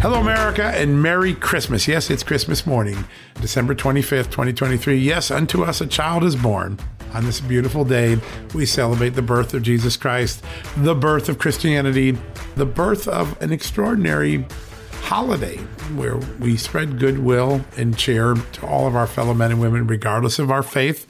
Hello, 0.00 0.20
America, 0.20 0.62
and 0.62 1.02
Merry 1.02 1.34
Christmas. 1.34 1.88
Yes, 1.88 2.08
it's 2.08 2.22
Christmas 2.22 2.64
morning, 2.64 3.04
December 3.40 3.74
25th, 3.74 4.30
2023. 4.30 4.96
Yes, 4.96 5.28
unto 5.32 5.64
us 5.64 5.80
a 5.80 5.88
child 5.88 6.22
is 6.22 6.36
born. 6.36 6.78
On 7.14 7.24
this 7.24 7.40
beautiful 7.40 7.84
day, 7.84 8.16
we 8.54 8.64
celebrate 8.64 9.10
the 9.10 9.22
birth 9.22 9.54
of 9.54 9.62
Jesus 9.64 9.96
Christ, 9.96 10.44
the 10.76 10.94
birth 10.94 11.28
of 11.28 11.40
Christianity, 11.40 12.16
the 12.54 12.64
birth 12.64 13.08
of 13.08 13.42
an 13.42 13.50
extraordinary 13.50 14.46
holiday 15.02 15.56
where 15.96 16.18
we 16.38 16.56
spread 16.56 17.00
goodwill 17.00 17.64
and 17.76 17.98
cheer 17.98 18.34
to 18.34 18.66
all 18.66 18.86
of 18.86 18.94
our 18.94 19.08
fellow 19.08 19.34
men 19.34 19.50
and 19.50 19.60
women, 19.60 19.88
regardless 19.88 20.38
of 20.38 20.52
our 20.52 20.62
faith, 20.62 21.08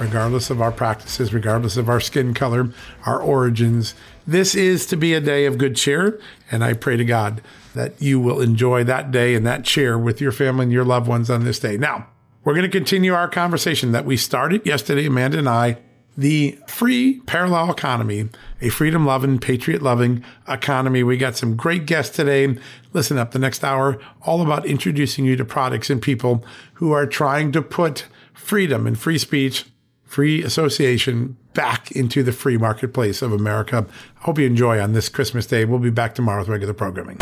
regardless 0.00 0.50
of 0.50 0.60
our 0.60 0.72
practices, 0.72 1.32
regardless 1.32 1.76
of 1.76 1.88
our 1.88 2.00
skin 2.00 2.34
color, 2.34 2.70
our 3.04 3.20
origins. 3.20 3.94
This 4.26 4.54
is 4.54 4.86
to 4.86 4.96
be 4.96 5.14
a 5.14 5.20
day 5.20 5.46
of 5.46 5.58
good 5.58 5.76
cheer, 5.76 6.20
and 6.50 6.64
I 6.64 6.72
pray 6.72 6.96
to 6.96 7.04
God 7.04 7.42
that 7.74 8.00
you 8.00 8.18
will 8.18 8.40
enjoy 8.40 8.82
that 8.84 9.10
day 9.10 9.34
and 9.34 9.46
that 9.46 9.64
cheer 9.64 9.98
with 9.98 10.20
your 10.20 10.32
family 10.32 10.64
and 10.64 10.72
your 10.72 10.84
loved 10.84 11.06
ones 11.06 11.30
on 11.30 11.44
this 11.44 11.58
day. 11.58 11.76
Now, 11.76 12.08
we're 12.42 12.54
going 12.54 12.68
to 12.68 12.78
continue 12.78 13.12
our 13.12 13.28
conversation 13.28 13.92
that 13.92 14.06
we 14.06 14.16
started 14.16 14.64
yesterday, 14.64 15.06
Amanda 15.06 15.38
and 15.38 15.48
I, 15.48 15.78
the 16.16 16.58
free 16.66 17.20
parallel 17.20 17.70
economy, 17.70 18.28
a 18.60 18.68
freedom 18.68 19.06
loving, 19.06 19.38
patriot 19.38 19.82
loving 19.82 20.24
economy. 20.48 21.02
We 21.02 21.16
got 21.16 21.36
some 21.36 21.56
great 21.56 21.86
guests 21.86 22.16
today. 22.16 22.58
Listen 22.92 23.18
up 23.18 23.30
the 23.30 23.38
next 23.38 23.62
hour, 23.62 24.00
all 24.22 24.42
about 24.42 24.66
introducing 24.66 25.24
you 25.24 25.36
to 25.36 25.44
products 25.44 25.90
and 25.90 26.02
people 26.02 26.44
who 26.74 26.92
are 26.92 27.06
trying 27.06 27.52
to 27.52 27.62
put 27.62 28.06
freedom 28.34 28.86
and 28.86 28.98
free 28.98 29.18
speech, 29.18 29.66
free 30.10 30.42
association 30.42 31.36
back 31.54 31.92
into 31.92 32.24
the 32.24 32.32
free 32.32 32.56
marketplace 32.56 33.22
of 33.22 33.32
America. 33.32 33.86
I 34.16 34.24
hope 34.24 34.40
you 34.40 34.46
enjoy 34.46 34.80
on 34.80 34.92
this 34.92 35.08
Christmas 35.08 35.46
day. 35.46 35.64
We'll 35.64 35.78
be 35.78 35.88
back 35.88 36.16
tomorrow 36.16 36.40
with 36.40 36.48
regular 36.48 36.74
programming. 36.74 37.16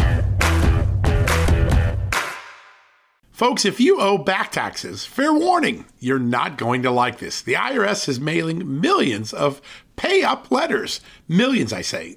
Folks, 3.31 3.67
if 3.67 3.79
you 3.79 4.01
owe 4.01 4.17
back 4.17 4.53
taxes, 4.53 5.05
fair 5.05 5.35
warning, 5.35 5.85
you're 6.01 6.19
not 6.19 6.57
going 6.57 6.83
to 6.83 6.91
like 6.91 7.19
this. 7.19 7.43
The 7.43 7.53
IRS 7.53 8.09
is 8.09 8.19
mailing 8.19 8.81
millions 8.81 9.35
of 9.35 9.61
pay 9.97 10.23
up 10.23 10.51
letters. 10.51 11.03
Millions, 11.29 11.75
I 11.75 11.83
say. 11.83 12.17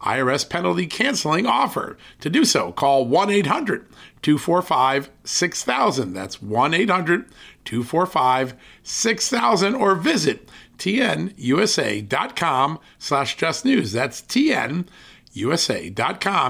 IRS 0.00 0.48
penalty 0.48 0.86
canceling 0.86 1.46
offer. 1.46 1.96
To 2.20 2.30
do 2.30 2.44
so, 2.44 2.70
call 2.72 3.06
1 3.06 3.30
800 3.30 3.86
245 4.22 5.10
6000. 5.24 6.12
That's 6.12 6.42
1 6.42 6.74
800 6.74 7.30
245 7.64 8.54
6000 8.82 9.74
or 9.74 9.94
visit 9.94 10.48
tnusa.com 10.78 12.78
slash 12.98 13.36
just 13.36 13.64
news. 13.64 13.92
That's 13.92 14.20
tnusa.com 14.22 14.84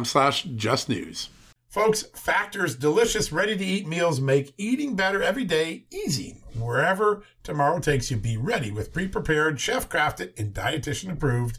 slash 0.04 0.42
just 0.42 0.88
news. 0.88 1.28
Folks, 1.68 2.02
Factor's 2.14 2.76
delicious, 2.76 3.32
ready 3.32 3.56
to 3.56 3.64
eat 3.64 3.88
meals 3.88 4.20
make 4.20 4.54
eating 4.56 4.94
better 4.94 5.20
every 5.20 5.44
day 5.44 5.86
easy. 5.90 6.36
Wherever 6.56 7.24
tomorrow 7.42 7.80
takes 7.80 8.12
you, 8.12 8.16
be 8.16 8.36
ready 8.36 8.70
with 8.70 8.92
pre 8.92 9.08
prepared, 9.08 9.58
chef 9.58 9.88
crafted, 9.88 10.38
and 10.38 10.54
dietitian 10.54 11.10
approved 11.10 11.58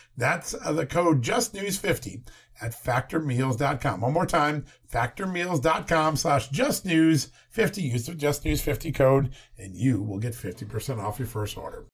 That's 0.17 0.53
uh, 0.53 0.71
the 0.73 0.85
code 0.85 1.21
justnews50 1.23 2.27
at 2.61 2.71
factormeals.com. 2.71 4.01
One 4.01 4.13
more 4.13 4.25
time, 4.25 4.65
factormeals.com 4.91 6.15
slash 6.15 6.49
justnews50. 6.49 7.77
Use 7.81 8.05
the 8.05 8.13
justnews50 8.13 8.93
code 8.93 9.33
and 9.57 9.75
you 9.75 10.01
will 10.01 10.19
get 10.19 10.33
50% 10.33 10.99
off 10.99 11.19
your 11.19 11.27
first 11.27 11.57
order 11.57 11.85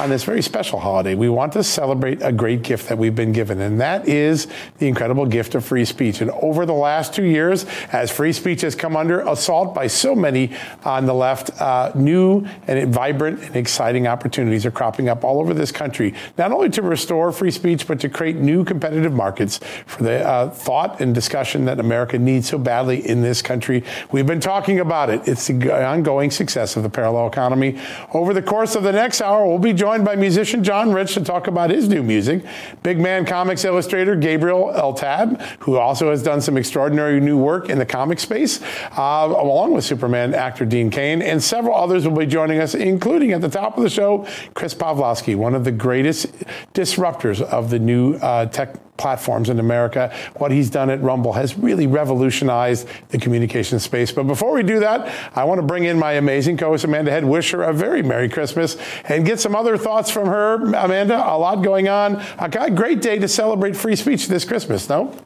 on 0.00 0.08
this 0.08 0.24
very 0.24 0.40
special 0.40 0.80
holiday, 0.80 1.14
we 1.14 1.28
want 1.28 1.52
to 1.52 1.62
celebrate 1.62 2.22
a 2.22 2.32
great 2.32 2.62
gift 2.62 2.88
that 2.88 2.96
we've 2.96 3.14
been 3.14 3.32
given, 3.32 3.60
and 3.60 3.78
that 3.82 4.08
is 4.08 4.46
the 4.78 4.88
incredible 4.88 5.26
gift 5.26 5.54
of 5.54 5.62
free 5.62 5.84
speech. 5.84 6.22
And 6.22 6.30
over 6.30 6.64
the 6.64 6.72
last 6.72 7.12
two 7.12 7.24
years, 7.24 7.66
as 7.92 8.10
free 8.10 8.32
speech 8.32 8.62
has 8.62 8.74
come 8.74 8.96
under 8.96 9.20
assault 9.20 9.74
by 9.74 9.88
so 9.88 10.14
many 10.14 10.56
on 10.84 11.04
the 11.04 11.12
left, 11.12 11.50
uh, 11.60 11.92
new 11.94 12.46
and 12.66 12.92
vibrant 12.92 13.42
and 13.42 13.56
exciting 13.56 14.06
opportunities 14.06 14.64
are 14.64 14.70
cropping 14.70 15.10
up 15.10 15.22
all 15.22 15.38
over 15.38 15.52
this 15.52 15.70
country, 15.70 16.14
not 16.38 16.50
only 16.50 16.70
to 16.70 16.80
restore 16.80 17.30
free 17.30 17.50
speech, 17.50 17.86
but 17.86 18.00
to 18.00 18.08
create 18.08 18.36
new 18.36 18.64
competitive 18.64 19.12
markets 19.12 19.60
for 19.84 20.02
the 20.02 20.26
uh, 20.26 20.48
thought 20.48 21.02
and 21.02 21.14
discussion 21.14 21.66
that 21.66 21.78
America 21.78 22.18
needs 22.18 22.48
so 22.48 22.56
badly 22.56 23.06
in 23.06 23.20
this 23.20 23.42
country. 23.42 23.84
We've 24.12 24.26
been 24.26 24.40
talking 24.40 24.80
about 24.80 25.10
it. 25.10 25.28
It's 25.28 25.46
the 25.46 25.86
ongoing 25.86 26.30
success 26.30 26.74
of 26.76 26.84
the 26.84 26.90
parallel 26.90 27.26
economy. 27.26 27.78
Over 28.14 28.32
the 28.32 28.40
course 28.40 28.74
of 28.74 28.82
the 28.82 28.92
next 28.92 29.20
hour, 29.20 29.46
we'll 29.46 29.58
be 29.58 29.74
joined 29.74 29.89
joined 29.90 30.04
by 30.04 30.14
musician 30.14 30.62
John 30.62 30.92
Rich 30.92 31.14
to 31.14 31.24
talk 31.24 31.48
about 31.48 31.68
his 31.70 31.88
new 31.88 32.00
music. 32.00 32.44
Big 32.84 33.00
Man 33.00 33.26
Comics 33.26 33.64
illustrator 33.64 34.14
Gabriel 34.14 34.72
Eltaeb, 34.72 35.40
who 35.58 35.78
also 35.78 36.10
has 36.10 36.22
done 36.22 36.40
some 36.40 36.56
extraordinary 36.56 37.18
new 37.18 37.36
work 37.36 37.68
in 37.68 37.76
the 37.76 37.84
comic 37.84 38.20
space, 38.20 38.62
uh, 38.96 39.26
along 39.36 39.74
with 39.74 39.82
Superman 39.82 40.32
actor 40.32 40.64
Dean 40.64 40.90
Cain, 40.90 41.22
and 41.22 41.42
several 41.42 41.74
others 41.74 42.06
will 42.06 42.16
be 42.16 42.24
joining 42.24 42.60
us, 42.60 42.76
including 42.76 43.32
at 43.32 43.40
the 43.40 43.48
top 43.48 43.76
of 43.76 43.82
the 43.82 43.90
show, 43.90 44.28
Chris 44.54 44.76
Pavlovski, 44.76 45.34
one 45.34 45.56
of 45.56 45.64
the 45.64 45.72
greatest 45.72 46.32
disruptors 46.72 47.40
of 47.42 47.70
the 47.70 47.80
new 47.80 48.14
uh, 48.18 48.46
tech 48.46 48.76
platforms 49.00 49.48
in 49.48 49.58
America. 49.58 50.14
What 50.36 50.52
he's 50.52 50.70
done 50.70 50.90
at 50.90 51.00
Rumble 51.00 51.32
has 51.32 51.56
really 51.56 51.86
revolutionized 51.86 52.86
the 53.08 53.18
communication 53.18 53.80
space. 53.80 54.12
But 54.12 54.24
before 54.24 54.52
we 54.52 54.62
do 54.62 54.78
that, 54.80 55.10
I 55.34 55.44
want 55.44 55.58
to 55.60 55.66
bring 55.66 55.84
in 55.84 55.98
my 55.98 56.12
amazing 56.12 56.58
co-host 56.58 56.84
Amanda 56.84 57.10
Head, 57.10 57.24
wish 57.24 57.50
her 57.52 57.62
a 57.62 57.72
very 57.72 58.02
Merry 58.02 58.28
Christmas, 58.28 58.76
and 59.04 59.24
get 59.24 59.40
some 59.40 59.56
other 59.56 59.78
thoughts 59.78 60.10
from 60.10 60.26
her. 60.26 60.56
Amanda, 60.74 61.16
a 61.16 61.38
lot 61.38 61.62
going 61.62 61.88
on. 61.88 62.22
A 62.38 62.70
great 62.70 63.00
day 63.00 63.18
to 63.18 63.26
celebrate 63.26 63.74
free 63.74 63.96
speech 63.96 64.28
this 64.28 64.44
Christmas, 64.44 64.88
no? 64.88 65.16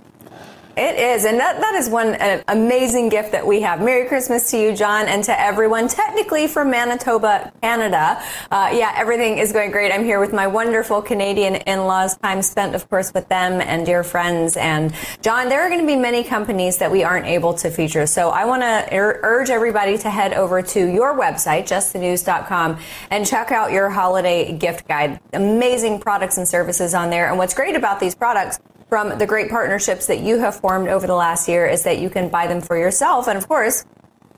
It 0.76 0.98
is, 0.98 1.24
and 1.24 1.38
that, 1.38 1.60
that 1.60 1.74
is 1.76 1.88
one 1.88 2.16
amazing 2.48 3.08
gift 3.08 3.30
that 3.30 3.46
we 3.46 3.60
have. 3.60 3.80
Merry 3.80 4.08
Christmas 4.08 4.50
to 4.50 4.58
you, 4.58 4.74
John, 4.74 5.06
and 5.06 5.22
to 5.24 5.40
everyone, 5.40 5.86
technically 5.86 6.48
from 6.48 6.70
Manitoba, 6.70 7.52
Canada. 7.62 8.20
Uh, 8.50 8.70
yeah, 8.72 8.92
everything 8.96 9.38
is 9.38 9.52
going 9.52 9.70
great. 9.70 9.92
I'm 9.92 10.04
here 10.04 10.18
with 10.18 10.32
my 10.32 10.48
wonderful 10.48 11.00
Canadian 11.00 11.54
in-laws, 11.54 12.16
time 12.18 12.42
spent, 12.42 12.74
of 12.74 12.90
course, 12.90 13.14
with 13.14 13.28
them 13.28 13.60
and 13.60 13.86
dear 13.86 14.02
friends. 14.02 14.56
And 14.56 14.92
John, 15.22 15.48
there 15.48 15.60
are 15.60 15.68
going 15.68 15.80
to 15.80 15.86
be 15.86 15.94
many 15.94 16.24
companies 16.24 16.78
that 16.78 16.90
we 16.90 17.04
aren't 17.04 17.26
able 17.26 17.54
to 17.54 17.70
feature. 17.70 18.06
So 18.06 18.30
I 18.30 18.44
want 18.44 18.62
to 18.62 18.96
ur- 18.96 19.20
urge 19.22 19.50
everybody 19.50 19.96
to 19.98 20.10
head 20.10 20.32
over 20.32 20.60
to 20.60 20.92
your 20.92 21.16
website, 21.16 21.68
justthenews.com, 21.68 22.78
and 23.10 23.24
check 23.24 23.52
out 23.52 23.70
your 23.70 23.90
holiday 23.90 24.52
gift 24.52 24.88
guide. 24.88 25.20
Amazing 25.32 26.00
products 26.00 26.36
and 26.36 26.48
services 26.48 26.94
on 26.94 27.10
there. 27.10 27.28
And 27.28 27.38
what's 27.38 27.54
great 27.54 27.76
about 27.76 28.00
these 28.00 28.16
products 28.16 28.58
from 28.88 29.18
the 29.18 29.26
great 29.26 29.50
partnerships 29.50 30.06
that 30.06 30.20
you 30.20 30.38
have 30.38 30.60
formed 30.60 30.88
over 30.88 31.06
the 31.06 31.14
last 31.14 31.48
year 31.48 31.66
is 31.66 31.82
that 31.84 31.98
you 31.98 32.10
can 32.10 32.28
buy 32.28 32.46
them 32.46 32.60
for 32.60 32.76
yourself. 32.76 33.28
And 33.28 33.38
of 33.38 33.48
course, 33.48 33.84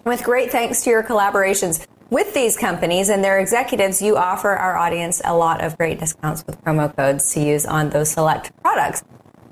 with 0.05 0.23
great 0.23 0.51
thanks 0.51 0.83
to 0.85 0.91
your 0.91 1.03
collaborations 1.03 1.87
with 2.11 2.33
these 2.35 2.57
companies 2.57 3.09
and 3.09 3.25
their 3.25 3.41
executives, 3.41 4.01
you 4.01 4.17
offer 4.17 4.51
our 4.51 4.77
audience 4.77 5.21
a 5.25 5.37
lot 5.37 5.63
of 5.63 5.77
great 5.77 5.99
discounts 5.99 6.45
with 6.47 6.63
promo 6.63 6.95
codes 6.95 7.35
to 7.35 7.41
use 7.41 7.67
on 7.67 7.91
those 7.91 8.11
select 8.11 8.53
products. 8.63 9.03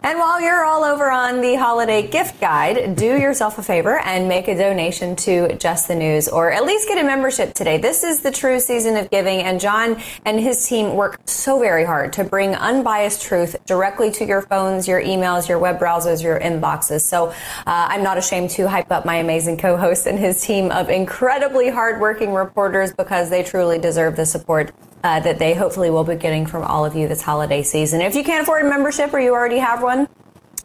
And 0.04 0.18
while 0.18 0.38
you're 0.38 0.66
all 0.66 0.84
over 0.84 1.10
on 1.10 1.40
the 1.40 1.54
holiday 1.54 2.06
gift 2.06 2.38
guide, 2.38 2.94
do 2.94 3.06
yourself 3.06 3.56
a 3.56 3.62
favor 3.62 3.98
and 4.00 4.28
make 4.28 4.48
a 4.48 4.54
donation 4.54 5.16
to 5.16 5.56
Just 5.56 5.88
the 5.88 5.94
News 5.94 6.28
or 6.28 6.52
at 6.52 6.66
least 6.66 6.88
get 6.88 7.02
a 7.02 7.02
membership 7.02 7.54
today. 7.54 7.78
This 7.78 8.04
is 8.04 8.20
the 8.20 8.30
true 8.30 8.60
season 8.60 8.98
of 8.98 9.08
giving 9.08 9.40
and 9.40 9.58
John 9.58 9.98
and 10.26 10.38
his 10.38 10.68
team 10.68 10.94
work 10.94 11.22
so 11.24 11.58
very 11.58 11.86
hard 11.86 12.12
to 12.12 12.24
bring 12.24 12.54
unbiased 12.54 13.22
truth 13.22 13.56
directly 13.64 14.10
to 14.10 14.26
your 14.26 14.42
phones, 14.42 14.86
your 14.86 15.02
emails, 15.02 15.48
your 15.48 15.58
web 15.58 15.80
browsers, 15.80 16.22
your 16.22 16.38
inboxes. 16.38 17.00
So 17.00 17.28
uh, 17.28 17.34
I'm 17.64 18.02
not 18.02 18.18
ashamed 18.18 18.50
to 18.50 18.68
hype 18.68 18.92
up 18.92 19.06
my 19.06 19.16
amazing 19.16 19.56
co-host 19.56 20.06
and 20.06 20.18
his 20.18 20.42
team 20.42 20.70
of 20.70 20.90
incredibly 20.90 21.70
hardworking 21.70 22.34
reporters 22.34 22.92
because 22.92 23.30
they 23.30 23.42
truly 23.42 23.78
deserve 23.78 24.16
the 24.16 24.26
support 24.26 24.70
uh, 25.04 25.20
that 25.20 25.38
they 25.38 25.54
hopefully 25.54 25.90
will 25.90 26.02
be 26.02 26.16
getting 26.16 26.46
from 26.46 26.64
all 26.64 26.84
of 26.84 26.96
you 26.96 27.06
this 27.06 27.22
holiday 27.22 27.62
season. 27.62 28.00
If 28.00 28.16
you 28.16 28.24
can't 28.24 28.42
afford 28.42 28.64
a 28.64 28.68
membership 28.68 29.12
or 29.12 29.20
you 29.20 29.32
already 29.32 29.58
have 29.58 29.82
one, 29.82 30.08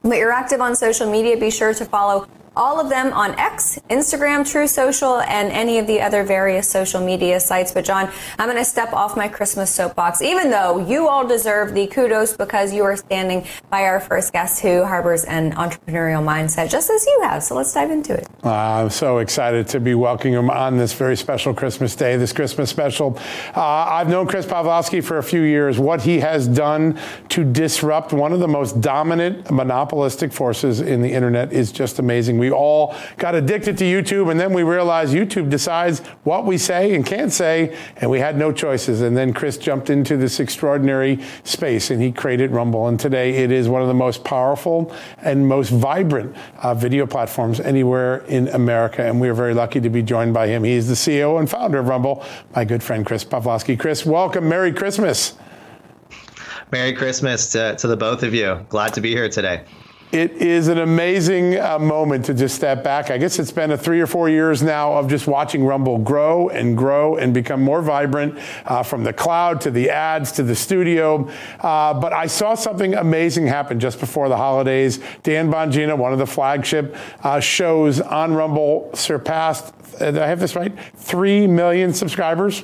but 0.02 0.18
you're 0.18 0.32
active 0.32 0.62
on 0.62 0.76
social 0.76 1.12
media, 1.12 1.38
be 1.38 1.52
sure 1.52 1.74
to 1.74 1.86
follow 1.86 2.26
all 2.60 2.78
of 2.78 2.90
them 2.90 3.14
on 3.14 3.40
X, 3.40 3.80
Instagram, 3.90 4.46
Truth 4.50 4.72
Social, 4.72 5.22
and 5.22 5.50
any 5.52 5.80
of 5.80 5.88
the 5.88 6.02
other 6.02 6.24
various 6.26 6.70
social 6.70 7.00
media 7.00 7.40
sites. 7.40 7.72
But 7.72 7.86
John, 7.86 8.12
I'm 8.38 8.48
going 8.48 8.58
to 8.58 8.66
step 8.66 8.92
off 8.92 9.16
my 9.16 9.30
Christmas 9.30 9.74
soapbox, 9.74 10.22
even 10.22 10.52
though 10.52 10.78
you 10.78 11.08
all 11.08 11.26
deserve 11.26 11.74
the 11.74 11.88
kudos 11.88 12.36
because 12.36 12.74
you 12.74 12.84
are 12.84 12.98
standing 12.98 13.48
by 13.70 13.84
our 13.84 14.02
first 14.02 14.34
guest 14.34 14.62
who 14.62 14.84
harbors 14.84 15.24
an 15.24 15.54
entrepreneurial 15.54 16.22
mindset, 16.22 16.70
just 16.70 16.90
as 16.90 17.06
you 17.06 17.22
have. 17.24 17.42
So 17.44 17.56
let's 17.56 17.74
dive 17.74 17.92
into 17.92 18.14
it. 18.14 18.28
Uh, 18.44 18.52
I'm 18.54 18.90
so 18.90 19.20
excited 19.20 19.68
to 19.70 19.80
be 19.80 19.96
welcoming 19.96 20.34
him 20.34 20.50
on 20.50 20.78
this 20.78 20.92
very 20.92 21.16
special 21.16 21.54
Christmas 21.54 21.96
day, 21.96 22.18
this 22.18 22.34
Christmas 22.34 22.70
special. 22.70 23.18
Uh, 23.56 23.62
I've 23.62 24.10
known 24.10 24.28
Chris 24.28 24.46
Pavlovski 24.46 25.02
for 25.02 25.18
a 25.18 25.24
few 25.24 25.42
years. 25.44 25.80
What 25.80 26.02
he 26.02 26.20
has 26.20 26.46
done 26.46 27.00
to 27.30 27.46
disrupt 27.46 28.12
one 28.12 28.34
of 28.34 28.42
the 28.42 28.50
most 28.50 28.82
dominant 28.82 29.50
monopolistic 29.50 30.34
forces 30.34 30.82
in 30.82 31.02
the 31.02 31.14
internet 31.14 31.54
is 31.54 31.72
just 31.72 32.00
amazing. 32.00 32.38
We 32.38 32.49
all 32.52 32.96
got 33.18 33.36
addicted 33.36 33.78
to 33.80 33.84
YouTube, 33.84 34.32
and 34.32 34.40
then 34.40 34.54
we 34.54 34.64
realized 34.64 35.14
YouTube 35.14 35.50
decides 35.50 36.00
what 36.24 36.46
we 36.46 36.58
say 36.58 36.96
and 36.96 37.06
can't 37.06 37.32
say, 37.32 37.78
and 37.98 38.10
we 38.10 38.20
had 38.20 38.38
no 38.38 38.52
choices. 38.52 39.02
And 39.02 39.16
then 39.16 39.34
Chris 39.34 39.58
jumped 39.58 39.90
into 39.90 40.18
this 40.18 40.40
extraordinary 40.40 41.20
space, 41.44 41.92
and 41.92 42.02
he 42.02 42.12
created 42.12 42.52
Rumble. 42.52 42.88
And 42.88 43.00
today 43.00 43.36
it 43.38 43.52
is 43.52 43.70
one 43.70 43.82
of 43.82 43.88
the 43.88 43.94
most 43.94 44.24
powerful 44.24 44.94
and 45.20 45.48
most 45.48 45.70
vibrant 45.70 46.36
uh, 46.58 46.74
video 46.74 47.06
platforms 47.06 47.60
anywhere 47.60 48.18
in 48.28 48.48
America. 48.50 49.04
And 49.04 49.20
we 49.20 49.30
are 49.30 49.34
very 49.34 49.54
lucky 49.54 49.80
to 49.82 49.90
be 49.90 50.02
joined 50.02 50.34
by 50.34 50.48
him. 50.48 50.64
He 50.64 50.74
is 50.74 50.88
the 50.88 50.94
CEO 50.94 51.40
and 51.40 51.50
founder 51.50 51.80
of 51.80 51.88
Rumble, 51.88 52.24
my 52.56 52.66
good 52.66 52.84
friend 52.84 53.06
Chris 53.06 53.24
Pavlovski. 53.24 53.78
Chris, 53.80 54.06
welcome. 54.06 54.48
Merry 54.48 54.72
Christmas. 54.72 55.34
Merry 56.72 56.94
Christmas 56.94 57.52
to, 57.52 57.76
to 57.78 57.88
the 57.88 57.98
both 57.98 58.24
of 58.24 58.34
you. 58.34 58.66
Glad 58.70 58.94
to 58.94 59.02
be 59.02 59.10
here 59.10 59.30
today. 59.30 59.64
It 60.12 60.32
is 60.32 60.70
an 60.70 60.80
amazing 60.80 61.60
uh, 61.60 61.78
moment 61.78 62.26
to 62.26 62.34
just 62.34 62.56
step 62.56 62.84
back. 62.84 63.12
I 63.12 63.20
guess 63.20 63.38
it's 63.38 63.52
been 63.52 63.70
a 63.70 63.78
three 63.78 64.02
or 64.02 64.08
four 64.08 64.28
years 64.28 64.64
now 64.64 64.94
of 64.94 65.08
just 65.08 65.28
watching 65.28 65.64
Rumble 65.64 66.00
grow 66.00 66.50
and 66.50 66.76
grow 66.76 67.18
and 67.18 67.32
become 67.32 67.62
more 67.62 67.84
vibrant 67.84 68.40
uh, 68.66 68.82
from 68.82 69.04
the 69.04 69.14
cloud 69.14 69.62
to 69.62 69.70
the 69.70 69.92
ads 69.92 70.32
to 70.32 70.42
the 70.42 70.56
studio. 70.56 71.30
Uh, 71.60 71.94
but 71.94 72.12
I 72.12 72.26
saw 72.26 72.56
something 72.56 72.96
amazing 72.96 73.46
happen 73.46 73.80
just 73.80 74.00
before 74.00 74.30
the 74.30 74.38
holidays. 74.38 75.00
Dan 75.22 75.52
Bongino, 75.52 75.96
one 75.96 76.12
of 76.12 76.18
the 76.18 76.26
flagship 76.26 76.96
uh, 77.22 77.40
shows 77.40 78.02
on 78.02 78.34
Rumble, 78.34 78.90
surpassed, 78.96 79.76
uh, 80.02 80.08
I 80.08 80.26
have 80.26 80.40
this 80.40 80.56
right, 80.56 80.74
3 80.96 81.46
million 81.46 81.94
subscribers. 81.94 82.64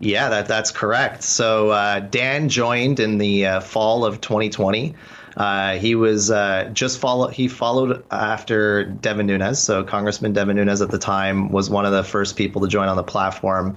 Yeah, 0.00 0.28
that, 0.28 0.48
that's 0.48 0.70
correct. 0.70 1.22
So 1.22 1.70
uh, 1.70 2.00
Dan 2.00 2.50
joined 2.50 3.00
in 3.00 3.16
the 3.16 3.60
fall 3.62 4.04
of 4.04 4.20
2020. 4.20 4.94
Uh, 5.36 5.76
he 5.76 5.94
was 5.94 6.30
uh, 6.30 6.70
just 6.72 6.98
follow. 6.98 7.28
He 7.28 7.48
followed 7.48 8.04
after 8.10 8.84
Devin 8.84 9.26
Nunes. 9.26 9.58
So 9.58 9.84
Congressman 9.84 10.32
Devin 10.32 10.56
Nunes 10.56 10.80
at 10.80 10.90
the 10.90 10.98
time 10.98 11.50
was 11.50 11.68
one 11.68 11.86
of 11.86 11.92
the 11.92 12.04
first 12.04 12.36
people 12.36 12.62
to 12.62 12.68
join 12.68 12.88
on 12.88 12.96
the 12.96 13.02
platform. 13.02 13.76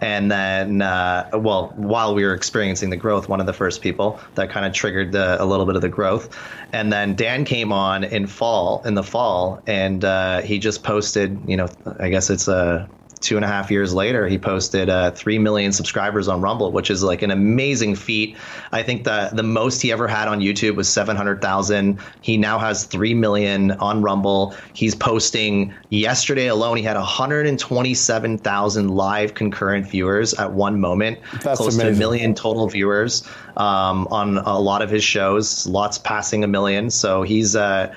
And 0.00 0.30
then, 0.30 0.82
uh, 0.82 1.30
well, 1.32 1.72
while 1.76 2.14
we 2.14 2.24
were 2.24 2.34
experiencing 2.34 2.90
the 2.90 2.96
growth, 2.96 3.28
one 3.28 3.40
of 3.40 3.46
the 3.46 3.52
first 3.52 3.80
people 3.80 4.18
that 4.34 4.50
kind 4.50 4.66
of 4.66 4.72
triggered 4.72 5.12
the, 5.12 5.42
a 5.42 5.44
little 5.44 5.66
bit 5.66 5.76
of 5.76 5.82
the 5.82 5.88
growth. 5.88 6.36
And 6.72 6.92
then 6.92 7.14
Dan 7.14 7.44
came 7.44 7.72
on 7.72 8.04
in 8.04 8.26
fall, 8.26 8.82
in 8.84 8.94
the 8.94 9.04
fall, 9.04 9.62
and 9.66 10.04
uh, 10.04 10.40
he 10.42 10.58
just 10.58 10.82
posted. 10.82 11.40
You 11.46 11.56
know, 11.56 11.68
I 12.00 12.08
guess 12.08 12.28
it's 12.28 12.48
a 12.48 12.88
two 13.24 13.36
and 13.36 13.44
a 13.44 13.48
half 13.48 13.70
years 13.70 13.94
later, 13.94 14.28
he 14.28 14.38
posted 14.38 14.90
uh, 14.90 15.10
three 15.10 15.38
million 15.38 15.72
subscribers 15.72 16.28
on 16.28 16.40
Rumble, 16.40 16.70
which 16.70 16.90
is 16.90 17.02
like 17.02 17.22
an 17.22 17.30
amazing 17.30 17.96
feat. 17.96 18.36
I 18.70 18.82
think 18.82 19.04
the 19.04 19.30
the 19.32 19.42
most 19.42 19.80
he 19.80 19.90
ever 19.90 20.06
had 20.06 20.28
on 20.28 20.40
YouTube 20.40 20.76
was 20.76 20.88
seven 20.88 21.16
hundred 21.16 21.40
thousand. 21.40 21.98
He 22.20 22.36
now 22.36 22.58
has 22.58 22.84
three 22.84 23.14
million 23.14 23.72
on 23.72 24.02
Rumble. 24.02 24.54
He's 24.74 24.94
posting 24.94 25.72
yesterday 25.88 26.48
alone. 26.48 26.76
He 26.76 26.82
had 26.82 26.96
one 26.96 27.04
hundred 27.04 27.46
and 27.46 27.58
twenty 27.58 27.94
seven 27.94 28.38
thousand 28.38 28.88
live 28.88 29.34
concurrent 29.34 29.88
viewers 29.88 30.34
at 30.34 30.52
one 30.52 30.78
moment. 30.80 31.18
That's 31.42 31.58
close 31.58 31.74
amazing. 31.74 31.92
to 31.92 31.96
a 31.96 31.98
million 31.98 32.34
total 32.34 32.68
viewers 32.68 33.26
um, 33.56 34.06
on 34.10 34.38
a 34.38 34.58
lot 34.58 34.82
of 34.82 34.90
his 34.90 35.02
shows. 35.02 35.66
Lots 35.66 35.98
passing 35.98 36.44
a 36.44 36.48
million. 36.48 36.90
So 36.90 37.22
he's. 37.22 37.56
Uh, 37.56 37.94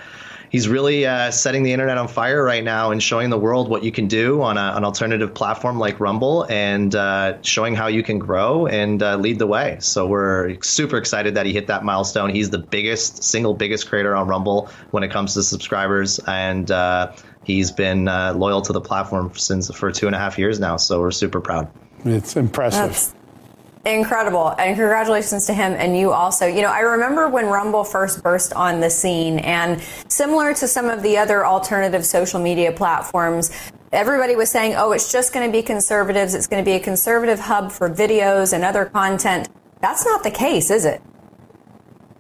he's 0.50 0.68
really 0.68 1.06
uh, 1.06 1.32
setting 1.32 1.64
the 1.64 1.74
internet 1.74 1.98
on 1.98 2.08
fire 2.08 2.44
right 2.44 2.64
now 2.64 2.92
and 2.92 3.02
showing 3.02 3.30
the 3.30 3.38
world 3.38 3.70
what 3.70 3.84
you 3.84 3.92
can 3.92 4.08
do 4.08 4.42
on 4.42 4.58
a, 4.58 4.74
an 4.76 4.84
alternative 4.84 5.34
platform 5.34 5.80
like 5.80 6.00
Rumble 6.00 6.44
and 6.50 6.94
uh, 6.96 7.42
showing 7.42 7.76
how 7.76 7.88
you 7.88 8.04
can 8.04 8.20
grow 8.20 8.68
and 8.68 9.02
uh, 9.02 9.16
lead 9.18 9.40
the 9.40 9.48
way. 9.48 9.78
So 9.80 10.08
we're 10.08 10.62
super 10.62 10.98
excited 10.98 11.36
that 11.36 11.46
he 11.46 11.54
hit 11.54 11.68
that 11.68 11.84
milestone. 11.84 12.30
He's 12.30 12.50
the 12.50 12.60
biggest, 12.60 13.24
single 13.24 13.54
biggest 13.54 13.90
creator 13.90 14.16
on 14.16 14.28
Rumble 14.28 14.70
when 14.92 15.04
it 15.04 15.12
comes 15.12 15.34
to 15.36 15.44
subscribers, 15.44 16.20
and 16.28 16.70
uh, 16.72 17.14
he's 17.44 17.72
been 17.72 18.08
uh, 18.08 18.34
loyal 18.36 18.62
to 18.62 18.74
the 18.74 18.82
platform 18.82 19.32
since 19.36 19.70
for 19.74 19.92
two 19.92 20.08
and 20.08 20.16
a 20.16 20.20
half 20.20 20.38
years 20.38 20.60
now. 20.60 20.78
So 20.78 21.00
we're 21.00 21.12
super 21.12 21.42
proud. 21.42 21.70
It's 22.06 22.36
impressive. 22.36 22.90
That's 22.90 23.14
incredible. 23.88 24.50
And 24.58 24.76
congratulations 24.76 25.46
to 25.48 25.54
him 25.54 25.74
and 25.74 25.98
you 25.98 26.12
also. 26.12 26.46
You 26.46 26.62
know, 26.62 26.72
I 26.72 26.80
remember 26.80 27.30
when 27.30 27.46
Rumble 27.48 27.84
first 27.84 28.22
burst 28.22 28.54
on 28.54 28.80
the 28.80 28.90
scene, 28.90 29.40
and 29.40 29.82
similar 30.08 30.54
to 30.56 30.68
some 30.68 30.90
of 30.90 31.02
the 31.04 31.18
other 31.18 31.46
alternative 31.46 32.06
social 32.06 32.40
media 32.40 32.72
platforms, 32.72 33.52
everybody 33.92 34.36
was 34.36 34.52
saying, 34.52 34.76
oh, 34.76 34.92
it's 34.92 35.12
just 35.12 35.34
going 35.34 35.50
to 35.50 35.52
be 35.52 35.64
conservatives. 35.64 36.34
It's 36.34 36.48
going 36.48 36.64
to 36.64 36.70
be 36.70 36.76
a 36.76 36.80
conservative 36.80 37.40
hub 37.40 37.72
for 37.72 37.90
videos 37.90 38.54
and 38.54 38.64
other 38.64 38.86
content. 38.86 39.50
That's 39.82 40.06
not 40.06 40.24
the 40.24 40.32
case, 40.32 40.70
is 40.72 40.86
it? 40.86 41.02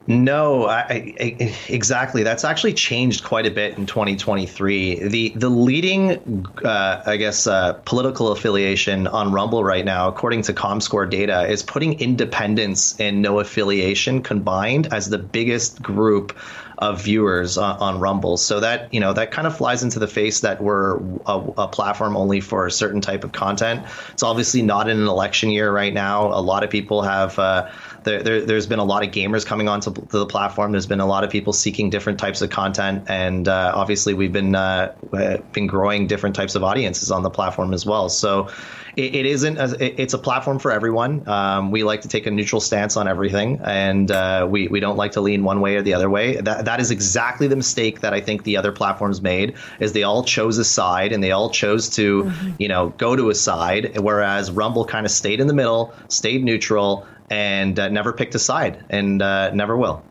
No, 0.10 0.66
I, 0.66 1.14
I, 1.20 1.56
exactly. 1.68 2.24
That's 2.24 2.46
actually 2.46 2.74
changed 2.74 3.26
quite 3.26 3.46
a 3.46 3.52
bit 3.52 3.78
in 3.78 3.86
2023. 3.86 5.10
The 5.10 5.30
the 5.36 5.50
leading, 5.50 6.46
uh, 6.64 7.04
I 7.06 7.18
guess, 7.18 7.46
uh, 7.46 7.74
political 7.74 8.32
affiliation 8.32 9.08
on 9.08 9.34
Rumble 9.34 9.66
right 9.66 9.84
now, 9.84 10.08
according 10.08 10.44
to 10.44 10.54
ComScore 10.54 11.10
data, 11.10 11.48
is 11.48 11.62
putting 11.62 12.00
independents 12.00 12.98
and 13.02 13.22
no 13.22 13.42
affiliation 13.42 14.24
combined 14.24 14.94
as 14.94 15.10
the 15.10 15.18
biggest 15.18 15.82
group 15.82 16.38
of 16.78 17.02
viewers 17.02 17.58
on, 17.58 17.78
on, 17.78 18.00
Rumble. 18.00 18.38
So 18.38 18.62
that 18.62 18.94
you 18.94 19.02
know 19.02 19.12
that 19.12 19.32
kind 19.32 19.46
of 19.46 19.58
flies 19.58 19.84
into 19.84 20.00
the 20.00 20.08
face 20.08 20.40
that 20.42 20.62
we're 20.62 21.00
a, 21.26 21.40
a, 21.58 21.68
platform 21.68 22.16
only 22.16 22.40
for 22.40 22.66
a 22.66 22.72
certain 22.72 23.02
type 23.02 23.26
of 23.26 23.34
content. 23.34 23.86
It's 24.14 24.24
obviously 24.24 24.62
not 24.62 24.88
in 24.88 25.02
an 25.02 25.08
election 25.08 25.50
year 25.50 25.70
right 25.70 25.94
now. 25.94 26.28
A 26.28 26.40
lot 26.40 26.64
of 26.64 26.70
people 26.70 27.02
have. 27.02 27.38
Uh, 27.38 27.70
there, 28.08 28.42
there, 28.42 28.56
has 28.56 28.68
been 28.68 28.80
a 28.80 28.84
lot 28.84 29.04
of 29.04 29.12
gamers 29.12 29.46
coming 29.46 29.68
onto 29.68 29.92
the 29.92 30.26
platform. 30.26 30.72
There's 30.72 30.86
been 30.86 31.00
a 31.00 31.06
lot 31.06 31.24
of 31.24 31.30
people 31.30 31.54
seeking 31.54 31.90
different 31.90 32.20
types 32.20 32.42
of 32.42 32.50
content, 32.50 33.04
and 33.10 33.48
uh, 33.48 33.72
obviously 33.76 34.14
we've 34.14 34.32
been 34.32 34.56
uh, 34.56 34.96
been 35.52 35.68
growing 35.68 36.08
different 36.08 36.36
types 36.36 36.56
of 36.56 36.64
audiences 36.64 37.12
on 37.12 37.24
the 37.24 37.30
platform 37.30 37.74
as 37.74 37.86
well. 37.86 38.10
So 38.10 38.50
it, 38.98 39.16
it 39.16 39.26
isn't. 39.28 39.58
A, 39.58 40.02
it's 40.02 40.14
a 40.14 40.18
platform 40.18 40.58
for 40.58 40.72
everyone. 40.72 41.28
Um, 41.30 41.72
we 41.72 41.84
like 41.84 42.02
to 42.02 42.08
take 42.08 42.26
a 42.26 42.32
neutral 42.32 42.60
stance 42.60 42.98
on 42.98 43.08
everything, 43.08 43.62
and 43.64 44.10
uh, 44.10 44.48
we 44.50 44.68
we 44.68 44.80
don't 44.80 44.98
like 44.98 45.14
to 45.14 45.22
lean 45.22 45.44
one 45.44 45.62
way 45.62 45.76
or 45.76 45.84
the 45.84 45.94
other 45.94 46.10
way. 46.10 46.38
That 46.38 46.66
that 46.66 46.80
is 46.80 46.90
exactly 46.90 47.48
the 47.48 47.56
mistake 47.56 48.02
that 48.02 48.14
I 48.14 48.22
think 48.22 48.44
the 48.44 48.58
other 48.58 48.72
platforms 48.72 49.22
made. 49.22 49.56
Is 49.80 49.94
they 49.94 50.04
all 50.04 50.24
chose 50.24 50.58
a 50.58 50.66
side 50.66 51.12
and 51.14 51.24
they 51.24 51.32
all 51.32 51.52
chose 51.52 51.90
to 51.92 52.24
mm-hmm. 52.24 52.52
you 52.58 52.68
know 52.68 52.90
go 52.98 53.16
to 53.16 53.30
a 53.30 53.36
side, 53.36 54.00
whereas 54.00 54.52
Rumble 54.52 54.86
kind 54.86 55.06
of 55.06 55.12
stayed 55.12 55.40
in 55.40 55.48
the 55.48 55.54
middle, 55.54 55.94
stayed 56.10 56.44
neutral 56.44 57.06
and 57.30 57.78
uh, 57.78 57.90
never 57.90 58.14
picked 58.14 58.34
a 58.36 58.40
side 58.40 58.84
and 58.90 59.22
uh, 59.22 59.52
never 59.52 59.78
will. 59.78 60.04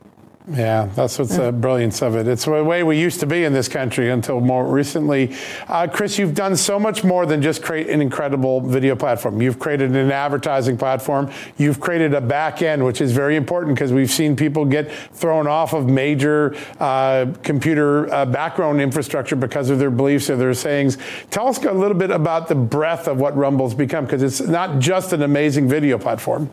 Yeah, 0.49 0.87
that's 0.95 1.19
what's 1.19 1.37
the 1.37 1.51
brilliance 1.51 2.03
of 2.03 2.15
it. 2.15 2.29
It's 2.29 2.45
the 2.45 2.63
way 2.63 2.85
we 2.85 3.01
used 3.01 3.19
to 3.19 3.27
be 3.27 3.43
in 3.43 3.53
this 3.53 3.67
country 3.67 4.11
until 4.11 4.41
more 4.41 4.65
recently. 4.65 5.35
Uh, 5.67 5.89
Chris, 5.89 6.19
you've 6.19 6.35
done 6.35 6.57
so 6.57 6.79
much 6.79 7.03
more 7.03 7.27
than 7.27 7.43
just 7.43 7.65
create 7.65 7.91
an 7.91 8.01
incredible 8.01 8.61
video 8.61 8.95
platform. 8.95 9.43
You've 9.43 9.59
created 9.59 9.97
an 9.97 10.13
advertising 10.13 10.79
platform. 10.79 11.33
You've 11.59 11.81
created 11.81 12.15
a 12.15 12.21
back 12.21 12.63
end, 12.63 12.85
which 12.85 13.01
is 13.01 13.11
very 13.11 13.35
important 13.35 13.75
because 13.75 13.93
we've 13.93 14.11
seen 14.11 14.37
people 14.37 14.65
get 14.65 14.93
thrown 14.93 15.49
off 15.49 15.73
of 15.73 15.89
major 15.89 16.55
uh, 16.79 17.27
computer 17.43 18.13
uh, 18.15 18.25
background 18.25 18.81
infrastructure 18.81 19.35
because 19.35 19.69
of 19.69 19.81
their 19.81 19.91
beliefs 19.91 20.31
or 20.31 20.37
their 20.37 20.55
sayings. 20.55 20.97
Tell 21.33 21.49
us 21.49 21.59
a 21.65 21.73
little 21.73 21.99
bit 21.99 22.13
about 22.13 22.47
the 22.47 22.55
breadth 22.55 23.09
of 23.09 23.19
what 23.19 23.37
Rumble's 23.37 23.75
become 23.75 24.05
because 24.05 24.23
it's 24.23 24.41
not 24.41 24.79
just 24.79 25.13
an 25.13 25.23
amazing 25.23 25.69
video 25.69 25.99
platform. 25.99 26.49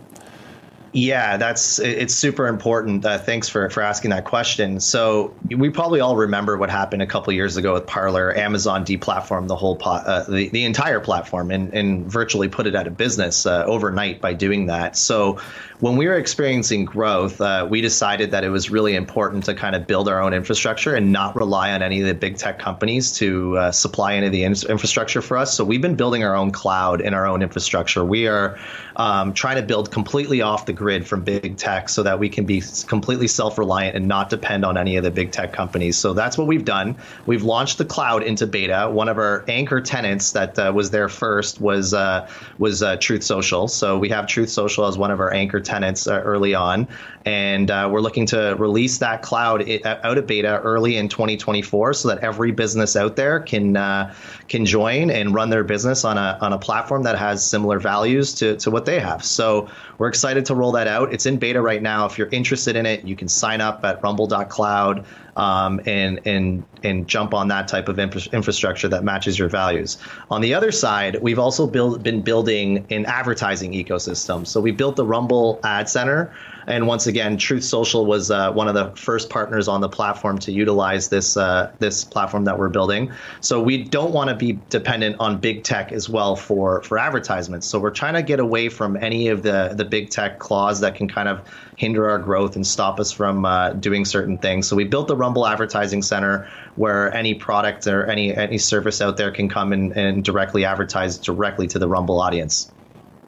Yeah, 0.95 1.37
that's 1.37 1.79
it's 1.79 2.13
super 2.13 2.45
important. 2.45 3.03
Uh, 3.03 3.17
thanks 3.17 3.49
for 3.49 3.67
for 3.71 3.81
asking 3.81 4.11
that 4.11 4.25
question. 4.25 4.79
So 4.79 5.33
we 5.49 5.71
probably 5.71 6.01
all 6.01 6.15
remember 6.15 6.55
what 6.55 6.69
happened 6.69 7.01
a 7.01 7.07
couple 7.07 7.33
years 7.33 7.57
ago 7.57 7.73
with 7.73 7.87
Parler. 7.87 8.35
Amazon 8.37 8.85
deplatformed 8.85 9.47
the 9.47 9.55
whole 9.55 9.81
uh, 9.83 10.23
the 10.29 10.49
the 10.49 10.65
entire 10.65 10.99
platform 10.99 11.49
and 11.49 11.73
and 11.73 12.05
virtually 12.05 12.47
put 12.47 12.67
it 12.67 12.75
out 12.75 12.85
of 12.85 12.95
business 12.95 13.47
uh, 13.47 13.63
overnight 13.65 14.21
by 14.21 14.33
doing 14.33 14.67
that. 14.67 14.95
So 14.95 15.39
when 15.79 15.97
we 15.97 16.07
were 16.07 16.17
experiencing 16.17 16.85
growth, 16.85 17.41
uh, 17.41 17.67
we 17.67 17.81
decided 17.81 18.31
that 18.31 18.43
it 18.43 18.49
was 18.49 18.69
really 18.69 18.95
important 18.95 19.45
to 19.45 19.55
kind 19.55 19.75
of 19.75 19.87
build 19.87 20.07
our 20.07 20.21
own 20.21 20.33
infrastructure 20.33 20.93
and 20.95 21.11
not 21.11 21.35
rely 21.35 21.73
on 21.73 21.81
any 21.81 22.01
of 22.01 22.07
the 22.07 22.13
big 22.13 22.37
tech 22.37 22.59
companies 22.59 23.13
to 23.13 23.57
uh, 23.57 23.71
supply 23.71 24.13
any 24.13 24.27
of 24.27 24.31
the 24.31 24.43
in- 24.43 24.53
infrastructure 24.69 25.23
for 25.23 25.37
us. 25.37 25.55
So 25.55 25.65
we've 25.65 25.81
been 25.81 25.95
building 25.95 26.23
our 26.23 26.35
own 26.35 26.51
cloud 26.51 27.01
and 27.01 27.15
our 27.15 27.25
own 27.25 27.41
infrastructure. 27.41 28.05
We 28.05 28.27
are 28.27 28.59
um, 28.95 29.33
trying 29.33 29.55
to 29.55 29.63
build 29.63 29.91
completely 29.91 30.41
off 30.41 30.65
the 30.65 30.73
grid 30.73 31.07
from 31.07 31.23
big 31.23 31.57
tech 31.57 31.89
so 31.89 32.03
that 32.03 32.19
we 32.19 32.29
can 32.29 32.45
be 32.45 32.61
completely 32.87 33.27
self 33.27 33.57
reliant 33.57 33.95
and 33.95 34.07
not 34.07 34.29
depend 34.29 34.63
on 34.65 34.77
any 34.77 34.97
of 34.97 35.03
the 35.03 35.11
big 35.11 35.31
tech 35.31 35.53
companies. 35.53 35.97
So 35.97 36.13
that's 36.13 36.37
what 36.37 36.47
we've 36.47 36.65
done. 36.65 36.95
We've 37.25 37.43
launched 37.43 37.77
the 37.77 37.85
cloud 37.85 38.23
into 38.23 38.45
beta. 38.45 38.89
One 38.91 39.09
of 39.09 39.17
our 39.17 39.43
anchor 39.47 39.81
tenants 39.81 40.33
that 40.33 40.57
uh, 40.59 40.71
was 40.73 40.91
there 40.91 41.09
first 41.09 41.59
was 41.59 41.93
uh, 41.93 42.29
was 42.57 42.83
uh, 42.83 42.97
Truth 42.97 43.23
Social. 43.23 43.67
So 43.67 43.97
we 43.97 44.09
have 44.09 44.27
Truth 44.27 44.49
Social 44.49 44.85
as 44.85 44.97
one 44.97 45.11
of 45.11 45.19
our 45.19 45.33
anchor 45.33 45.59
tenants 45.59 46.07
uh, 46.07 46.21
early 46.21 46.53
on, 46.53 46.87
and 47.25 47.71
uh, 47.71 47.89
we're 47.91 48.01
looking 48.01 48.25
to 48.27 48.55
release 48.59 48.99
that 48.99 49.21
cloud 49.21 49.67
out 49.85 50.17
of 50.17 50.27
beta 50.27 50.59
early 50.63 50.97
in 50.97 51.09
2024, 51.09 51.93
so 51.93 52.09
that 52.09 52.19
every 52.19 52.51
business 52.51 52.95
out 52.95 53.15
there 53.15 53.39
can 53.39 53.75
uh, 53.75 54.13
can 54.47 54.65
join 54.65 55.09
and 55.09 55.33
run 55.33 55.49
their 55.49 55.63
business 55.63 56.05
on 56.05 56.17
a 56.17 56.37
on 56.41 56.53
a 56.53 56.59
platform 56.59 57.03
that 57.03 57.17
has 57.17 57.45
similar 57.45 57.79
values 57.79 58.33
to 58.35 58.55
to 58.57 58.71
what 58.71 58.82
they 58.85 58.99
have. 58.99 59.23
So 59.23 59.69
we're 59.97 60.07
excited 60.07 60.45
to 60.45 60.55
roll 60.55 60.71
that 60.73 60.87
out. 60.87 61.13
It's 61.13 61.25
in 61.25 61.37
beta 61.37 61.61
right 61.61 61.81
now. 61.81 62.05
If 62.05 62.17
you're 62.17 62.29
interested 62.29 62.75
in 62.75 62.85
it, 62.85 63.03
you 63.03 63.15
can 63.15 63.27
sign 63.27 63.61
up 63.61 63.83
at 63.83 64.01
rumble.cloud 64.01 65.05
um, 65.35 65.81
and 65.85 66.19
and 66.25 66.63
and 66.83 67.07
jump 67.07 67.33
on 67.33 67.47
that 67.47 67.67
type 67.67 67.87
of 67.87 67.97
infra- 67.97 68.31
infrastructure 68.33 68.87
that 68.89 69.03
matches 69.03 69.39
your 69.39 69.49
values. 69.49 69.97
On 70.29 70.41
the 70.41 70.53
other 70.53 70.71
side, 70.71 71.21
we've 71.21 71.39
also 71.39 71.65
build, 71.65 72.03
been 72.03 72.21
building 72.21 72.85
an 72.89 73.05
advertising 73.05 73.71
ecosystem. 73.71 74.45
So 74.45 74.59
we 74.59 74.71
built 74.71 74.95
the 74.97 75.05
Rumble 75.05 75.59
Ad 75.63 75.87
Center, 75.89 76.33
and 76.67 76.87
once 76.87 77.07
again, 77.07 77.37
Truth 77.37 77.63
Social 77.63 78.05
was 78.05 78.31
uh, 78.31 78.51
one 78.51 78.67
of 78.67 78.75
the 78.75 78.95
first 78.95 79.29
partners 79.29 79.67
on 79.67 79.81
the 79.81 79.89
platform 79.89 80.37
to 80.39 80.51
utilize 80.51 81.09
this 81.09 81.37
uh, 81.37 81.71
this 81.79 82.03
platform 82.03 82.45
that 82.45 82.57
we're 82.57 82.69
building. 82.69 83.11
So 83.41 83.61
we 83.61 83.83
don't 83.83 84.11
want 84.11 84.29
to 84.29 84.35
be 84.35 84.59
dependent 84.69 85.17
on 85.19 85.39
big 85.39 85.63
tech 85.63 85.91
as 85.91 86.09
well 86.09 86.35
for 86.35 86.83
for 86.83 86.97
advertisements. 86.97 87.67
So 87.67 87.79
we're 87.79 87.91
trying 87.91 88.13
to 88.15 88.23
get 88.23 88.39
away 88.39 88.69
from 88.69 88.97
any 88.97 89.29
of 89.29 89.43
the 89.43 89.73
the 89.75 89.85
big 89.85 90.09
tech 90.09 90.39
claws 90.39 90.81
that 90.81 90.95
can 90.95 91.07
kind 91.07 91.27
of 91.27 91.47
hinder 91.75 92.09
our 92.09 92.19
growth 92.19 92.55
and 92.55 92.65
stop 92.65 92.99
us 92.99 93.11
from 93.11 93.45
uh, 93.45 93.73
doing 93.73 94.05
certain 94.05 94.37
things. 94.37 94.67
So 94.67 94.75
we 94.75 94.83
built 94.83 95.07
the 95.07 95.15
Rumble 95.23 95.47
Advertising 95.47 96.01
Center 96.01 96.47
where 96.75 97.13
any 97.13 97.33
product 97.33 97.87
or 97.87 98.05
any 98.05 98.35
any 98.35 98.57
service 98.57 99.01
out 99.01 99.15
there 99.17 99.31
can 99.31 99.47
come 99.47 99.71
and, 99.73 99.91
and 99.93 100.23
directly 100.23 100.65
advertise 100.65 101.17
directly 101.17 101.67
to 101.67 101.79
the 101.79 101.87
Rumble 101.87 102.19
audience. 102.19 102.71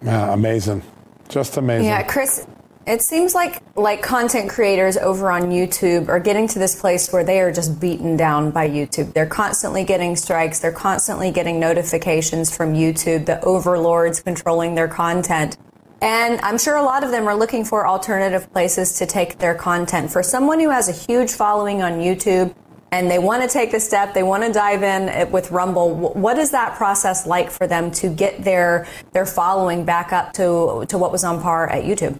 Yeah, 0.03 0.33
amazing. 0.33 0.83
Just 1.29 1.57
amazing. 1.57 1.87
Yeah, 1.87 2.03
Chris, 2.03 2.45
it 2.85 3.01
seems 3.01 3.33
like 3.33 3.61
like 3.75 4.01
content 4.01 4.49
creators 4.49 4.97
over 4.97 5.31
on 5.31 5.43
YouTube 5.43 6.09
are 6.09 6.19
getting 6.19 6.47
to 6.49 6.59
this 6.59 6.79
place 6.79 7.11
where 7.11 7.23
they 7.23 7.39
are 7.39 7.51
just 7.51 7.79
beaten 7.79 8.17
down 8.17 8.51
by 8.51 8.69
YouTube. 8.69 9.13
They're 9.13 9.25
constantly 9.25 9.83
getting 9.83 10.15
strikes, 10.15 10.59
they're 10.59 10.71
constantly 10.71 11.31
getting 11.31 11.59
notifications 11.59 12.55
from 12.55 12.73
YouTube, 12.73 13.25
the 13.25 13.41
overlords 13.41 14.21
controlling 14.21 14.75
their 14.75 14.87
content. 14.87 15.57
And 16.05 16.39
I'm 16.41 16.59
sure 16.59 16.75
a 16.75 16.83
lot 16.83 17.03
of 17.03 17.09
them 17.09 17.27
are 17.27 17.35
looking 17.35 17.65
for 17.65 17.87
alternative 17.87 18.53
places 18.53 18.99
to 18.99 19.07
take 19.07 19.39
their 19.39 19.55
content. 19.55 20.11
For 20.11 20.21
someone 20.21 20.59
who 20.59 20.69
has 20.69 20.87
a 20.87 20.91
huge 20.91 21.31
following 21.31 21.81
on 21.81 21.93
YouTube 21.93 22.53
and 22.91 23.09
they 23.09 23.17
want 23.17 23.41
to 23.41 23.49
take 23.49 23.71
the 23.71 23.79
step, 23.79 24.13
they 24.13 24.21
want 24.21 24.43
to 24.43 24.53
dive 24.53 24.83
in 24.83 25.09
eh, 25.09 25.23
with 25.23 25.49
Rumble, 25.49 25.95
what 25.95 26.37
is 26.37 26.51
that 26.51 26.75
process 26.75 27.25
like 27.25 27.49
for 27.49 27.65
them 27.65 27.89
to 27.89 28.09
get 28.09 28.43
their 28.43 28.87
their 29.13 29.25
following 29.25 29.83
back 29.83 30.13
up 30.13 30.31
to 30.33 30.85
to 30.89 30.97
what 30.99 31.11
was 31.11 31.23
on 31.23 31.41
par 31.41 31.67
at 31.71 31.85
YouTube? 31.85 32.19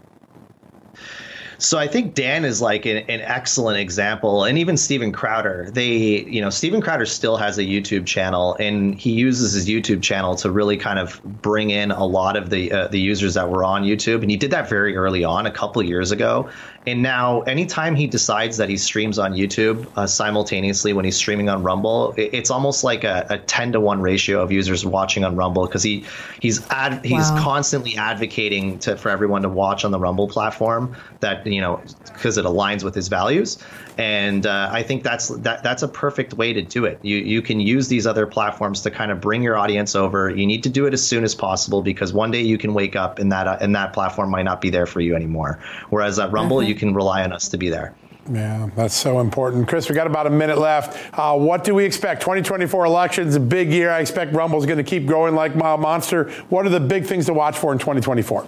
So 1.57 1.77
I 1.77 1.88
think 1.88 2.13
Dan 2.13 2.45
is 2.45 2.62
like 2.62 2.85
an, 2.85 2.97
an, 2.97 3.21
excellent 3.21 3.79
example, 3.79 4.43
and 4.43 4.57
even 4.57 4.77
Steven 4.77 5.12
Crowder. 5.12 5.69
They, 5.71 6.24
you 6.24 6.41
know, 6.41 6.50
Steven 6.50 6.81
Crowder 6.81 7.05
still 7.05 7.38
has 7.38 7.57
a 7.57 7.63
YouTube 7.63 8.05
channel, 8.05 8.55
and 8.59 9.00
he 9.00 9.12
uses 9.12 9.53
his 9.53 9.67
YouTube 9.67 10.01
channel 10.01 10.35
to 10.35 10.51
really 10.51 10.77
kind 10.77 11.00
of 11.00 11.21
bring 11.24 11.69
in 11.69 11.91
a 11.91 12.05
lot 12.05 12.35
of 12.35 12.50
the 12.50 12.71
uh, 12.71 12.88
the 12.88 13.00
users 13.00 13.33
that 13.35 13.50
were 13.50 13.63
on 13.63 13.83
YouTube, 13.83 14.21
and 14.21 14.29
he 14.29 14.38
did 14.38 14.51
that 14.51 14.69
very 14.69 14.95
early 14.95 15.24
on, 15.24 15.45
a 15.45 15.51
couple 15.51 15.81
years 15.83 16.12
ago. 16.12 16.50
And 16.88 17.01
now, 17.01 17.42
anytime 17.42 17.96
he 17.96 18.06
decides 18.06 18.58
that 18.58 18.70
he 18.70 18.77
streams 18.77 19.18
on 19.18 19.34
YouTube 19.34 19.88
uh, 19.96 20.06
simultaneously 20.06 20.94
when 20.94 21.04
he's 21.04 21.15
streaming 21.15 21.50
on 21.50 21.63
Rumble, 21.63 22.13
it, 22.15 22.30
it's 22.34 22.51
almost 22.51 22.84
like 22.84 23.04
a, 23.04 23.25
a, 23.30 23.38
ten 23.39 23.72
to 23.72 23.80
one 23.80 24.01
ratio 24.01 24.42
of 24.42 24.51
users 24.51 24.86
watching 24.86 25.24
on 25.24 25.36
Rumble 25.36 25.65
because 25.65 25.82
he 25.82 26.06
he's 26.39 26.65
ad, 26.70 27.04
he's 27.04 27.32
wow. 27.32 27.44
constantly 27.44 27.98
advocating 27.98 28.77
to 28.80 28.98
for 28.98 29.10
everyone 29.10 29.42
to 29.42 29.50
watch 29.50 29.84
on 29.84 29.92
the 29.92 30.00
Rumble 30.00 30.27
platform 30.27 30.96
that 31.22 31.46
you 31.48 31.62
know 31.62 31.82
because 32.04 32.38
it 32.38 32.46
aligns 32.46 32.84
with 32.84 32.94
his 32.94 33.08
values. 33.08 33.58
And 33.98 34.46
uh, 34.46 34.70
I 34.72 34.84
think 34.84 35.04
that's 35.04 35.30
that 35.30 35.63
that's 35.63 35.82
a 35.82 35.88
perfect 35.88 36.34
way 36.34 36.51
to 36.51 36.62
do 36.62 36.84
it. 36.86 37.00
You 37.01 37.18
you 37.18 37.42
can 37.42 37.60
use 37.62 37.88
these 37.88 38.06
other 38.06 38.27
platforms 38.27 38.82
to 38.82 38.92
kind 38.92 39.10
of 39.10 39.22
bring 39.22 39.42
your 39.42 39.58
audience 39.58 39.96
over. 39.96 40.30
You 40.30 40.46
need 40.46 40.63
to 40.63 40.70
do 40.70 40.86
it 40.86 40.94
as 40.94 41.06
soon 41.06 41.24
as 41.24 41.34
possible 41.34 41.82
because 41.82 42.12
one 42.12 42.30
day 42.30 42.42
you 42.42 42.58
can 42.58 42.74
wake 42.74 42.96
up 42.96 43.20
and 43.20 43.32
that 43.32 43.48
uh, 43.48 43.58
and 43.62 43.74
that 43.75 43.94
platform 43.94 44.30
might 44.30 44.44
not 44.44 44.60
be 44.60 44.70
there 44.70 44.86
for 44.86 45.00
you 45.00 45.15
anymore. 45.15 45.60
Whereas 45.89 46.20
at 46.20 46.32
Rumble, 46.32 46.58
mm-hmm. 46.58 46.68
you 46.68 46.75
can 46.75 46.94
rely 46.94 47.24
on 47.24 47.34
us 47.34 47.50
to 47.50 47.58
be 47.58 47.70
there. 47.70 47.96
Yeah, 48.32 48.70
that's 48.75 48.96
so 48.96 49.20
important. 49.20 49.67
Chris, 49.67 49.88
we 49.88 49.94
got 49.94 50.08
about 50.08 50.25
a 50.25 50.32
minute 50.32 50.58
left. 50.58 50.98
Uh, 51.17 51.38
what 51.38 51.63
do 51.63 51.75
we 51.75 51.86
expect? 51.86 52.22
2024 52.22 52.86
elections, 52.86 53.36
a 53.36 53.39
big 53.39 53.72
year. 53.72 53.91
I 53.91 54.00
expect 54.00 54.34
Rumble's 54.34 54.65
going 54.65 54.77
to 54.77 54.84
keep 54.84 55.05
growing 55.05 55.36
like 55.36 55.53
a 55.53 55.77
monster. 55.77 56.32
What 56.50 56.65
are 56.65 56.70
the 56.70 56.79
big 56.79 57.05
things 57.05 57.27
to 57.27 57.34
watch 57.34 57.58
for 57.58 57.72
in 57.72 57.77
2024? 57.77 58.48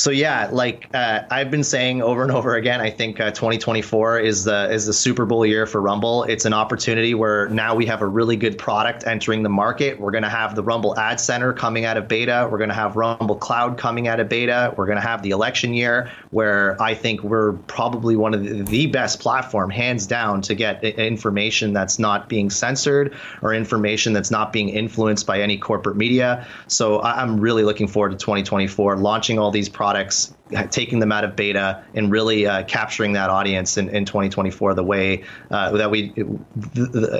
So 0.00 0.10
yeah, 0.10 0.48
like 0.50 0.88
uh, 0.94 1.24
I've 1.30 1.50
been 1.50 1.62
saying 1.62 2.00
over 2.00 2.22
and 2.22 2.32
over 2.32 2.54
again, 2.54 2.80
I 2.80 2.88
think 2.88 3.20
uh, 3.20 3.32
2024 3.32 4.20
is 4.20 4.44
the 4.44 4.72
is 4.72 4.86
the 4.86 4.94
Super 4.94 5.26
Bowl 5.26 5.44
year 5.44 5.66
for 5.66 5.78
Rumble. 5.78 6.22
It's 6.22 6.46
an 6.46 6.54
opportunity 6.54 7.12
where 7.12 7.50
now 7.50 7.74
we 7.74 7.84
have 7.84 8.00
a 8.00 8.06
really 8.06 8.36
good 8.36 8.56
product 8.56 9.06
entering 9.06 9.42
the 9.42 9.50
market. 9.50 10.00
We're 10.00 10.10
going 10.10 10.22
to 10.22 10.30
have 10.30 10.54
the 10.54 10.62
Rumble 10.62 10.98
Ad 10.98 11.20
Center 11.20 11.52
coming 11.52 11.84
out 11.84 11.98
of 11.98 12.08
beta. 12.08 12.48
We're 12.50 12.56
going 12.56 12.70
to 12.70 12.74
have 12.74 12.96
Rumble 12.96 13.36
Cloud 13.36 13.76
coming 13.76 14.08
out 14.08 14.20
of 14.20 14.30
beta. 14.30 14.72
We're 14.74 14.86
going 14.86 14.96
to 14.96 15.06
have 15.06 15.22
the 15.22 15.32
election 15.32 15.74
year 15.74 16.10
where 16.30 16.80
I 16.80 16.94
think 16.94 17.22
we're 17.22 17.52
probably 17.52 18.16
one 18.16 18.32
of 18.32 18.66
the, 18.68 18.86
best 18.86 19.20
platform, 19.20 19.68
hands 19.68 20.06
down, 20.06 20.40
to 20.40 20.54
get 20.54 20.82
information 20.82 21.74
that's 21.74 21.98
not 21.98 22.30
being 22.30 22.48
censored 22.48 23.14
or 23.42 23.52
information 23.52 24.14
that's 24.14 24.30
not 24.30 24.52
being 24.52 24.70
influenced 24.70 25.26
by 25.26 25.42
any 25.42 25.58
corporate 25.58 25.96
media. 25.96 26.46
So 26.66 27.02
I'm 27.02 27.38
really 27.38 27.62
looking 27.62 27.86
forward 27.86 28.12
to 28.12 28.16
2024, 28.16 28.96
launching 28.96 29.38
all 29.38 29.50
these 29.50 29.68
products, 29.68 29.89
taking 30.70 30.98
them 30.98 31.12
out 31.12 31.24
of 31.24 31.36
beta, 31.36 31.84
and 31.94 32.10
really 32.10 32.46
uh, 32.46 32.64
capturing 32.64 33.12
that 33.12 33.30
audience 33.30 33.76
in, 33.76 33.88
in 33.90 34.04
2024 34.04 34.74
the 34.74 34.82
way 34.82 35.24
uh, 35.50 35.70
that 35.72 35.90
we, 35.90 36.12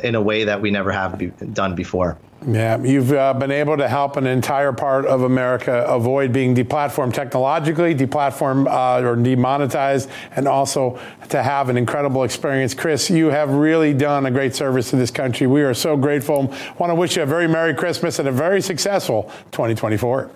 in 0.02 0.14
a 0.14 0.20
way 0.20 0.44
that 0.44 0.60
we 0.60 0.70
never 0.70 0.90
have 0.90 1.16
be 1.18 1.26
done 1.52 1.74
before. 1.74 2.18
Yeah, 2.48 2.82
you've 2.82 3.12
uh, 3.12 3.34
been 3.34 3.50
able 3.50 3.76
to 3.76 3.86
help 3.86 4.16
an 4.16 4.26
entire 4.26 4.72
part 4.72 5.04
of 5.04 5.22
America 5.22 5.84
avoid 5.86 6.32
being 6.32 6.54
deplatformed 6.54 7.12
technologically, 7.12 7.94
deplatformed 7.94 8.66
uh, 8.66 9.06
or 9.06 9.14
demonetized, 9.16 10.08
and 10.36 10.48
also 10.48 10.98
to 11.28 11.42
have 11.42 11.68
an 11.68 11.76
incredible 11.76 12.24
experience. 12.24 12.72
Chris, 12.72 13.10
you 13.10 13.26
have 13.26 13.50
really 13.50 13.92
done 13.92 14.24
a 14.24 14.30
great 14.30 14.54
service 14.54 14.88
to 14.88 14.96
this 14.96 15.10
country. 15.10 15.46
We 15.46 15.60
are 15.62 15.74
so 15.74 15.98
grateful. 15.98 16.54
Want 16.78 16.90
to 16.90 16.94
wish 16.94 17.16
you 17.16 17.24
a 17.24 17.26
very 17.26 17.46
Merry 17.46 17.74
Christmas 17.74 18.18
and 18.18 18.26
a 18.26 18.32
very 18.32 18.62
successful 18.62 19.24
2024. 19.52 20.30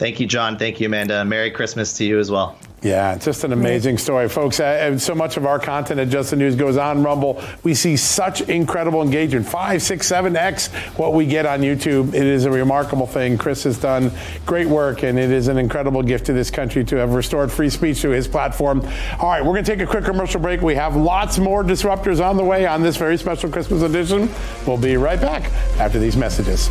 Thank 0.00 0.18
you, 0.18 0.26
John. 0.26 0.56
Thank 0.56 0.80
you, 0.80 0.86
Amanda. 0.86 1.22
Merry 1.26 1.50
Christmas 1.50 1.92
to 1.98 2.06
you 2.06 2.18
as 2.18 2.30
well. 2.30 2.56
Yeah, 2.80 3.12
it's 3.14 3.26
just 3.26 3.44
an 3.44 3.52
amazing 3.52 3.98
story, 3.98 4.30
folks. 4.30 4.58
Uh, 4.58 4.98
so 4.98 5.14
much 5.14 5.36
of 5.36 5.44
our 5.44 5.58
content 5.58 6.00
at 6.00 6.08
Just 6.08 6.30
the 6.30 6.36
News 6.36 6.56
goes 6.56 6.78
on 6.78 7.02
Rumble. 7.02 7.42
We 7.64 7.74
see 7.74 7.98
such 7.98 8.40
incredible 8.40 9.02
engagement, 9.02 9.46
five, 9.46 9.82
six, 9.82 10.06
seven 10.06 10.36
x 10.36 10.68
what 10.96 11.12
we 11.12 11.26
get 11.26 11.44
on 11.44 11.60
YouTube. 11.60 12.14
It 12.14 12.24
is 12.24 12.46
a 12.46 12.50
remarkable 12.50 13.06
thing. 13.06 13.36
Chris 13.36 13.64
has 13.64 13.76
done 13.78 14.10
great 14.46 14.66
work, 14.66 15.02
and 15.02 15.18
it 15.18 15.30
is 15.30 15.48
an 15.48 15.58
incredible 15.58 16.02
gift 16.02 16.24
to 16.26 16.32
this 16.32 16.50
country 16.50 16.82
to 16.86 16.96
have 16.96 17.12
restored 17.12 17.52
free 17.52 17.68
speech 17.68 18.00
to 18.00 18.08
his 18.08 18.26
platform. 18.26 18.80
All 19.18 19.28
right, 19.28 19.44
we're 19.44 19.52
going 19.52 19.64
to 19.64 19.70
take 19.70 19.86
a 19.86 19.86
quick 19.86 20.06
commercial 20.06 20.40
break. 20.40 20.62
We 20.62 20.76
have 20.76 20.96
lots 20.96 21.38
more 21.38 21.62
disruptors 21.62 22.26
on 22.26 22.38
the 22.38 22.44
way 22.44 22.66
on 22.66 22.82
this 22.82 22.96
very 22.96 23.18
special 23.18 23.50
Christmas 23.50 23.82
edition. 23.82 24.30
We'll 24.66 24.78
be 24.78 24.96
right 24.96 25.20
back 25.20 25.52
after 25.78 25.98
these 25.98 26.16
messages. 26.16 26.70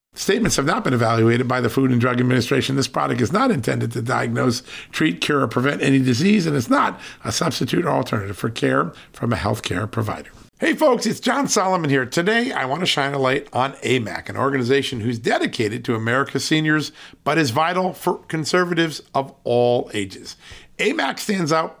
Statements 0.13 0.57
have 0.57 0.65
not 0.65 0.83
been 0.83 0.93
evaluated 0.93 1.47
by 1.47 1.61
the 1.61 1.69
Food 1.69 1.89
and 1.89 2.01
Drug 2.01 2.19
Administration. 2.19 2.75
This 2.75 2.87
product 2.87 3.21
is 3.21 3.31
not 3.31 3.49
intended 3.49 3.93
to 3.93 4.01
diagnose, 4.01 4.61
treat, 4.91 5.21
cure, 5.21 5.39
or 5.39 5.47
prevent 5.47 5.81
any 5.81 5.99
disease, 5.99 6.45
and 6.45 6.55
it's 6.55 6.69
not 6.69 6.99
a 7.23 7.31
substitute 7.31 7.85
or 7.85 7.91
alternative 7.91 8.37
for 8.37 8.49
care 8.49 8.91
from 9.13 9.31
a 9.31 9.37
healthcare 9.37 9.89
provider. 9.89 10.29
Hey 10.59 10.75
folks, 10.75 11.05
it's 11.05 11.21
John 11.21 11.47
Solomon 11.47 11.89
here. 11.89 12.05
Today 12.05 12.51
I 12.51 12.65
want 12.65 12.81
to 12.81 12.85
shine 12.85 13.13
a 13.13 13.17
light 13.17 13.47
on 13.53 13.71
AMAC, 13.75 14.27
an 14.27 14.35
organization 14.35 14.99
who's 14.99 15.17
dedicated 15.17 15.85
to 15.85 15.95
America's 15.95 16.43
seniors, 16.43 16.91
but 17.23 17.37
is 17.37 17.51
vital 17.51 17.93
for 17.93 18.17
conservatives 18.25 19.01
of 19.15 19.33
all 19.45 19.89
ages. 19.93 20.35
AMAC 20.77 21.19
stands 21.19 21.53
out 21.53 21.80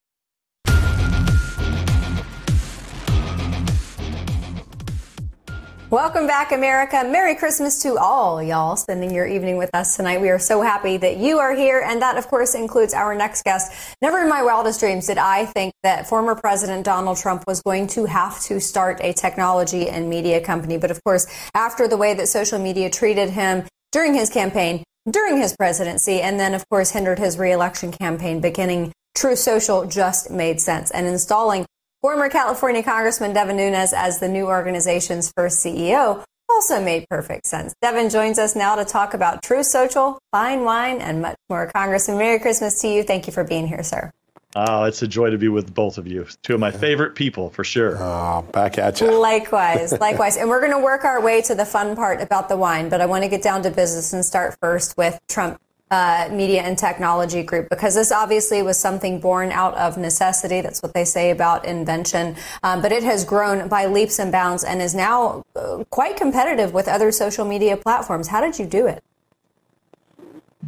Welcome 5.91 6.25
back, 6.25 6.53
America. 6.53 7.03
Merry 7.05 7.35
Christmas 7.35 7.81
to 7.81 7.97
all 7.97 8.41
y'all 8.41 8.77
spending 8.77 9.13
your 9.13 9.27
evening 9.27 9.57
with 9.57 9.69
us 9.73 9.97
tonight. 9.97 10.21
We 10.21 10.29
are 10.29 10.39
so 10.39 10.61
happy 10.61 10.95
that 10.95 11.17
you 11.17 11.39
are 11.39 11.53
here. 11.53 11.83
And 11.85 12.01
that, 12.01 12.17
of 12.17 12.29
course, 12.29 12.55
includes 12.55 12.93
our 12.93 13.13
next 13.13 13.43
guest. 13.43 13.73
Never 14.01 14.19
in 14.19 14.29
my 14.29 14.41
wildest 14.41 14.79
dreams 14.79 15.07
did 15.07 15.17
I 15.17 15.47
think 15.47 15.73
that 15.83 16.07
former 16.07 16.33
President 16.33 16.85
Donald 16.85 17.17
Trump 17.17 17.43
was 17.45 17.61
going 17.61 17.87
to 17.87 18.05
have 18.05 18.39
to 18.43 18.61
start 18.61 19.01
a 19.01 19.11
technology 19.11 19.89
and 19.89 20.09
media 20.09 20.39
company. 20.39 20.77
But 20.77 20.91
of 20.91 21.03
course, 21.03 21.27
after 21.53 21.89
the 21.89 21.97
way 21.97 22.13
that 22.13 22.29
social 22.29 22.57
media 22.57 22.89
treated 22.89 23.29
him 23.29 23.67
during 23.91 24.13
his 24.13 24.29
campaign, 24.29 24.85
during 25.09 25.39
his 25.39 25.57
presidency, 25.57 26.21
and 26.21 26.39
then, 26.39 26.53
of 26.53 26.63
course, 26.69 26.91
hindered 26.91 27.19
his 27.19 27.37
reelection 27.37 27.91
campaign, 27.91 28.39
beginning 28.39 28.93
Truth 29.13 29.39
Social 29.39 29.85
just 29.85 30.31
made 30.31 30.61
sense. 30.61 30.89
And 30.91 31.05
installing 31.05 31.65
Former 32.01 32.29
California 32.29 32.81
Congressman 32.81 33.31
Devin 33.31 33.57
Nunes 33.57 33.93
as 33.93 34.19
the 34.19 34.27
new 34.27 34.47
organization's 34.47 35.31
first 35.33 35.63
CEO 35.63 36.23
also 36.49 36.83
made 36.83 37.07
perfect 37.07 37.45
sense. 37.45 37.75
Devin 37.79 38.09
joins 38.09 38.39
us 38.39 38.55
now 38.55 38.73
to 38.75 38.83
talk 38.83 39.13
about 39.13 39.43
Truth 39.43 39.67
Social, 39.67 40.17
fine 40.31 40.63
wine, 40.63 40.99
and 40.99 41.21
much 41.21 41.37
more. 41.47 41.67
Congressman, 41.67 42.17
Merry 42.17 42.39
Christmas 42.39 42.81
to 42.81 42.87
you. 42.87 43.03
Thank 43.03 43.27
you 43.27 43.33
for 43.33 43.43
being 43.43 43.67
here, 43.67 43.83
sir. 43.83 44.11
Oh, 44.55 44.85
it's 44.85 45.03
a 45.03 45.07
joy 45.07 45.29
to 45.29 45.37
be 45.37 45.47
with 45.47 45.75
both 45.75 45.99
of 45.99 46.07
you. 46.07 46.25
Two 46.41 46.55
of 46.55 46.59
my 46.59 46.71
favorite 46.71 47.13
people, 47.13 47.51
for 47.51 47.63
sure. 47.63 48.01
Oh, 48.01 48.47
back 48.51 48.79
at 48.79 48.99
you. 48.99 49.11
Likewise, 49.11 49.91
likewise. 50.01 50.37
and 50.37 50.49
we're 50.49 50.59
going 50.59 50.73
to 50.73 50.83
work 50.83 51.05
our 51.05 51.21
way 51.21 51.43
to 51.43 51.53
the 51.53 51.65
fun 51.65 51.95
part 51.95 52.19
about 52.19 52.49
the 52.49 52.57
wine, 52.57 52.89
but 52.89 52.99
I 52.99 53.05
want 53.05 53.23
to 53.25 53.29
get 53.29 53.43
down 53.43 53.61
to 53.61 53.69
business 53.69 54.11
and 54.11 54.25
start 54.25 54.57
first 54.59 54.97
with 54.97 55.19
Trump 55.29 55.61
uh, 55.91 56.29
Media 56.31 56.61
and 56.61 56.77
Technology 56.77 57.43
Group 57.43 57.69
because 57.69 57.93
this 57.95 58.11
obviously 58.11 58.63
was 58.63 58.79
something 58.79 59.19
born 59.19 59.51
out 59.51 59.75
of 59.75 59.97
necessity. 59.97 60.61
That's 60.61 60.81
what 60.81 60.93
they 60.93 61.05
say 61.05 61.31
about 61.31 61.65
invention. 61.65 62.37
Um, 62.63 62.81
but 62.81 62.91
it 62.91 63.03
has 63.03 63.25
grown 63.25 63.67
by 63.67 63.85
leaps 63.85 64.17
and 64.17 64.31
bounds 64.31 64.63
and 64.63 64.81
is 64.81 64.95
now 64.95 65.43
uh, 65.55 65.83
quite 65.89 66.15
competitive 66.15 66.73
with 66.73 66.87
other 66.87 67.11
social 67.11 67.45
media 67.45 67.77
platforms. 67.77 68.29
How 68.29 68.41
did 68.41 68.57
you 68.57 68.65
do 68.65 68.87
it? 68.87 69.03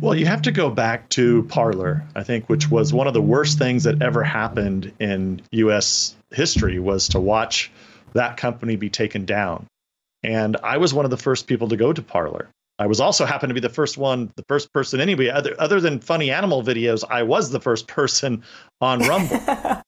Well, 0.01 0.15
you 0.15 0.25
have 0.25 0.41
to 0.43 0.51
go 0.51 0.69
back 0.69 1.07
to 1.09 1.43
Parler, 1.43 2.03
I 2.15 2.23
think, 2.23 2.49
which 2.49 2.69
was 2.69 2.93
one 2.93 3.07
of 3.07 3.13
the 3.13 3.21
worst 3.21 3.57
things 3.57 3.83
that 3.83 4.01
ever 4.01 4.23
happened 4.23 4.91
in 4.99 5.41
U.S. 5.51 6.15
history 6.31 6.79
was 6.79 7.09
to 7.09 7.19
watch 7.19 7.71
that 8.13 8.35
company 8.37 8.75
be 8.75 8.89
taken 8.89 9.25
down. 9.25 9.67
And 10.23 10.57
I 10.63 10.77
was 10.77 10.93
one 10.93 11.05
of 11.05 11.11
the 11.11 11.17
first 11.17 11.47
people 11.47 11.69
to 11.69 11.77
go 11.77 11.93
to 11.93 12.01
Parler. 12.01 12.49
I 12.79 12.87
was 12.87 12.99
also 12.99 13.25
happened 13.25 13.51
to 13.51 13.53
be 13.53 13.59
the 13.59 13.69
first 13.69 13.97
one, 13.97 14.31
the 14.35 14.43
first 14.47 14.73
person 14.73 14.99
anyway. 14.99 15.29
Other 15.29 15.55
other 15.59 15.79
than 15.79 15.99
funny 15.99 16.31
animal 16.31 16.63
videos, 16.63 17.03
I 17.07 17.23
was 17.23 17.51
the 17.51 17.59
first 17.59 17.87
person 17.87 18.43
on 18.81 18.99
Rumble. 18.99 19.39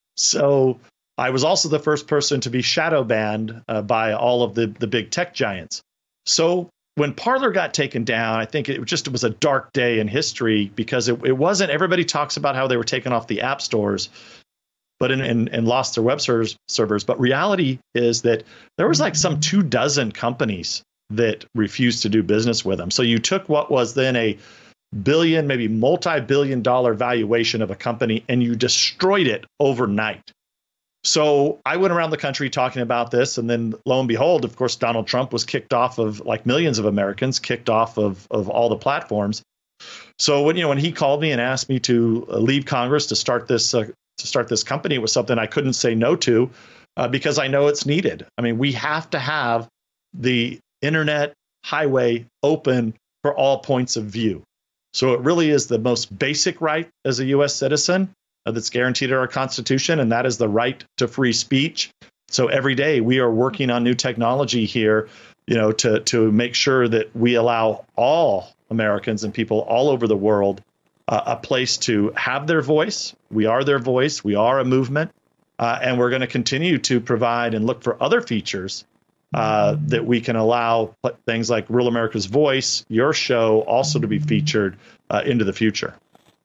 so 0.16 0.78
I 1.18 1.30
was 1.30 1.44
also 1.44 1.68
the 1.68 1.78
first 1.78 2.06
person 2.06 2.40
to 2.42 2.50
be 2.50 2.62
shadow 2.62 3.02
banned 3.02 3.62
uh, 3.68 3.82
by 3.82 4.12
all 4.12 4.42
of 4.42 4.54
the 4.54 4.68
the 4.68 4.86
big 4.86 5.10
tech 5.10 5.34
giants. 5.34 5.82
So 6.26 6.70
when 6.94 7.12
Parler 7.12 7.50
got 7.50 7.74
taken 7.74 8.04
down, 8.04 8.38
I 8.38 8.46
think 8.46 8.68
it 8.68 8.82
just 8.84 9.06
it 9.06 9.12
was 9.12 9.24
a 9.24 9.30
dark 9.30 9.72
day 9.72 9.98
in 9.98 10.08
history 10.08 10.70
because 10.74 11.08
it, 11.08 11.24
it 11.24 11.36
wasn't. 11.36 11.70
Everybody 11.70 12.04
talks 12.04 12.36
about 12.36 12.54
how 12.54 12.68
they 12.68 12.76
were 12.76 12.84
taken 12.84 13.12
off 13.12 13.26
the 13.26 13.42
app 13.42 13.60
stores, 13.60 14.08
but 15.00 15.10
in, 15.10 15.20
in, 15.20 15.48
and 15.48 15.66
lost 15.66 15.96
their 15.96 16.04
web 16.04 16.20
servers, 16.20 16.56
servers. 16.68 17.04
But 17.04 17.18
reality 17.20 17.80
is 17.94 18.22
that 18.22 18.44
there 18.78 18.88
was 18.88 19.00
like 19.00 19.16
some 19.16 19.40
two 19.40 19.62
dozen 19.62 20.12
companies 20.12 20.82
that 21.10 21.44
refused 21.54 22.02
to 22.02 22.08
do 22.08 22.22
business 22.22 22.64
with 22.64 22.78
them. 22.78 22.90
So 22.90 23.02
you 23.02 23.18
took 23.18 23.48
what 23.48 23.70
was 23.70 23.94
then 23.94 24.16
a 24.16 24.38
billion, 25.02 25.46
maybe 25.46 25.68
multi 25.68 26.20
billion 26.20 26.62
dollar 26.62 26.94
valuation 26.94 27.62
of 27.62 27.70
a 27.70 27.76
company 27.76 28.24
and 28.28 28.42
you 28.42 28.54
destroyed 28.56 29.26
it 29.26 29.44
overnight. 29.60 30.32
So 31.04 31.60
I 31.64 31.76
went 31.76 31.92
around 31.92 32.10
the 32.10 32.16
country 32.16 32.50
talking 32.50 32.82
about 32.82 33.12
this, 33.12 33.38
and 33.38 33.48
then 33.48 33.74
lo 33.84 34.00
and 34.00 34.08
behold, 34.08 34.44
of 34.44 34.56
course, 34.56 34.74
Donald 34.74 35.06
Trump 35.06 35.32
was 35.32 35.44
kicked 35.44 35.72
off 35.72 35.98
of 35.98 36.20
like 36.20 36.46
millions 36.46 36.80
of 36.80 36.84
Americans, 36.84 37.38
kicked 37.38 37.70
off 37.70 37.96
of 37.96 38.26
of 38.28 38.48
all 38.48 38.68
the 38.68 38.76
platforms. 38.76 39.42
So 40.18 40.42
when 40.42 40.56
you 40.56 40.62
know 40.62 40.68
when 40.68 40.78
he 40.78 40.90
called 40.90 41.20
me 41.20 41.30
and 41.30 41.40
asked 41.40 41.68
me 41.68 41.78
to 41.80 42.26
uh, 42.28 42.38
leave 42.38 42.64
Congress 42.64 43.06
to 43.06 43.16
start 43.16 43.46
this 43.46 43.72
uh, 43.72 43.84
to 44.18 44.26
start 44.26 44.48
this 44.48 44.64
company, 44.64 44.96
it 44.96 45.02
was 45.02 45.12
something 45.12 45.38
I 45.38 45.46
couldn't 45.46 45.74
say 45.74 45.94
no 45.94 46.16
to 46.16 46.50
uh, 46.96 47.06
because 47.06 47.38
I 47.38 47.46
know 47.46 47.68
it's 47.68 47.86
needed. 47.86 48.26
I 48.36 48.42
mean, 48.42 48.58
we 48.58 48.72
have 48.72 49.08
to 49.10 49.20
have 49.20 49.68
the 50.12 50.58
internet 50.86 51.34
highway 51.64 52.26
open 52.42 52.94
for 53.22 53.36
all 53.36 53.58
points 53.58 53.96
of 53.96 54.04
view. 54.04 54.42
So 54.92 55.12
it 55.12 55.20
really 55.20 55.50
is 55.50 55.66
the 55.66 55.78
most 55.78 56.16
basic 56.16 56.60
right 56.60 56.88
as 57.04 57.20
a 57.20 57.26
U.S. 57.26 57.54
citizen 57.54 58.14
uh, 58.46 58.52
that's 58.52 58.70
guaranteed 58.70 59.10
in 59.10 59.16
our 59.16 59.28
Constitution, 59.28 60.00
and 60.00 60.12
that 60.12 60.24
is 60.24 60.38
the 60.38 60.48
right 60.48 60.82
to 60.98 61.08
free 61.08 61.32
speech. 61.32 61.90
So 62.28 62.46
every 62.46 62.74
day 62.74 63.00
we 63.00 63.18
are 63.18 63.30
working 63.30 63.70
on 63.70 63.84
new 63.84 63.94
technology 63.94 64.64
here, 64.64 65.08
you 65.46 65.56
know, 65.56 65.72
to 65.72 66.00
to 66.00 66.32
make 66.32 66.54
sure 66.54 66.88
that 66.88 67.14
we 67.14 67.34
allow 67.34 67.84
all 67.96 68.48
Americans 68.70 69.24
and 69.24 69.34
people 69.34 69.60
all 69.60 69.90
over 69.90 70.06
the 70.06 70.16
world 70.16 70.62
uh, 71.08 71.22
a 71.26 71.36
place 71.36 71.76
to 71.78 72.12
have 72.16 72.46
their 72.46 72.62
voice. 72.62 73.14
We 73.30 73.46
are 73.46 73.64
their 73.64 73.78
voice. 73.78 74.24
We 74.24 74.34
are 74.34 74.58
a 74.58 74.64
movement, 74.64 75.12
uh, 75.58 75.78
and 75.80 75.98
we're 75.98 76.10
going 76.10 76.22
to 76.22 76.26
continue 76.26 76.78
to 76.78 77.00
provide 77.00 77.54
and 77.54 77.64
look 77.66 77.82
for 77.82 78.02
other 78.02 78.20
features 78.20 78.84
uh, 79.34 79.76
that 79.86 80.06
we 80.06 80.20
can 80.20 80.36
allow 80.36 80.94
things 81.26 81.50
like 81.50 81.66
Real 81.68 81.88
America's 81.88 82.26
Voice, 82.26 82.84
your 82.88 83.12
show, 83.12 83.60
also 83.62 83.98
to 83.98 84.06
be 84.06 84.18
featured 84.18 84.78
uh, 85.10 85.22
into 85.24 85.44
the 85.44 85.52
future. 85.52 85.94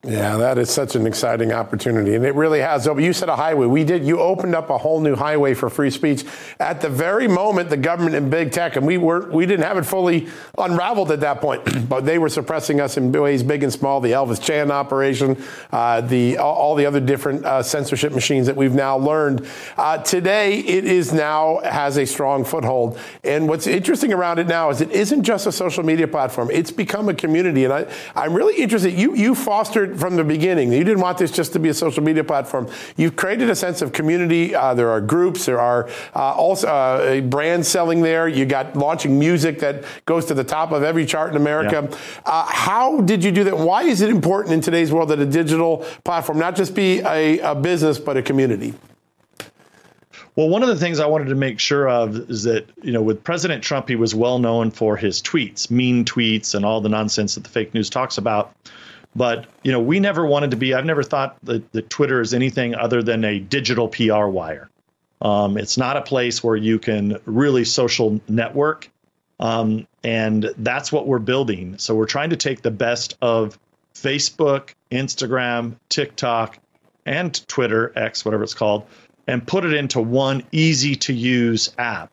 Yeah, 0.04 0.38
that 0.38 0.58
is 0.58 0.72
such 0.72 0.96
an 0.96 1.06
exciting 1.06 1.52
opportunity. 1.52 2.16
And 2.16 2.26
it 2.26 2.34
really 2.34 2.60
has. 2.60 2.88
You 2.88 3.14
said 3.14 3.30
a 3.30 3.36
highway. 3.36 3.68
We 3.68 3.84
did. 3.84 4.04
You 4.04 4.20
opened 4.20 4.56
up 4.56 4.72
a 4.72 4.78
whole 4.80 5.00
new 5.00 5.16
highway 5.16 5.54
for 5.54 5.70
free 5.70 5.92
speech 5.92 6.26
at 6.60 6.82
the 6.82 6.90
very 6.90 7.28
moment 7.28 7.70
the 7.70 7.78
government 7.78 8.16
and 8.16 8.32
big 8.32 8.52
tech, 8.52 8.78
and 8.78 8.88
we 8.88 8.98
were 8.98 9.30
we 9.30 9.46
didn't 9.46 9.64
have 9.64 9.78
it 9.78 9.84
fully 9.84 10.28
unraveled 10.58 11.12
at 11.12 11.20
that 11.20 11.40
point, 11.40 11.62
but 11.90 12.04
they 12.04 12.18
were 12.18 12.30
suppressing 12.30 12.82
us 12.82 12.98
in 12.98 13.12
ways 13.12 13.44
big 13.44 13.62
and 13.62 13.72
small. 13.72 14.02
The 14.02 14.14
Elvis 14.14 14.42
Chan 14.42 14.72
operation, 14.72 15.38
uh, 15.72 16.02
the 16.02 16.40
all 16.40 16.74
the 16.74 16.88
other 16.88 17.00
different 17.00 17.46
uh, 17.46 17.62
censorship 17.62 18.12
machines 18.12 18.48
that 18.48 18.56
we've 18.56 18.74
now 18.74 18.98
learned. 18.98 19.46
Uh, 19.78 20.00
today, 20.00 20.62
it 20.62 20.84
is 20.84 21.14
now 21.14 21.60
has 21.60 21.98
a 21.98 22.06
strong 22.08 22.44
foothold. 22.44 22.98
And 23.24 23.48
what's 23.48 23.68
interesting 23.68 24.14
around 24.14 24.40
it 24.40 24.48
now 24.48 24.72
is 24.72 24.82
it 24.82 24.90
isn't 24.90 25.22
just 25.22 25.46
a 25.46 25.52
social 25.52 25.84
media 25.84 26.08
platform. 26.08 26.50
It's 26.52 26.72
become 26.72 27.08
a 27.08 27.14
community. 27.14 27.66
And 27.66 27.74
I, 27.74 27.94
I'm 28.16 28.34
really 28.34 28.60
interested. 28.60 28.94
You 28.94 29.14
you 29.14 29.36
fostered 29.36 29.91
from 29.98 30.16
the 30.16 30.24
beginning. 30.24 30.72
You 30.72 30.84
didn't 30.84 31.02
want 31.02 31.18
this 31.18 31.32
just 31.32 31.54
to 31.54 31.60
be 31.60 31.70
a 31.70 31.74
social 31.74 32.04
media 32.04 32.24
platform. 32.24 32.70
You've 32.98 33.16
created 33.16 33.50
a 33.50 33.56
sense 33.56 33.82
of 33.82 33.92
community. 33.92 34.54
Uh, 34.56 34.74
there 34.74 34.90
are 34.90 35.02
groups. 35.02 35.46
There 35.46 35.60
are 35.60 35.90
uh, 36.16 36.34
also 36.34 36.68
uh, 36.68 37.22
brand 37.22 37.66
selling 37.66 38.02
there. 38.02 38.28
You 38.28 38.46
got 38.46 38.76
launching 38.76 39.18
music 39.18 39.60
that 39.60 39.84
goes 40.06 40.26
to 40.26 40.34
the 40.34 40.44
top 40.44 40.72
of 40.72 40.84
every 40.84 41.06
chart 41.06 41.32
in 41.32 41.38
America. 41.38 41.88
Yeah. 41.90 41.98
Uh, 42.26 42.46
how 42.48 43.02
did 43.02 43.24
you 43.24 43.32
do 43.32 43.44
that? 43.46 43.58
Why 43.58 43.84
is 43.84 44.02
it 44.02 44.10
important 44.10 44.54
in 44.54 44.62
today's 44.62 44.92
world 44.92 45.10
that 45.10 45.20
a 45.20 45.26
digital 45.26 45.86
platform 46.04 46.40
not 46.40 46.56
just 46.56 46.76
be 46.76 47.00
a, 47.00 47.40
a 47.40 47.56
business 47.56 48.00
but 48.00 48.18
a 48.18 48.22
community? 48.22 48.74
Well, 50.36 50.48
one 50.48 50.64
of 50.64 50.70
the 50.70 50.78
things 50.78 51.02
I 51.02 51.08
wanted 51.08 51.28
to 51.28 51.36
make 51.36 51.60
sure 51.60 51.90
of 51.90 52.30
is 52.30 52.44
that, 52.44 52.66
you 52.82 52.94
know, 52.94 53.02
with 53.02 53.22
President 53.22 53.62
Trump, 53.62 53.90
he 53.90 53.98
was 53.98 54.16
well 54.16 54.40
known 54.40 54.72
for 54.72 54.96
his 54.96 55.22
tweets, 55.22 55.70
mean 55.70 56.06
tweets, 56.06 56.56
and 56.56 56.64
all 56.64 56.80
the 56.80 56.88
nonsense 56.88 57.36
that 57.36 57.44
the 57.44 57.50
fake 57.50 57.74
news 57.74 57.90
talks 57.90 58.18
about. 58.18 58.56
But 59.16 59.46
you 59.64 59.72
know, 59.72 59.80
we 59.80 60.00
never 60.00 60.26
wanted 60.26 60.52
to 60.52 60.58
be. 60.58 60.74
I've 60.74 60.86
never 60.86 61.04
thought 61.04 61.38
that, 61.44 61.72
that 61.74 61.90
Twitter 61.90 62.22
is 62.22 62.34
anything 62.34 62.76
other 62.76 63.04
than 63.04 63.24
a 63.26 63.40
digital 63.40 63.88
PR 63.88 64.26
wire. 64.26 64.70
Um, 65.22 65.58
it's 65.58 65.78
not 65.78 65.98
a 65.98 66.02
place 66.02 66.44
where 66.44 66.56
you 66.56 66.80
can 66.80 67.20
really 67.26 67.64
social 67.66 68.20
network, 68.28 68.90
um, 69.40 69.88
and 70.04 70.52
that's 70.58 70.92
what 70.92 71.08
we're 71.08 71.20
building. 71.20 71.78
So 71.78 71.94
we're 71.94 72.06
trying 72.06 72.32
to 72.32 72.38
take 72.38 72.62
the 72.62 72.72
best 72.72 73.18
of 73.22 73.60
Facebook, 73.94 74.74
Instagram, 74.92 75.76
TikTok, 75.90 76.58
and 77.06 77.48
Twitter 77.48 77.92
X, 77.96 78.26
whatever 78.26 78.44
it's 78.44 78.54
called, 78.54 78.86
and 79.28 79.46
put 79.46 79.66
it 79.66 79.74
into 79.74 80.02
one 80.02 80.44
easy 80.52 80.96
to 80.96 81.14
use 81.14 81.74
app. 81.78 82.12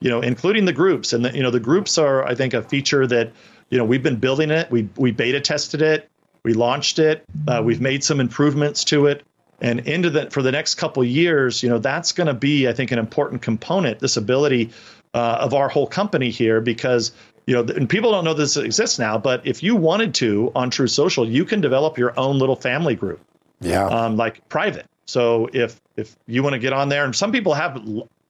You 0.00 0.10
know, 0.10 0.20
including 0.20 0.64
the 0.64 0.72
groups, 0.72 1.12
and 1.12 1.24
the, 1.24 1.34
you 1.34 1.42
know 1.42 1.50
the 1.50 1.60
groups 1.60 1.96
are, 1.96 2.26
I 2.26 2.34
think, 2.34 2.54
a 2.54 2.62
feature 2.62 3.06
that 3.06 3.30
you 3.68 3.78
know 3.78 3.84
we've 3.84 4.02
been 4.02 4.16
building 4.16 4.50
it. 4.50 4.70
We 4.70 4.88
we 4.96 5.12
beta 5.12 5.40
tested 5.40 5.80
it. 5.80 6.10
We 6.42 6.54
launched 6.54 6.98
it. 6.98 7.24
Uh, 7.46 7.62
we've 7.64 7.80
made 7.80 8.02
some 8.02 8.20
improvements 8.20 8.84
to 8.84 9.06
it, 9.06 9.24
and 9.60 9.80
into 9.80 10.10
the 10.10 10.30
for 10.30 10.42
the 10.42 10.52
next 10.52 10.76
couple 10.76 11.04
years, 11.04 11.62
you 11.62 11.68
know, 11.68 11.78
that's 11.78 12.12
going 12.12 12.28
to 12.28 12.34
be, 12.34 12.68
I 12.68 12.72
think, 12.72 12.92
an 12.92 12.98
important 12.98 13.42
component. 13.42 13.98
This 13.98 14.16
ability 14.16 14.70
uh, 15.12 15.38
of 15.40 15.54
our 15.54 15.68
whole 15.68 15.86
company 15.86 16.30
here, 16.30 16.60
because 16.60 17.12
you 17.46 17.54
know, 17.54 17.72
and 17.74 17.88
people 17.88 18.12
don't 18.12 18.24
know 18.24 18.34
this 18.34 18.56
exists 18.56 18.98
now. 18.98 19.18
But 19.18 19.46
if 19.46 19.62
you 19.62 19.76
wanted 19.76 20.14
to 20.16 20.52
on 20.54 20.70
Truth 20.70 20.92
Social, 20.92 21.28
you 21.28 21.44
can 21.44 21.60
develop 21.60 21.98
your 21.98 22.18
own 22.18 22.38
little 22.38 22.56
family 22.56 22.94
group. 22.94 23.20
Yeah. 23.60 23.86
Um, 23.86 24.16
like 24.16 24.48
private. 24.48 24.86
So 25.06 25.48
if 25.52 25.80
if 25.96 26.16
you 26.26 26.42
want 26.42 26.54
to 26.54 26.58
get 26.58 26.72
on 26.72 26.88
there, 26.88 27.04
and 27.04 27.14
some 27.14 27.32
people 27.32 27.54
have 27.54 27.82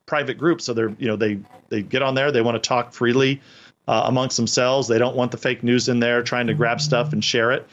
private 0.06 0.38
groups, 0.38 0.64
so 0.64 0.74
they're 0.74 0.94
you 0.98 1.06
know 1.06 1.16
they 1.16 1.38
they 1.68 1.82
get 1.82 2.02
on 2.02 2.14
there, 2.14 2.32
they 2.32 2.40
want 2.40 2.60
to 2.60 2.66
talk 2.66 2.92
freely 2.92 3.40
uh, 3.88 4.02
amongst 4.06 4.36
themselves. 4.36 4.88
They 4.88 4.98
don't 4.98 5.16
want 5.16 5.30
the 5.30 5.36
fake 5.36 5.62
news 5.62 5.88
in 5.88 6.00
there 6.00 6.22
trying 6.22 6.46
to 6.46 6.54
grab 6.54 6.80
stuff 6.80 7.12
and 7.12 7.24
share 7.24 7.52
it. 7.52 7.66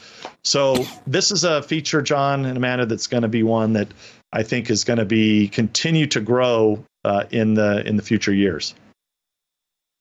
So 0.43 0.85
this 1.05 1.31
is 1.31 1.43
a 1.43 1.61
feature, 1.61 2.01
John 2.01 2.45
and 2.45 2.57
Amanda, 2.57 2.85
that's 2.85 3.07
going 3.07 3.23
to 3.23 3.29
be 3.29 3.43
one 3.43 3.73
that 3.73 3.87
I 4.33 4.43
think 4.43 4.69
is 4.69 4.83
going 4.83 4.99
to 4.99 5.05
be 5.05 5.47
continue 5.49 6.07
to 6.07 6.19
grow 6.19 6.83
uh, 7.05 7.25
in 7.31 7.53
the 7.53 7.85
in 7.87 7.97
the 7.97 8.03
future 8.03 8.33
years. 8.33 8.73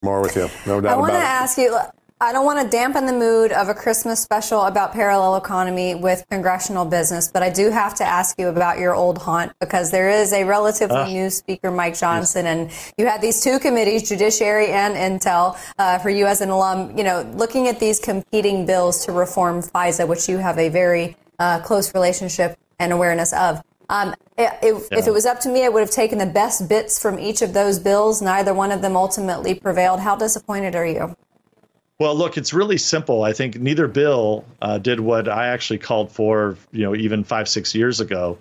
More 0.02 0.20
with 0.20 0.36
you, 0.36 0.48
no 0.66 0.80
doubt 0.80 0.80
about 0.80 0.84
it. 0.84 0.92
I 0.92 0.96
want 0.96 1.12
to 1.12 1.18
ask 1.18 1.58
you. 1.58 1.78
I 2.18 2.32
don't 2.32 2.46
want 2.46 2.58
to 2.64 2.68
dampen 2.74 3.04
the 3.04 3.12
mood 3.12 3.52
of 3.52 3.68
a 3.68 3.74
Christmas 3.74 4.20
special 4.22 4.62
about 4.62 4.94
parallel 4.94 5.36
economy 5.36 5.94
with 5.94 6.24
congressional 6.30 6.86
business, 6.86 7.28
but 7.28 7.42
I 7.42 7.50
do 7.50 7.68
have 7.68 7.94
to 7.96 8.04
ask 8.04 8.40
you 8.40 8.48
about 8.48 8.78
your 8.78 8.94
old 8.94 9.18
haunt 9.18 9.52
because 9.60 9.90
there 9.90 10.08
is 10.08 10.32
a 10.32 10.42
relatively 10.42 10.96
Ah. 10.96 11.06
new 11.06 11.28
Speaker, 11.28 11.70
Mike 11.70 11.94
Johnson, 11.94 12.46
and 12.46 12.70
you 12.96 13.04
had 13.04 13.20
these 13.20 13.42
two 13.42 13.58
committees, 13.58 14.08
Judiciary 14.08 14.68
and 14.68 14.94
Intel, 14.96 15.58
uh, 15.78 15.98
for 15.98 16.08
you 16.08 16.24
as 16.24 16.40
an 16.40 16.48
alum, 16.48 16.96
you 16.96 17.04
know, 17.04 17.20
looking 17.34 17.68
at 17.68 17.78
these 17.80 17.98
competing 17.98 18.64
bills 18.64 19.04
to 19.04 19.12
reform 19.12 19.60
FISA, 19.60 20.08
which 20.08 20.26
you 20.26 20.38
have 20.38 20.56
a 20.58 20.70
very 20.70 21.18
uh, 21.38 21.60
close 21.60 21.92
relationship 21.92 22.56
and 22.78 22.94
awareness 22.94 23.34
of. 23.34 23.62
Um, 23.90 24.14
if, 24.38 24.88
if 24.90 25.06
it 25.06 25.12
was 25.12 25.26
up 25.26 25.38
to 25.40 25.50
me, 25.50 25.66
I 25.66 25.68
would 25.68 25.80
have 25.80 25.90
taken 25.90 26.16
the 26.16 26.26
best 26.26 26.66
bits 26.66 26.98
from 26.98 27.18
each 27.18 27.42
of 27.42 27.52
those 27.52 27.78
bills. 27.78 28.22
Neither 28.22 28.54
one 28.54 28.72
of 28.72 28.80
them 28.80 28.96
ultimately 28.96 29.54
prevailed. 29.54 30.00
How 30.00 30.16
disappointed 30.16 30.74
are 30.74 30.86
you? 30.86 31.14
Well, 31.98 32.14
look, 32.14 32.36
it's 32.36 32.52
really 32.52 32.76
simple. 32.76 33.22
I 33.22 33.32
think 33.32 33.58
neither 33.58 33.88
bill 33.88 34.44
uh, 34.60 34.78
did 34.78 35.00
what 35.00 35.28
I 35.28 35.48
actually 35.48 35.78
called 35.78 36.12
for, 36.12 36.58
you 36.70 36.82
know, 36.82 36.94
even 36.94 37.24
five, 37.24 37.48
six 37.48 37.74
years 37.74 38.00
ago, 38.00 38.38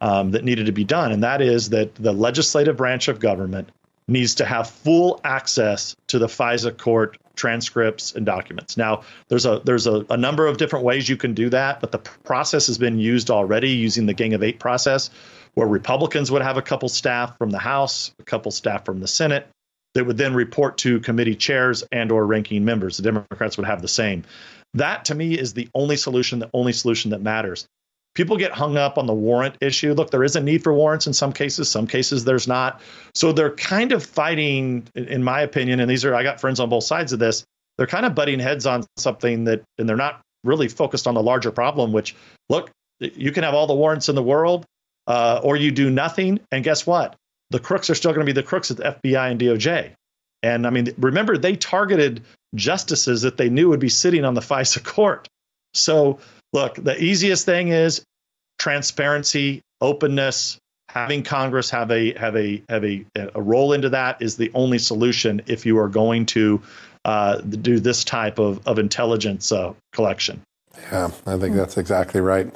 um, 0.00 0.32
that 0.32 0.44
needed 0.44 0.66
to 0.66 0.72
be 0.72 0.84
done, 0.84 1.12
and 1.12 1.22
that 1.22 1.40
is 1.40 1.70
that 1.70 1.94
the 1.94 2.12
legislative 2.12 2.76
branch 2.76 3.08
of 3.08 3.18
government 3.18 3.70
needs 4.08 4.36
to 4.36 4.44
have 4.44 4.68
full 4.68 5.20
access 5.24 5.96
to 6.08 6.18
the 6.18 6.26
FISA 6.26 6.76
court 6.76 7.18
transcripts 7.34 8.14
and 8.14 8.26
documents. 8.26 8.76
Now, 8.76 9.02
there's 9.28 9.46
a 9.46 9.60
there's 9.64 9.86
a, 9.86 10.04
a 10.10 10.16
number 10.16 10.46
of 10.46 10.58
different 10.58 10.84
ways 10.84 11.08
you 11.08 11.16
can 11.16 11.34
do 11.34 11.48
that, 11.50 11.80
but 11.80 11.92
the 11.92 11.98
process 11.98 12.66
has 12.66 12.78
been 12.78 12.98
used 12.98 13.30
already 13.30 13.70
using 13.70 14.06
the 14.06 14.14
Gang 14.14 14.34
of 14.34 14.42
Eight 14.42 14.58
process, 14.58 15.10
where 15.54 15.66
Republicans 15.66 16.30
would 16.30 16.42
have 16.42 16.56
a 16.56 16.62
couple 16.62 16.88
staff 16.88 17.36
from 17.38 17.50
the 17.50 17.58
House, 17.58 18.12
a 18.18 18.24
couple 18.24 18.50
staff 18.50 18.84
from 18.84 19.00
the 19.00 19.08
Senate, 19.08 19.48
that 19.96 20.04
would 20.04 20.18
then 20.18 20.34
report 20.34 20.76
to 20.78 21.00
committee 21.00 21.34
chairs 21.34 21.82
and 21.90 22.12
or 22.12 22.26
ranking 22.26 22.66
members. 22.66 22.98
The 22.98 23.02
Democrats 23.02 23.56
would 23.56 23.66
have 23.66 23.80
the 23.80 23.88
same. 23.88 24.24
That 24.74 25.06
to 25.06 25.14
me 25.14 25.38
is 25.38 25.54
the 25.54 25.70
only 25.74 25.96
solution, 25.96 26.38
the 26.38 26.50
only 26.52 26.74
solution 26.74 27.12
that 27.12 27.22
matters. 27.22 27.66
People 28.14 28.36
get 28.36 28.52
hung 28.52 28.76
up 28.76 28.98
on 28.98 29.06
the 29.06 29.14
warrant 29.14 29.56
issue. 29.62 29.94
Look, 29.94 30.10
there 30.10 30.22
is 30.22 30.36
a 30.36 30.40
need 30.40 30.62
for 30.62 30.72
warrants 30.72 31.06
in 31.06 31.14
some 31.14 31.32
cases, 31.32 31.70
some 31.70 31.86
cases 31.86 32.24
there's 32.24 32.46
not. 32.46 32.82
So 33.14 33.32
they're 33.32 33.54
kind 33.54 33.92
of 33.92 34.04
fighting, 34.04 34.86
in 34.94 35.22
my 35.24 35.40
opinion, 35.40 35.80
and 35.80 35.90
these 35.90 36.04
are 36.04 36.14
I 36.14 36.22
got 36.22 36.40
friends 36.40 36.60
on 36.60 36.68
both 36.68 36.84
sides 36.84 37.14
of 37.14 37.18
this. 37.18 37.44
They're 37.78 37.86
kind 37.86 38.04
of 38.04 38.14
butting 38.14 38.38
heads 38.38 38.66
on 38.66 38.84
something 38.98 39.44
that, 39.44 39.62
and 39.78 39.88
they're 39.88 39.96
not 39.96 40.20
really 40.44 40.68
focused 40.68 41.06
on 41.06 41.14
the 41.14 41.22
larger 41.22 41.52
problem. 41.52 41.92
Which, 41.92 42.14
look, 42.50 42.70
you 43.00 43.32
can 43.32 43.44
have 43.44 43.54
all 43.54 43.66
the 43.66 43.74
warrants 43.74 44.10
in 44.10 44.14
the 44.14 44.22
world, 44.22 44.66
uh, 45.06 45.40
or 45.42 45.56
you 45.56 45.70
do 45.70 45.88
nothing, 45.88 46.40
and 46.52 46.62
guess 46.62 46.86
what? 46.86 47.16
The 47.50 47.60
crooks 47.60 47.90
are 47.90 47.94
still 47.94 48.12
going 48.12 48.26
to 48.26 48.32
be 48.32 48.38
the 48.38 48.46
crooks 48.46 48.70
at 48.70 48.76
the 48.76 48.82
FBI 48.84 49.30
and 49.30 49.40
DOJ. 49.40 49.92
And 50.42 50.66
I 50.66 50.70
mean, 50.70 50.88
remember, 50.98 51.38
they 51.38 51.56
targeted 51.56 52.22
justices 52.54 53.22
that 53.22 53.36
they 53.36 53.48
knew 53.48 53.68
would 53.70 53.80
be 53.80 53.88
sitting 53.88 54.24
on 54.24 54.34
the 54.34 54.40
FISA 54.40 54.84
court. 54.84 55.28
So, 55.74 56.18
look, 56.52 56.76
the 56.76 57.02
easiest 57.02 57.44
thing 57.44 57.68
is 57.68 58.04
transparency, 58.58 59.62
openness, 59.80 60.58
having 60.88 61.22
Congress 61.22 61.70
have 61.70 61.90
a 61.90 62.14
have 62.18 62.36
a 62.36 62.62
have 62.68 62.84
a, 62.84 63.04
a 63.34 63.42
role 63.42 63.72
into 63.72 63.90
that 63.90 64.22
is 64.22 64.36
the 64.36 64.50
only 64.54 64.78
solution 64.78 65.42
if 65.46 65.66
you 65.66 65.78
are 65.78 65.88
going 65.88 66.26
to 66.26 66.62
uh, 67.04 67.38
do 67.38 67.80
this 67.80 68.04
type 68.04 68.38
of 68.38 68.66
of 68.66 68.78
intelligence 68.78 69.52
uh, 69.52 69.74
collection. 69.92 70.42
Yeah, 70.92 71.10
I 71.26 71.36
think 71.36 71.56
that's 71.56 71.78
exactly 71.78 72.20
right. 72.20 72.46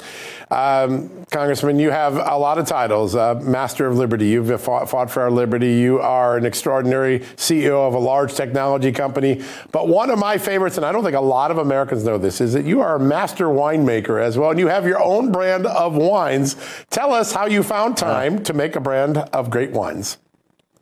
Um, 0.51 1.11
Congressman, 1.31 1.79
you 1.79 1.91
have 1.91 2.17
a 2.17 2.37
lot 2.37 2.59
of 2.59 2.67
titles. 2.67 3.15
Uh, 3.15 3.35
Master 3.43 3.87
of 3.87 3.97
Liberty. 3.97 4.29
You've 4.29 4.61
fought, 4.61 4.89
fought, 4.89 5.11
for 5.11 5.23
our 5.23 5.31
liberty. 5.31 5.75
You 5.75 6.01
are 6.01 6.37
an 6.37 6.45
extraordinary 6.45 7.21
CEO 7.37 7.87
of 7.87 7.95
a 7.95 7.99
large 7.99 8.35
technology 8.35 8.93
company. 8.93 9.43
But 9.73 9.89
one 9.89 10.11
of 10.11 10.19
my 10.19 10.39
favorites, 10.39 10.77
and 10.77 10.87
I 10.87 10.93
don't 10.93 11.03
think 11.03 11.17
a 11.17 11.21
lot 11.21 11.51
of 11.51 11.59
Americans 11.59 12.05
know 12.05 12.19
this, 12.19 12.41
is 12.41 12.53
that 12.53 12.65
you 12.65 12.81
are 12.81 12.97
a 12.97 13.01
master 13.01 13.47
winemaker 13.47 14.23
as 14.23 14.39
well, 14.39 14.51
and 14.51 14.59
you 14.59 14.69
have 14.69 14.87
your 14.87 15.03
own 15.03 15.33
brand 15.33 15.67
of 15.67 15.97
wines. 15.97 16.57
Tell 16.91 17.13
us 17.13 17.33
how 17.33 17.47
you 17.47 17.63
found 17.63 17.97
time 17.97 18.43
to 18.45 18.53
make 18.53 18.77
a 18.77 18.81
brand 18.81 19.19
of 19.19 19.51
great 19.51 19.73
wines. 19.73 20.19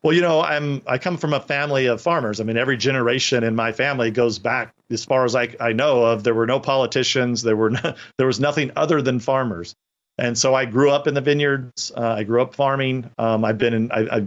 Well, 0.02 0.14
you 0.14 0.22
know, 0.22 0.40
I'm 0.40 0.82
I 0.86 0.98
come 0.98 1.16
from 1.16 1.32
a 1.32 1.40
family 1.40 1.86
of 1.86 2.00
farmers. 2.00 2.40
I 2.40 2.44
mean, 2.44 2.56
every 2.56 2.76
generation 2.76 3.42
in 3.42 3.56
my 3.56 3.72
family 3.72 4.10
goes 4.10 4.38
back 4.38 4.72
as 4.90 5.04
far 5.04 5.24
as 5.24 5.34
I, 5.34 5.54
I 5.60 5.72
know 5.72 6.04
of. 6.04 6.22
There 6.22 6.34
were 6.34 6.46
no 6.46 6.60
politicians. 6.60 7.42
There 7.42 7.56
were 7.56 7.70
no, 7.70 7.94
there 8.18 8.26
was 8.26 8.38
nothing 8.38 8.70
other 8.76 9.02
than 9.02 9.18
farmers. 9.18 9.74
And 10.16 10.36
so 10.36 10.54
I 10.54 10.64
grew 10.64 10.90
up 10.90 11.06
in 11.06 11.14
the 11.14 11.20
vineyards. 11.20 11.92
Uh, 11.96 12.14
I 12.18 12.24
grew 12.24 12.42
up 12.42 12.54
farming. 12.54 13.10
Um, 13.18 13.44
I've 13.44 13.58
been 13.58 13.74
in. 13.74 13.92
I, 13.92 14.18
I, 14.18 14.26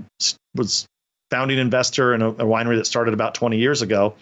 was 0.55 0.85
founding 1.29 1.57
investor 1.57 2.13
in 2.13 2.21
a, 2.21 2.29
a, 2.29 2.45
winery 2.45 2.75
that 2.75 2.85
started 2.85 3.13
about 3.13 3.35
20 3.35 3.57
years 3.57 3.81
ago. 3.81 4.15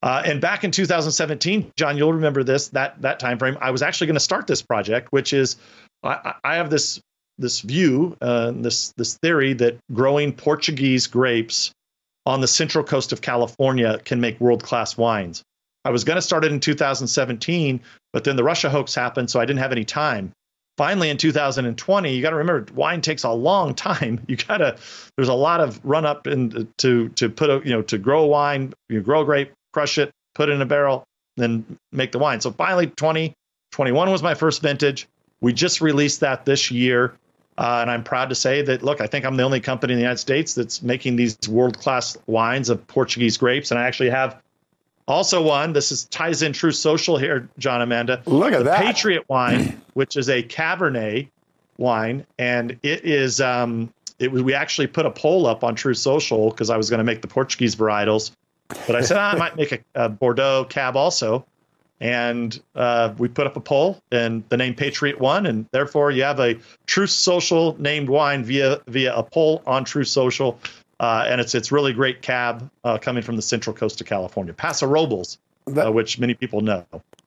Uh, 0.00 0.22
and 0.24 0.40
back 0.40 0.62
in 0.62 0.70
2017, 0.70 1.72
John, 1.76 1.96
you'll 1.96 2.12
remember 2.12 2.44
this 2.44 2.68
that 2.68 3.00
that 3.02 3.18
time 3.18 3.38
frame. 3.38 3.58
I 3.60 3.70
was 3.70 3.82
actually 3.82 4.08
going 4.08 4.14
to 4.14 4.20
start 4.20 4.46
this 4.46 4.62
project, 4.62 5.08
which 5.10 5.32
is 5.32 5.56
I, 6.02 6.34
I 6.44 6.56
have 6.56 6.70
this 6.70 7.00
this 7.38 7.60
view, 7.60 8.16
uh, 8.20 8.52
this 8.52 8.92
this 8.96 9.16
theory 9.18 9.52
that 9.54 9.78
growing 9.92 10.32
Portuguese 10.32 11.06
grapes 11.06 11.72
on 12.26 12.40
the 12.40 12.48
central 12.48 12.84
coast 12.84 13.12
of 13.12 13.20
California 13.20 13.98
can 14.04 14.20
make 14.20 14.40
world 14.40 14.62
class 14.62 14.96
wines. 14.96 15.42
I 15.84 15.90
was 15.90 16.04
going 16.04 16.16
to 16.16 16.22
start 16.22 16.44
it 16.44 16.52
in 16.52 16.60
2017, 16.60 17.80
but 18.12 18.24
then 18.24 18.36
the 18.36 18.44
Russia 18.44 18.70
hoax 18.70 18.94
happened, 18.94 19.30
so 19.30 19.40
I 19.40 19.44
didn't 19.44 19.58
have 19.58 19.72
any 19.72 19.84
time. 19.84 20.32
Finally, 20.76 21.10
in 21.10 21.18
2020, 21.18 22.14
you 22.14 22.22
got 22.22 22.30
to 22.30 22.36
remember 22.36 22.72
wine 22.72 23.00
takes 23.00 23.24
a 23.24 23.30
long 23.30 23.74
time. 23.88 24.24
You 24.26 24.36
got 24.36 24.58
to 24.58 24.76
there's 25.16 25.28
a 25.28 25.34
lot 25.34 25.60
of 25.60 25.80
run 25.84 26.06
up 26.06 26.26
and 26.26 26.68
to 26.78 27.08
to 27.10 27.28
put 27.28 27.50
a 27.50 27.60
you 27.64 27.72
know 27.72 27.82
to 27.82 27.98
grow 27.98 28.24
wine, 28.26 28.72
you 28.88 29.00
grow 29.00 29.22
a 29.22 29.24
grape, 29.24 29.52
crush 29.72 29.98
it, 29.98 30.10
put 30.34 30.48
it 30.48 30.52
in 30.52 30.62
a 30.62 30.66
barrel, 30.66 31.04
then 31.36 31.78
make 31.92 32.12
the 32.12 32.18
wine. 32.18 32.40
So 32.40 32.50
finally, 32.50 32.86
2021 32.86 34.10
was 34.10 34.22
my 34.22 34.34
first 34.34 34.62
vintage. 34.62 35.06
We 35.40 35.52
just 35.52 35.80
released 35.80 36.20
that 36.20 36.44
this 36.44 36.70
year. 36.70 37.14
Uh, 37.56 37.78
and 37.82 37.90
I'm 37.90 38.02
proud 38.02 38.30
to 38.30 38.34
say 38.34 38.62
that, 38.62 38.82
look, 38.82 39.00
I 39.00 39.06
think 39.06 39.24
I'm 39.24 39.36
the 39.36 39.44
only 39.44 39.60
company 39.60 39.92
in 39.92 39.98
the 39.98 40.02
United 40.02 40.18
States 40.18 40.54
that's 40.54 40.82
making 40.82 41.16
these 41.16 41.38
world 41.48 41.78
class 41.78 42.16
wines 42.26 42.68
of 42.68 42.84
Portuguese 42.86 43.36
grapes. 43.36 43.70
And 43.70 43.78
I 43.78 43.86
actually 43.86 44.10
have 44.10 44.40
also 45.06 45.40
one. 45.42 45.72
This 45.72 45.92
is 45.92 46.04
ties 46.06 46.42
in 46.42 46.52
Truth 46.52 46.74
Social 46.76 47.16
here, 47.16 47.48
John 47.58 47.80
Amanda. 47.80 48.22
Look 48.26 48.52
at 48.52 48.64
that. 48.64 48.82
Patriot 48.82 49.24
wine, 49.28 49.80
which 49.94 50.16
is 50.16 50.28
a 50.28 50.42
Cabernet 50.42 51.28
wine. 51.78 52.26
And 52.38 52.72
it 52.82 53.04
is, 53.04 53.40
um, 53.40 53.92
it 54.18 54.32
was, 54.32 54.42
we 54.42 54.54
actually 54.54 54.88
put 54.88 55.06
a 55.06 55.10
poll 55.10 55.46
up 55.46 55.62
on 55.62 55.76
Truth 55.76 55.98
Social 55.98 56.50
because 56.50 56.70
I 56.70 56.76
was 56.76 56.90
going 56.90 56.98
to 56.98 57.04
make 57.04 57.22
the 57.22 57.28
Portuguese 57.28 57.76
varietals. 57.76 58.32
But 58.68 58.96
I 58.96 59.02
said, 59.02 59.16
ah, 59.16 59.32
I 59.32 59.36
might 59.36 59.56
make 59.56 59.70
a, 59.72 59.78
a 59.94 60.08
Bordeaux 60.08 60.64
cab 60.64 60.96
also 60.96 61.46
and 62.00 62.60
uh, 62.74 63.14
we 63.18 63.28
put 63.28 63.46
up 63.46 63.56
a 63.56 63.60
poll, 63.60 64.00
and 64.10 64.44
the 64.48 64.56
name 64.56 64.74
Patriot 64.74 65.20
won, 65.20 65.46
and 65.46 65.66
therefore 65.70 66.10
you 66.10 66.22
have 66.22 66.40
a 66.40 66.58
Truth 66.86 67.10
Social 67.10 67.80
named 67.80 68.08
wine 68.08 68.44
via 68.44 68.80
via 68.86 69.14
a 69.14 69.22
poll 69.22 69.62
on 69.66 69.84
Truth 69.84 70.08
Social, 70.08 70.58
uh, 71.00 71.24
and 71.28 71.40
it's 71.40 71.54
it's 71.54 71.72
really 71.72 71.92
great 71.92 72.22
cab 72.22 72.70
uh, 72.84 72.98
coming 72.98 73.22
from 73.22 73.36
the 73.36 73.42
Central 73.42 73.74
Coast 73.74 74.00
of 74.00 74.06
California, 74.06 74.52
Paso 74.52 74.86
Robles, 74.86 75.38
uh, 75.76 75.90
which 75.90 76.18
many 76.18 76.34
people 76.34 76.60
know. 76.60 76.84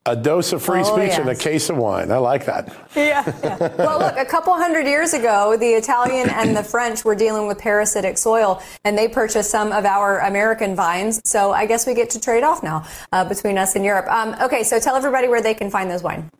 A 0.07 0.15
dose 0.15 0.53
of 0.53 0.63
free 0.63 0.79
Oh, 0.79 0.83
speech 0.95 1.09
yes. 1.09 1.19
and 1.19 1.29
a 1.29 1.35
case 1.35 1.69
of 1.69 1.77
wine. 1.77 2.11
I 2.11 2.17
like 2.17 2.45
that. 2.45 2.73
Yeah, 2.95 3.23
yeah. 3.43 3.57
Well, 3.77 3.99
look, 3.99 4.17
a 4.17 4.25
couple 4.25 4.53
hundred 4.55 4.87
years 4.87 5.13
ago, 5.13 5.55
the 5.57 5.67
Italian 5.73 6.29
and 6.29 6.55
the 6.57 6.63
French 6.63 7.05
were 7.05 7.13
dealing 7.13 7.45
with 7.47 7.59
parasitic 7.59 8.17
soil, 8.17 8.61
and 8.85 8.97
they 8.97 9.07
purchased 9.07 9.51
some 9.51 9.71
of 9.71 9.85
our 9.85 10.19
American 10.19 10.75
vines. 10.75 11.21
So 11.25 11.51
I 11.51 11.65
guess 11.67 11.85
we 11.85 11.93
get 11.93 12.09
to 12.11 12.19
trade 12.19 12.43
off 12.43 12.63
now 12.63 12.85
uh, 13.11 13.25
between 13.25 13.57
us 13.57 13.75
and 13.75 13.85
Europe. 13.85 14.07
Um, 14.07 14.35
okay, 14.41 14.63
so 14.63 14.79
tell 14.79 14.95
everybody 14.95 15.27
where 15.27 15.41
they 15.41 15.53
can 15.53 15.69
find 15.69 15.91
those 15.91 16.01
wine. 16.01 16.31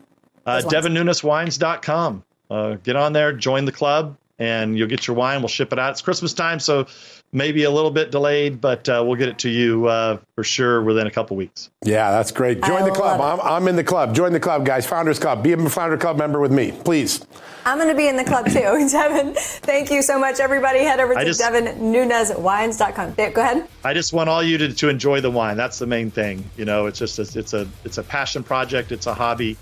Uh, 0.46 0.62
Those 0.62 0.74
wines. 0.74 0.86
DevinNunesWines.com. 0.88 2.24
Uh, 2.50 2.76
get 2.76 2.96
on 2.96 3.12
there, 3.14 3.34
join 3.34 3.66
the 3.66 3.72
club, 3.72 4.18
and 4.40 4.78
you'll 4.78 4.88
get 4.88 5.08
your 5.08 5.16
wine. 5.16 5.42
We'll 5.42 5.48
ship 5.48 5.74
it 5.74 5.80
out. 5.80 5.92
It's 5.92 6.02
Christmas 6.02 6.34
time, 6.34 6.60
so 6.60 6.88
maybe 7.32 7.64
a 7.64 7.72
little 7.72 7.92
bit 7.92 8.12
delayed, 8.12 8.62
but 8.62 8.88
uh, 8.88 9.04
we'll 9.06 9.16
get 9.16 9.30
it 9.30 9.40
to 9.40 9.50
you 9.50 9.88
uh, 9.88 10.18
for 10.36 10.44
sure 10.44 10.82
within 10.82 11.08
a 11.08 11.12
couple 11.12 11.36
weeks. 11.36 11.70
Yeah, 11.84 12.12
that's 12.12 12.32
great. 12.32 12.62
Join 12.64 12.84
I 12.84 12.90
the 12.90 12.96
club. 12.96 13.20
I'm, 13.22 13.40
I'm 13.42 13.68
in 13.68 13.76
the 13.76 13.84
club. 13.84 14.16
Join 14.16 14.34
the 14.34 14.40
club, 14.40 14.66
guys. 14.66 14.86
Founders 14.88 15.20
Club. 15.20 15.44
Be 15.44 15.54
a 15.54 15.70
Founder 15.70 15.98
Club 15.98 16.18
member 16.18 16.40
with 16.40 16.52
me, 16.52 16.72
please. 16.72 17.26
I'm 17.66 17.78
going 17.78 17.90
to 17.90 17.96
be 17.96 18.08
in 18.08 18.16
the 18.16 18.24
club 18.24 18.46
too. 18.46 18.54
Devin, 18.92 19.34
thank 19.36 19.92
you 19.92 20.02
so 20.02 20.18
much, 20.18 20.40
everybody. 20.40 20.80
Head 20.80 21.00
over 21.00 21.14
to 21.16 21.26
just- 21.26 21.42
DevinNunesWines.com. 21.42 23.16
Yeah, 23.18 23.30
Go 23.32 23.42
ahead. 23.42 23.68
I 23.84 23.94
just 23.94 24.14
want 24.14 24.30
all 24.30 24.42
you 24.42 24.58
to, 24.58 24.74
to 24.74 24.90
enjoy 24.90 25.22
the 25.22 25.32
wine. 25.32 25.58
That's 25.58 25.80
the 25.80 25.88
main 25.88 26.10
thing. 26.12 26.50
You 26.56 26.66
know, 26.66 26.86
it's 26.86 27.00
just 27.00 27.20
a, 27.20 27.40
it's 27.40 27.54
a 27.54 27.68
it's 27.84 27.98
a 27.98 28.04
passion 28.04 28.44
project. 28.44 28.92
It's 28.92 29.08
a 29.08 29.14
hobby. 29.14 29.58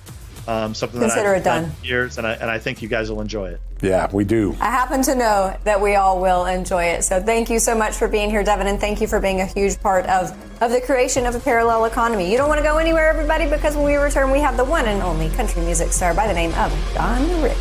Um, 0.48 0.76
something 0.76 1.00
Consider 1.00 1.24
that 1.24 1.36
I've 1.36 1.42
it 1.42 1.44
done. 1.44 1.72
for 1.72 1.86
years, 1.86 2.18
and 2.20 2.28
I 2.28 2.34
and 2.34 2.52
I 2.52 2.60
think 2.60 2.82
you 2.84 2.88
guys 2.88 3.10
will 3.10 3.22
enjoy 3.22 3.50
it. 3.50 3.62
Yeah, 3.82 4.08
we 4.12 4.24
do. 4.24 4.56
I 4.62 4.66
happen 4.66 5.02
to 5.04 5.16
know 5.16 5.58
that 5.64 5.82
we 5.82 5.96
all 5.96 6.22
will 6.22 6.46
enjoy 6.46 6.84
it. 6.86 7.04
So 7.04 7.22
thank 7.22 7.50
you 7.50 7.60
so 7.60 7.76
much 7.76 7.94
for 7.96 8.08
being 8.08 8.30
here, 8.30 8.44
Devin, 8.44 8.68
and 8.68 8.80
thank 8.80 9.02
you 9.02 9.08
for 9.08 9.20
being 9.20 9.42
a 9.42 9.46
huge 9.46 9.80
part 9.82 10.06
of, 10.06 10.32
of 10.62 10.72
the 10.72 10.82
creation 10.82 11.26
of 11.26 11.36
a 11.36 11.40
parallel 11.40 11.86
economy. 11.86 12.32
You 12.32 12.38
don't 12.38 12.48
want 12.48 12.60
to 12.60 12.64
go 12.64 12.78
anywhere, 12.78 13.10
everybody, 13.10 13.50
because 13.50 13.76
when 13.76 13.86
we 13.86 13.96
return, 13.96 14.32
we 14.32 14.40
have 14.40 14.56
the 14.56 14.66
one 14.66 14.86
and 14.86 15.02
only 15.02 15.30
country 15.30 15.62
music 15.64 15.92
star 15.92 16.14
by 16.14 16.28
the 16.28 16.34
name 16.34 16.54
of 16.54 16.72
John 16.94 17.42
Rich. 17.42 17.58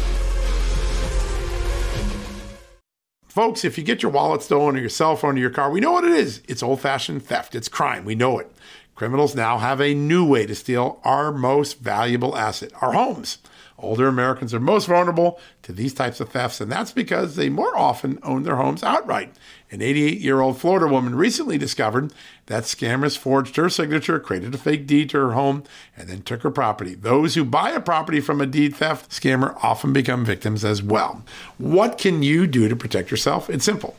Folks, 3.27 3.65
if 3.65 3.77
you 3.77 3.83
get 3.83 4.01
your 4.01 4.13
wallet 4.13 4.43
stolen 4.43 4.77
or 4.77 4.79
your 4.79 4.89
cell 4.89 5.17
phone 5.17 5.37
or 5.37 5.41
your 5.41 5.51
car, 5.51 5.69
we 5.69 5.81
know 5.81 5.91
what 5.91 6.05
it 6.05 6.13
is. 6.13 6.41
It's 6.47 6.63
old 6.63 6.81
fashioned 6.81 7.25
theft, 7.25 7.57
it's 7.57 7.69
crime. 7.69 8.05
We 8.05 8.15
know 8.15 8.39
it. 8.39 8.49
Criminals 8.95 9.35
now 9.35 9.59
have 9.59 9.81
a 9.81 9.95
new 9.95 10.25
way 10.25 10.47
to 10.47 10.55
steal 10.55 11.01
our 11.05 11.33
most 11.33 11.81
valuable 11.81 12.37
asset, 12.37 12.71
our 12.81 12.93
homes. 12.93 13.39
Older 13.77 14.07
Americans 14.07 14.55
are 14.55 14.61
most 14.61 14.87
vulnerable 14.87 15.41
to 15.63 15.73
these 15.73 15.93
types 15.93 16.21
of 16.21 16.29
thefts, 16.29 16.61
and 16.61 16.71
that's 16.71 16.93
because 16.93 17.35
they 17.35 17.49
more 17.49 17.77
often 17.77 18.21
own 18.23 18.45
their 18.45 18.55
homes 18.55 18.85
outright. 18.85 19.35
An 19.73 19.83
88 19.83 20.21
year 20.21 20.41
old 20.41 20.59
Florida 20.59 20.87
woman 20.87 21.17
recently 21.17 21.59
discovered 21.59 22.13
that 22.47 22.65
scammers 22.65 23.19
forged 23.19 23.57
her 23.57 23.69
signature, 23.69 24.21
created 24.21 24.55
a 24.55 24.59
fake 24.59 24.87
deed 24.87 25.11
to 25.11 25.19
her 25.19 25.33
home, 25.33 25.65
and 25.97 26.09
then 26.09 26.23
took 26.23 26.43
her 26.43 26.53
property. 26.53 26.95
Those 26.95 27.35
who 27.35 27.45
buy 27.45 27.71
a 27.71 27.81
property 27.81 28.21
from 28.21 28.41
a 28.41 28.47
deed 28.47 28.77
theft 28.77 29.11
scammer 29.11 29.59
often 29.63 29.93
become 29.93 30.25
victims 30.25 30.65
as 30.65 30.81
well. 30.81 31.25
What 31.59 31.99
can 31.99 32.23
you 32.23 32.47
do 32.47 32.69
to 32.69 32.77
protect 32.77 33.11
yourself? 33.11 33.51
It's 33.51 33.65
simple. 33.65 33.97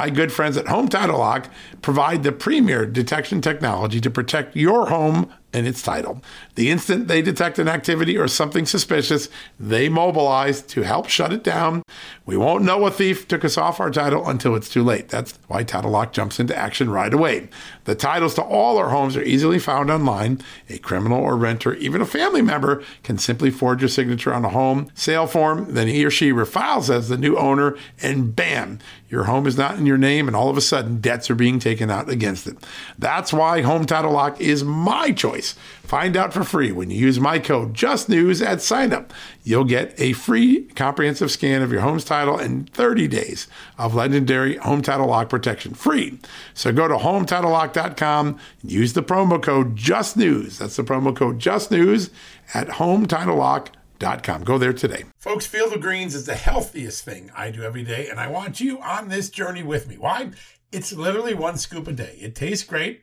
My 0.00 0.08
good 0.08 0.32
friends 0.32 0.56
at 0.56 0.68
Home 0.68 0.88
Title 0.88 1.18
Lock 1.18 1.50
provide 1.82 2.22
the 2.22 2.32
premier 2.32 2.86
detection 2.86 3.42
technology 3.42 4.00
to 4.00 4.08
protect 4.08 4.56
your 4.56 4.88
home 4.88 5.30
and 5.52 5.66
its 5.66 5.82
title. 5.82 6.22
The 6.54 6.70
instant 6.70 7.06
they 7.06 7.20
detect 7.20 7.58
an 7.58 7.68
activity 7.68 8.16
or 8.16 8.26
something 8.26 8.64
suspicious, 8.64 9.28
they 9.58 9.90
mobilize 9.90 10.62
to 10.62 10.84
help 10.84 11.10
shut 11.10 11.34
it 11.34 11.44
down. 11.44 11.82
We 12.24 12.38
won't 12.38 12.64
know 12.64 12.86
a 12.86 12.90
thief 12.90 13.28
took 13.28 13.44
us 13.44 13.58
off 13.58 13.78
our 13.78 13.90
title 13.90 14.26
until 14.26 14.56
it's 14.56 14.70
too 14.70 14.82
late. 14.82 15.10
That's 15.10 15.38
why 15.48 15.64
Title 15.64 15.90
Lock 15.90 16.14
jumps 16.14 16.40
into 16.40 16.56
action 16.56 16.88
right 16.88 17.12
away. 17.12 17.50
The 17.84 17.94
titles 17.94 18.34
to 18.34 18.42
all 18.42 18.78
our 18.78 18.90
homes 18.90 19.16
are 19.16 19.22
easily 19.22 19.58
found 19.58 19.90
online. 19.90 20.40
A 20.68 20.78
criminal 20.78 21.20
or 21.20 21.36
renter, 21.36 21.74
even 21.74 22.00
a 22.00 22.06
family 22.06 22.42
member, 22.42 22.82
can 23.02 23.18
simply 23.18 23.50
forge 23.50 23.82
your 23.82 23.88
signature 23.88 24.32
on 24.32 24.44
a 24.44 24.50
home 24.50 24.90
sale 24.94 25.26
form. 25.26 25.74
Then 25.74 25.88
he 25.88 26.04
or 26.04 26.10
she 26.10 26.32
refiles 26.32 26.90
as 26.90 27.08
the 27.08 27.16
new 27.16 27.36
owner, 27.36 27.76
and 28.02 28.34
bam, 28.34 28.78
your 29.08 29.24
home 29.24 29.46
is 29.46 29.56
not 29.56 29.76
in 29.76 29.86
your 29.86 29.98
name, 29.98 30.28
and 30.28 30.36
all 30.36 30.48
of 30.48 30.56
a 30.56 30.60
sudden, 30.60 31.00
debts 31.00 31.30
are 31.30 31.34
being 31.34 31.58
taken 31.58 31.90
out 31.90 32.08
against 32.08 32.46
it. 32.46 32.56
That's 32.98 33.32
why 33.32 33.62
Home 33.62 33.86
Title 33.86 34.12
Lock 34.12 34.40
is 34.40 34.62
my 34.62 35.10
choice. 35.10 35.56
Find 35.90 36.16
out 36.16 36.32
for 36.32 36.44
free 36.44 36.70
when 36.70 36.88
you 36.88 36.98
use 36.98 37.18
my 37.18 37.40
code 37.40 37.74
JustNews 37.74 38.46
at 38.46 38.58
signup. 38.58 39.10
You'll 39.42 39.64
get 39.64 39.92
a 40.00 40.12
free 40.12 40.62
comprehensive 40.76 41.32
scan 41.32 41.62
of 41.62 41.72
your 41.72 41.80
home's 41.80 42.04
title 42.04 42.38
and 42.38 42.72
30 42.72 43.08
days 43.08 43.48
of 43.76 43.96
legendary 43.96 44.56
Home 44.58 44.82
Title 44.82 45.08
Lock 45.08 45.28
protection 45.28 45.74
free. 45.74 46.20
So 46.54 46.70
go 46.70 46.86
to 46.86 46.94
HomeTitleLock.com 46.94 48.38
and 48.62 48.70
use 48.70 48.92
the 48.92 49.02
promo 49.02 49.42
code 49.42 49.74
JustNews. 49.74 50.58
That's 50.58 50.76
the 50.76 50.84
promo 50.84 51.14
code 51.14 51.40
JustNews 51.40 52.10
at 52.54 52.68
HomeTitleLock.com 52.68 53.74
Com. 54.22 54.44
Go 54.44 54.56
there 54.56 54.72
today. 54.72 55.04
Folks, 55.18 55.44
Field 55.44 55.74
of 55.74 55.82
Greens 55.82 56.14
is 56.14 56.24
the 56.24 56.34
healthiest 56.34 57.04
thing 57.04 57.30
I 57.36 57.50
do 57.50 57.62
every 57.62 57.82
day, 57.82 58.08
and 58.08 58.18
I 58.18 58.28
want 58.28 58.58
you 58.58 58.80
on 58.80 59.08
this 59.08 59.28
journey 59.28 59.62
with 59.62 59.88
me. 59.88 59.98
Why? 59.98 60.30
It's 60.72 60.92
literally 60.92 61.34
one 61.34 61.58
scoop 61.58 61.86
a 61.86 61.92
day. 61.92 62.16
It 62.18 62.34
tastes 62.34 62.64
great. 62.64 63.02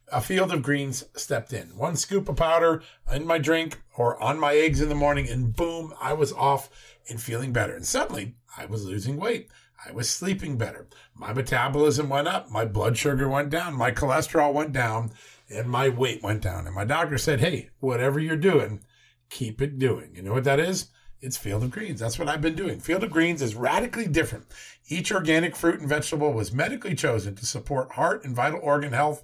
A 0.13 0.19
field 0.19 0.51
of 0.51 0.61
greens 0.61 1.05
stepped 1.15 1.53
in. 1.53 1.77
One 1.77 1.95
scoop 1.95 2.27
of 2.27 2.35
powder 2.35 2.83
in 3.13 3.25
my 3.25 3.37
drink 3.37 3.81
or 3.95 4.21
on 4.21 4.39
my 4.39 4.53
eggs 4.53 4.81
in 4.81 4.89
the 4.89 4.95
morning, 4.95 5.29
and 5.29 5.55
boom, 5.55 5.93
I 6.01 6.11
was 6.11 6.33
off 6.33 6.69
and 7.09 7.21
feeling 7.21 7.53
better. 7.53 7.73
And 7.73 7.85
suddenly, 7.85 8.35
I 8.57 8.65
was 8.65 8.85
losing 8.85 9.15
weight. 9.15 9.49
I 9.87 9.93
was 9.93 10.09
sleeping 10.09 10.57
better. 10.57 10.87
My 11.15 11.31
metabolism 11.31 12.09
went 12.09 12.27
up. 12.27 12.51
My 12.51 12.65
blood 12.65 12.97
sugar 12.97 13.29
went 13.29 13.49
down. 13.49 13.73
My 13.73 13.91
cholesterol 13.91 14.53
went 14.53 14.73
down. 14.73 15.11
And 15.49 15.69
my 15.69 15.87
weight 15.87 16.21
went 16.21 16.41
down. 16.41 16.65
And 16.65 16.75
my 16.75 16.85
doctor 16.85 17.17
said, 17.17 17.39
hey, 17.39 17.69
whatever 17.79 18.19
you're 18.19 18.35
doing, 18.35 18.81
keep 19.29 19.61
it 19.61 19.79
doing. 19.79 20.11
You 20.13 20.23
know 20.23 20.33
what 20.33 20.43
that 20.43 20.59
is? 20.59 20.87
It's 21.21 21.37
Field 21.37 21.63
of 21.63 21.71
Greens. 21.71 21.99
That's 21.99 22.17
what 22.17 22.27
I've 22.27 22.41
been 22.41 22.55
doing. 22.55 22.79
Field 22.79 23.03
of 23.03 23.11
Greens 23.11 23.41
is 23.41 23.55
radically 23.55 24.07
different. 24.07 24.45
Each 24.87 25.11
organic 25.11 25.55
fruit 25.55 25.79
and 25.79 25.87
vegetable 25.87 26.33
was 26.33 26.51
medically 26.51 26.95
chosen 26.95 27.35
to 27.35 27.45
support 27.45 27.93
heart 27.93 28.25
and 28.25 28.35
vital 28.35 28.59
organ 28.61 28.93
health. 28.93 29.23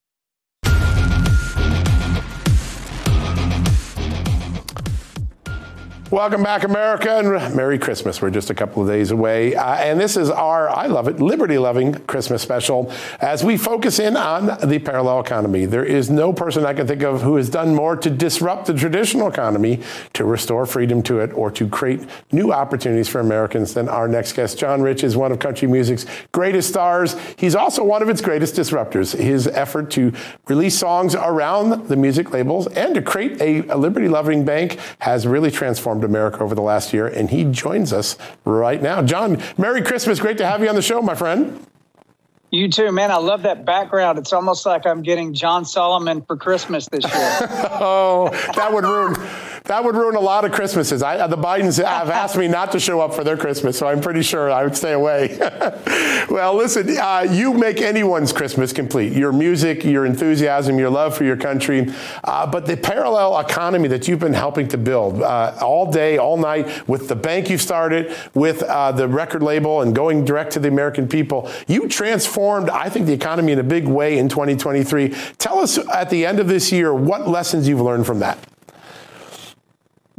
Welcome 6.11 6.43
back, 6.43 6.65
America, 6.65 7.09
and 7.09 7.55
Merry 7.55 7.79
Christmas. 7.79 8.21
We're 8.21 8.31
just 8.31 8.49
a 8.49 8.53
couple 8.53 8.81
of 8.81 8.89
days 8.89 9.11
away. 9.11 9.55
Uh, 9.55 9.75
and 9.75 9.97
this 9.97 10.17
is 10.17 10.29
our, 10.29 10.67
I 10.67 10.87
love 10.87 11.07
it, 11.07 11.21
liberty 11.21 11.57
loving 11.57 11.93
Christmas 11.93 12.41
special 12.41 12.91
as 13.21 13.45
we 13.45 13.55
focus 13.55 13.97
in 13.97 14.17
on 14.17 14.57
the 14.69 14.79
parallel 14.79 15.21
economy. 15.21 15.63
There 15.63 15.85
is 15.85 16.09
no 16.09 16.33
person 16.33 16.65
I 16.65 16.73
can 16.73 16.85
think 16.85 17.01
of 17.01 17.21
who 17.21 17.37
has 17.37 17.49
done 17.49 17.73
more 17.73 17.95
to 17.95 18.09
disrupt 18.09 18.65
the 18.65 18.73
traditional 18.73 19.29
economy, 19.29 19.79
to 20.11 20.25
restore 20.25 20.65
freedom 20.65 21.01
to 21.03 21.21
it, 21.21 21.31
or 21.31 21.49
to 21.51 21.65
create 21.69 22.01
new 22.33 22.51
opportunities 22.51 23.07
for 23.07 23.21
Americans 23.21 23.73
than 23.73 23.87
our 23.87 24.09
next 24.09 24.33
guest. 24.33 24.59
John 24.59 24.81
Rich 24.81 25.05
is 25.05 25.15
one 25.15 25.31
of 25.31 25.39
country 25.39 25.69
music's 25.69 26.05
greatest 26.33 26.67
stars. 26.67 27.15
He's 27.37 27.55
also 27.55 27.85
one 27.85 28.01
of 28.01 28.09
its 28.09 28.19
greatest 28.19 28.53
disruptors. 28.53 29.15
His 29.17 29.47
effort 29.47 29.89
to 29.91 30.11
release 30.49 30.77
songs 30.77 31.15
around 31.15 31.87
the 31.87 31.95
music 31.95 32.33
labels 32.33 32.67
and 32.67 32.95
to 32.95 33.01
create 33.01 33.39
a, 33.39 33.65
a 33.73 33.77
liberty 33.77 34.09
loving 34.09 34.43
bank 34.43 34.77
has 34.99 35.25
really 35.25 35.49
transformed 35.49 36.00
America 36.03 36.39
over 36.43 36.55
the 36.55 36.61
last 36.61 36.93
year, 36.93 37.07
and 37.07 37.29
he 37.29 37.43
joins 37.43 37.93
us 37.93 38.17
right 38.45 38.81
now. 38.81 39.01
John, 39.01 39.41
Merry 39.57 39.81
Christmas. 39.81 40.19
Great 40.19 40.37
to 40.39 40.45
have 40.45 40.61
you 40.61 40.69
on 40.69 40.75
the 40.75 40.81
show, 40.81 41.01
my 41.01 41.15
friend. 41.15 41.65
You 42.51 42.69
too, 42.69 42.91
man. 42.91 43.11
I 43.11 43.17
love 43.17 43.43
that 43.43 43.63
background. 43.63 44.19
It's 44.19 44.33
almost 44.33 44.65
like 44.65 44.85
I'm 44.85 45.03
getting 45.03 45.33
John 45.33 45.63
Solomon 45.63 46.21
for 46.21 46.35
Christmas 46.35 46.87
this 46.89 47.05
year. 47.05 47.13
oh, 47.79 48.29
that 48.55 48.73
would 48.73 48.83
ruin 48.83 49.15
that 49.65 49.83
would 49.83 49.95
ruin 49.95 50.15
a 50.15 50.19
lot 50.19 50.43
of 50.43 50.51
Christmases. 50.51 51.03
I, 51.03 51.27
the 51.27 51.37
Bidens 51.37 51.81
have 51.85 52.09
asked 52.09 52.35
me 52.35 52.47
not 52.47 52.71
to 52.73 52.79
show 52.79 52.99
up 52.99 53.13
for 53.13 53.23
their 53.23 53.37
Christmas, 53.37 53.77
so 53.77 53.87
I'm 53.87 54.01
pretty 54.01 54.21
sure 54.21 54.51
I 54.51 54.63
would 54.63 54.75
stay 54.75 54.93
away. 54.93 55.37
well, 56.29 56.55
listen, 56.55 56.97
uh, 56.97 57.27
you 57.29 57.53
make 57.53 57.79
anyone's 57.79 58.33
Christmas 58.33 58.73
complete. 58.73 59.13
Your 59.13 59.31
music, 59.31 59.85
your 59.85 60.05
enthusiasm, 60.05 60.79
your 60.79 60.89
love 60.89 61.15
for 61.15 61.23
your 61.23 61.37
country, 61.37 61.93
uh, 62.23 62.47
but 62.47 62.65
the 62.65 62.75
parallel 62.75 63.39
economy 63.39 63.87
that 63.87 64.07
you've 64.07 64.19
been 64.19 64.33
helping 64.33 64.67
to 64.67 64.77
build 64.77 65.21
uh, 65.21 65.55
all 65.61 65.91
day, 65.91 66.17
all 66.17 66.37
night, 66.37 66.87
with 66.87 67.07
the 67.07 67.15
bank 67.15 67.49
you 67.49 67.57
started, 67.57 68.15
with 68.33 68.63
uh, 68.63 68.91
the 68.91 69.07
record 69.07 69.43
label, 69.43 69.81
and 69.81 69.95
going 69.95 70.25
direct 70.25 70.51
to 70.51 70.59
the 70.59 70.67
American 70.67 71.07
people, 71.07 71.49
you 71.67 71.87
transformed, 71.87 72.69
I 72.69 72.89
think, 72.89 73.05
the 73.05 73.13
economy 73.13 73.51
in 73.51 73.59
a 73.59 73.63
big 73.63 73.87
way 73.87 74.17
in 74.17 74.27
2023. 74.27 75.15
Tell 75.37 75.59
us 75.59 75.77
at 75.77 76.09
the 76.09 76.25
end 76.25 76.39
of 76.39 76.47
this 76.47 76.71
year 76.71 76.93
what 76.93 77.27
lessons 77.27 77.67
you've 77.67 77.79
learned 77.79 78.05
from 78.05 78.19
that. 78.19 78.50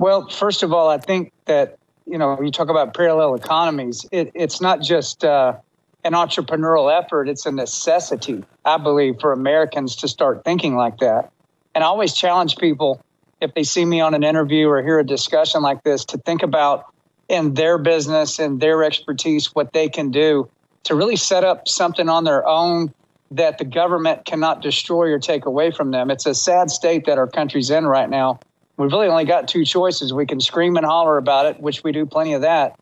Well, 0.02 0.28
first 0.28 0.64
of 0.64 0.72
all, 0.72 0.88
I 0.88 0.98
think 0.98 1.32
that 1.44 1.78
you 2.06 2.18
know 2.18 2.42
you 2.42 2.50
talk 2.50 2.68
about 2.68 2.92
parallel 2.92 3.36
economies. 3.36 4.04
It, 4.10 4.32
it's 4.34 4.60
not 4.60 4.80
just 4.80 5.24
uh, 5.24 5.58
an 6.02 6.14
entrepreneurial 6.14 6.90
effort; 6.92 7.28
it's 7.28 7.46
a 7.46 7.52
necessity, 7.52 8.42
I 8.64 8.78
believe, 8.78 9.20
for 9.20 9.32
Americans 9.32 9.94
to 9.96 10.08
start 10.08 10.42
thinking 10.44 10.74
like 10.74 10.98
that. 10.98 11.30
And 11.72 11.84
I 11.84 11.86
always 11.86 12.14
challenge 12.14 12.56
people 12.56 13.00
if 13.40 13.54
they 13.54 13.62
see 13.62 13.84
me 13.84 14.00
on 14.00 14.12
an 14.12 14.24
interview 14.24 14.66
or 14.66 14.82
hear 14.82 14.98
a 14.98 15.06
discussion 15.06 15.62
like 15.62 15.84
this 15.84 16.04
to 16.06 16.18
think 16.18 16.42
about 16.42 16.86
in 17.28 17.54
their 17.54 17.78
business 17.78 18.40
and 18.40 18.60
their 18.60 18.82
expertise 18.82 19.54
what 19.54 19.72
they 19.72 19.88
can 19.88 20.10
do 20.10 20.50
to 20.82 20.96
really 20.96 21.14
set 21.14 21.44
up 21.44 21.68
something 21.68 22.08
on 22.08 22.24
their 22.24 22.44
own 22.44 22.92
that 23.30 23.58
the 23.58 23.64
government 23.64 24.24
cannot 24.24 24.62
destroy 24.62 25.12
or 25.12 25.20
take 25.20 25.46
away 25.46 25.70
from 25.70 25.92
them. 25.92 26.10
It's 26.10 26.26
a 26.26 26.34
sad 26.34 26.72
state 26.72 27.06
that 27.06 27.18
our 27.18 27.28
country's 27.28 27.70
in 27.70 27.86
right 27.86 28.10
now 28.10 28.40
we've 28.76 28.92
really 28.92 29.08
only 29.08 29.24
got 29.24 29.48
two 29.48 29.64
choices. 29.64 30.12
We 30.12 30.26
can 30.26 30.40
scream 30.40 30.76
and 30.76 30.86
holler 30.86 31.16
about 31.16 31.46
it, 31.46 31.60
which 31.60 31.82
we 31.84 31.92
do 31.92 32.06
plenty 32.06 32.34
of 32.34 32.42
that. 32.42 32.78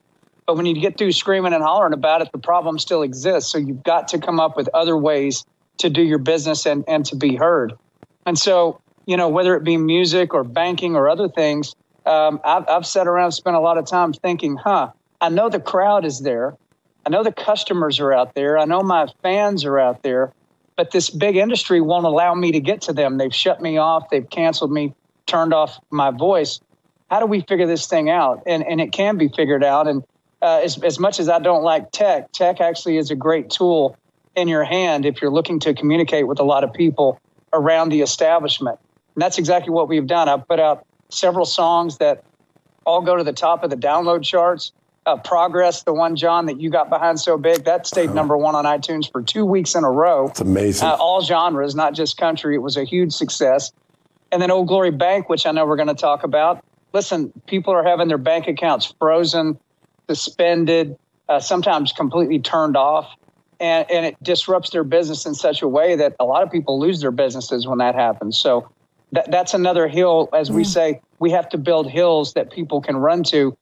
But 0.46 0.56
when 0.56 0.66
you 0.66 0.74
get 0.74 0.98
through 0.98 1.12
screaming 1.12 1.52
and 1.52 1.62
hollering 1.62 1.92
about 1.92 2.22
it, 2.22 2.32
the 2.32 2.38
problem 2.38 2.78
still 2.78 3.02
exists. 3.02 3.50
So 3.52 3.58
you've 3.58 3.84
got 3.84 4.08
to 4.08 4.18
come 4.18 4.40
up 4.40 4.56
with 4.56 4.68
other 4.74 4.96
ways 4.96 5.44
to 5.78 5.90
do 5.90 6.02
your 6.02 6.18
business 6.18 6.66
and, 6.66 6.84
and 6.88 7.04
to 7.06 7.16
be 7.16 7.36
heard. 7.36 7.72
And 8.26 8.38
so, 8.38 8.80
you 9.06 9.16
know, 9.16 9.28
whether 9.28 9.54
it 9.54 9.64
be 9.64 9.76
music 9.76 10.34
or 10.34 10.44
banking 10.44 10.96
or 10.96 11.08
other 11.08 11.28
things, 11.28 11.74
um, 12.06 12.40
I've, 12.44 12.68
I've 12.68 12.86
sat 12.86 13.06
around, 13.06 13.32
spent 13.32 13.56
a 13.56 13.60
lot 13.60 13.78
of 13.78 13.86
time 13.86 14.12
thinking, 14.12 14.56
huh, 14.56 14.90
I 15.20 15.28
know 15.28 15.48
the 15.48 15.60
crowd 15.60 16.04
is 16.04 16.20
there. 16.20 16.56
I 17.06 17.10
know 17.10 17.22
the 17.22 17.32
customers 17.32 18.00
are 18.00 18.12
out 18.12 18.34
there. 18.34 18.58
I 18.58 18.64
know 18.64 18.80
my 18.80 19.06
fans 19.22 19.64
are 19.64 19.78
out 19.78 20.02
there, 20.02 20.32
but 20.76 20.90
this 20.90 21.10
big 21.10 21.36
industry 21.36 21.80
won't 21.80 22.06
allow 22.06 22.34
me 22.34 22.52
to 22.52 22.60
get 22.60 22.82
to 22.82 22.92
them. 22.92 23.18
They've 23.18 23.34
shut 23.34 23.60
me 23.60 23.78
off. 23.78 24.10
They've 24.10 24.28
canceled 24.28 24.72
me, 24.72 24.94
turned 25.30 25.54
off 25.54 25.78
my 25.90 26.10
voice. 26.10 26.60
How 27.08 27.20
do 27.20 27.26
we 27.26 27.40
figure 27.40 27.66
this 27.66 27.86
thing 27.86 28.10
out? 28.10 28.42
And, 28.46 28.66
and 28.66 28.80
it 28.80 28.92
can 28.92 29.16
be 29.16 29.28
figured 29.28 29.64
out. 29.64 29.88
And 29.88 30.02
uh, 30.42 30.60
as, 30.62 30.82
as 30.82 30.98
much 30.98 31.20
as 31.20 31.28
I 31.28 31.38
don't 31.38 31.62
like 31.62 31.92
tech, 31.92 32.32
tech 32.32 32.60
actually 32.60 32.98
is 32.98 33.10
a 33.10 33.14
great 33.16 33.50
tool 33.50 33.96
in 34.34 34.48
your 34.48 34.64
hand 34.64 35.06
if 35.06 35.20
you're 35.20 35.30
looking 35.30 35.60
to 35.60 35.74
communicate 35.74 36.26
with 36.26 36.40
a 36.40 36.44
lot 36.44 36.64
of 36.64 36.72
people 36.72 37.20
around 37.52 37.90
the 37.90 38.00
establishment. 38.00 38.78
And 39.14 39.22
that's 39.22 39.38
exactly 39.38 39.72
what 39.72 39.88
we've 39.88 40.06
done. 40.06 40.28
I've 40.28 40.46
put 40.46 40.60
out 40.60 40.86
several 41.10 41.44
songs 41.44 41.98
that 41.98 42.24
all 42.84 43.02
go 43.02 43.16
to 43.16 43.24
the 43.24 43.32
top 43.32 43.64
of 43.64 43.70
the 43.70 43.76
download 43.76 44.22
charts. 44.22 44.72
Uh, 45.06 45.16
Progress, 45.16 45.82
the 45.82 45.94
one, 45.94 46.14
John, 46.14 46.46
that 46.46 46.60
you 46.60 46.70
got 46.70 46.90
behind 46.90 47.18
so 47.18 47.38
big, 47.38 47.64
that 47.64 47.86
stayed 47.86 48.14
number 48.14 48.36
one 48.36 48.54
on 48.54 48.66
iTunes 48.66 49.10
for 49.10 49.22
two 49.22 49.44
weeks 49.46 49.74
in 49.74 49.82
a 49.82 49.90
row. 49.90 50.28
It's 50.28 50.40
amazing. 50.40 50.86
Uh, 50.86 50.92
all 50.92 51.22
genres, 51.22 51.74
not 51.74 51.94
just 51.94 52.18
country. 52.18 52.54
It 52.54 52.62
was 52.62 52.76
a 52.76 52.84
huge 52.84 53.12
success. 53.12 53.72
And 54.32 54.40
then 54.40 54.50
Old 54.50 54.68
Glory 54.68 54.90
Bank, 54.90 55.28
which 55.28 55.46
I 55.46 55.52
know 55.52 55.66
we're 55.66 55.76
going 55.76 55.88
to 55.88 55.94
talk 55.94 56.22
about. 56.22 56.64
Listen, 56.92 57.32
people 57.46 57.72
are 57.72 57.84
having 57.84 58.08
their 58.08 58.18
bank 58.18 58.46
accounts 58.48 58.94
frozen, 58.98 59.58
suspended, 60.08 60.98
uh, 61.28 61.40
sometimes 61.40 61.92
completely 61.92 62.38
turned 62.38 62.76
off. 62.76 63.14
And, 63.58 63.90
and 63.90 64.06
it 64.06 64.16
disrupts 64.22 64.70
their 64.70 64.84
business 64.84 65.26
in 65.26 65.34
such 65.34 65.62
a 65.62 65.68
way 65.68 65.94
that 65.96 66.16
a 66.18 66.24
lot 66.24 66.42
of 66.42 66.50
people 66.50 66.80
lose 66.80 67.00
their 67.00 67.10
businesses 67.10 67.66
when 67.66 67.78
that 67.78 67.94
happens. 67.94 68.38
So 68.38 68.70
that, 69.12 69.30
that's 69.30 69.54
another 69.54 69.86
hill, 69.86 70.28
as 70.32 70.50
we 70.50 70.64
say, 70.64 71.00
we 71.18 71.30
have 71.30 71.48
to 71.50 71.58
build 71.58 71.90
hills 71.90 72.32
that 72.34 72.50
people 72.50 72.80
can 72.80 72.96
run 72.96 73.22
to 73.24 73.56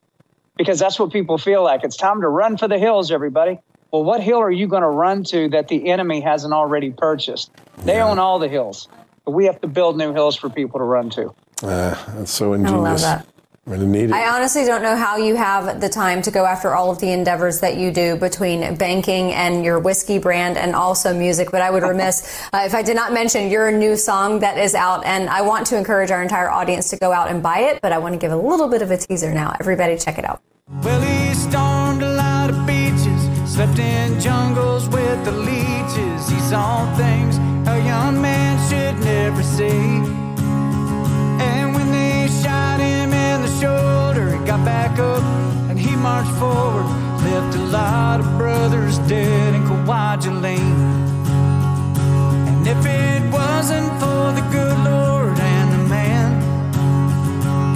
because 0.57 0.79
that's 0.79 0.99
what 0.99 1.12
people 1.12 1.39
feel 1.39 1.64
like. 1.64 1.85
It's 1.85 1.97
time 1.97 2.21
to 2.21 2.29
run 2.29 2.57
for 2.57 2.69
the 2.69 2.79
hills, 2.79 3.11
everybody. 3.11 3.59
Well, 3.91 4.05
what 4.05 4.23
hill 4.23 4.39
are 4.39 4.51
you 4.51 4.66
going 4.66 4.83
to 4.83 4.89
run 4.89 5.25
to 5.25 5.49
that 5.51 5.69
the 5.69 5.91
enemy 5.91 6.21
hasn't 6.21 6.53
already 6.53 6.91
purchased? 6.91 7.51
They 7.79 7.95
yeah. 7.95 8.09
own 8.09 8.19
all 8.19 8.39
the 8.39 8.49
hills, 8.49 8.89
but 9.29 9.33
we 9.33 9.45
have 9.45 9.61
to 9.61 9.68
build 9.68 9.99
new 9.99 10.14
hills 10.14 10.37
for 10.37 10.49
people 10.49 10.81
to 10.81 10.85
run 10.85 11.11
to. 11.11 11.29
Uh, 11.62 11.95
that's 12.14 12.33
so 12.33 12.55
ingenious. 12.55 12.72
I 12.72 12.79
love 12.79 13.01
that. 13.03 13.26
Really 13.66 13.87
need 13.87 14.05
it. 14.05 14.12
I 14.12 14.35
honestly 14.35 14.64
don't 14.64 14.81
know 14.81 14.97
how 14.97 15.18
you 15.18 15.37
have 15.37 15.83
the 15.83 15.89
time 15.91 16.22
to 16.22 16.31
go 16.31 16.47
after 16.47 16.74
all 16.74 16.91
of 16.91 16.99
the 16.99 17.12
endeavors 17.12 17.61
that 17.61 17.76
you 17.76 17.93
do 17.93 18.16
between 18.16 18.76
banking 18.76 19.35
and 19.35 19.62
your 19.66 19.81
whiskey 19.81 20.18
brand 20.18 20.57
and 20.57 20.74
also 20.74 21.12
music. 21.12 21.51
But 21.51 21.61
I 21.61 21.70
would 21.70 21.83
remiss 21.83 22.43
uh, 22.55 22.62
if 22.64 22.74
I 22.74 22.81
did 22.81 22.97
not 22.97 23.12
mention 23.12 23.51
your 23.51 23.70
new 23.70 23.97
song 23.97 24.41
that 24.41 24.57
is 24.57 24.74
out. 24.74 25.05
And 25.05 25.29
I 25.29 25.43
want 25.43 25.66
to 25.66 25.76
encourage 25.76 26.11
our 26.11 26.22
entire 26.22 26.49
audience 26.49 26.89
to 26.89 26.97
go 26.97 27.12
out 27.12 27.29
and 27.29 27.43
buy 27.43 27.59
it. 27.59 27.83
But 27.83 27.93
I 27.93 27.99
want 27.99 28.14
to 28.14 28.18
give 28.18 28.33
a 28.33 28.37
little 28.37 28.68
bit 28.68 28.81
of 28.81 28.91
a 28.91 28.97
teaser 28.97 29.35
now. 29.35 29.55
Everybody 29.61 29.99
check 29.99 30.16
it 30.16 30.24
out. 30.24 30.41
Well, 30.83 31.03
he 31.03 31.35
stormed 31.35 32.03
a 32.03 32.14
lot 32.14 32.49
of 32.49 32.66
beaches, 32.66 33.53
slept 33.53 33.79
in 33.79 34.18
jungles 34.20 34.89
with 34.89 35.22
the 35.26 35.33
leeches. 35.33 36.31
He's 36.31 36.55
all 36.55 36.87
things 36.97 37.37
a 37.68 37.85
young 37.85 38.22
man 38.22 38.47
should 39.29 39.37
never 39.37 39.43
see. 39.43 40.29
shoulder, 43.61 44.31
he 44.31 44.39
got 44.47 44.64
back 44.64 44.99
up 44.99 45.22
and 45.68 45.79
he 45.79 45.97
marched 45.97 46.31
forward. 46.39 46.87
Left 47.24 47.57
a 47.57 47.64
lot 47.79 48.20
of 48.20 48.26
brothers 48.39 48.99
dead 49.09 49.55
in 49.55 49.62
Kwajalein. 49.62 50.76
And 52.51 52.66
if 52.66 52.83
it 52.87 53.22
wasn't 53.33 53.91
for 54.01 54.22
the 54.39 54.45
good 54.53 54.79
Lord 54.85 55.39
and 55.39 55.68
the 55.74 55.83
man, 55.89 56.31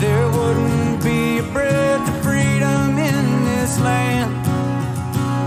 there 0.01 0.29
wouldn't 0.37 1.03
be 1.03 1.39
a 1.39 1.47
breath 1.53 2.09
of 2.09 2.23
freedom 2.23 2.99
in 3.11 3.45
this 3.45 3.79
land. 3.81 4.31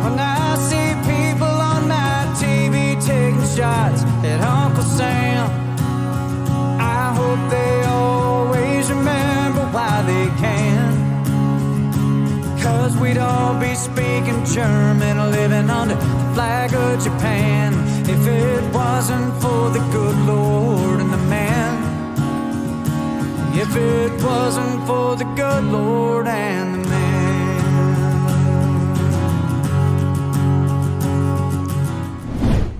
When 0.03 0.19
I 0.19 0.55
see 0.69 0.89
people 1.11 1.55
on 1.73 1.87
my 1.87 2.27
TV 2.41 2.75
taking 3.05 3.47
shots 3.55 4.03
at 4.31 4.41
Uncle 4.41 4.83
Sam, 4.83 5.34
hope 7.35 7.49
they 7.51 7.83
always 7.83 8.89
remember 8.89 9.63
why 9.75 10.01
they 10.11 10.25
Cause 12.63 12.97
we'd 12.97 13.17
all 13.17 13.59
be 13.59 13.75
speaking 13.75 14.43
German, 14.45 15.31
living 15.31 15.69
under 15.69 15.95
the 15.95 16.33
flag 16.33 16.73
of 16.73 17.03
Japan. 17.03 17.73
If 18.09 18.27
it 18.27 18.63
wasn't 18.73 19.33
for 19.41 19.69
the 19.69 19.83
good 19.91 20.17
Lord 20.25 20.99
and 20.99 21.11
the 21.13 21.23
man. 21.35 21.73
If 23.53 23.75
it 23.75 24.11
wasn't 24.23 24.85
for 24.87 25.15
the 25.15 25.25
good 25.35 25.63
Lord 25.65 26.27
and 26.27 26.83
the 26.83 26.84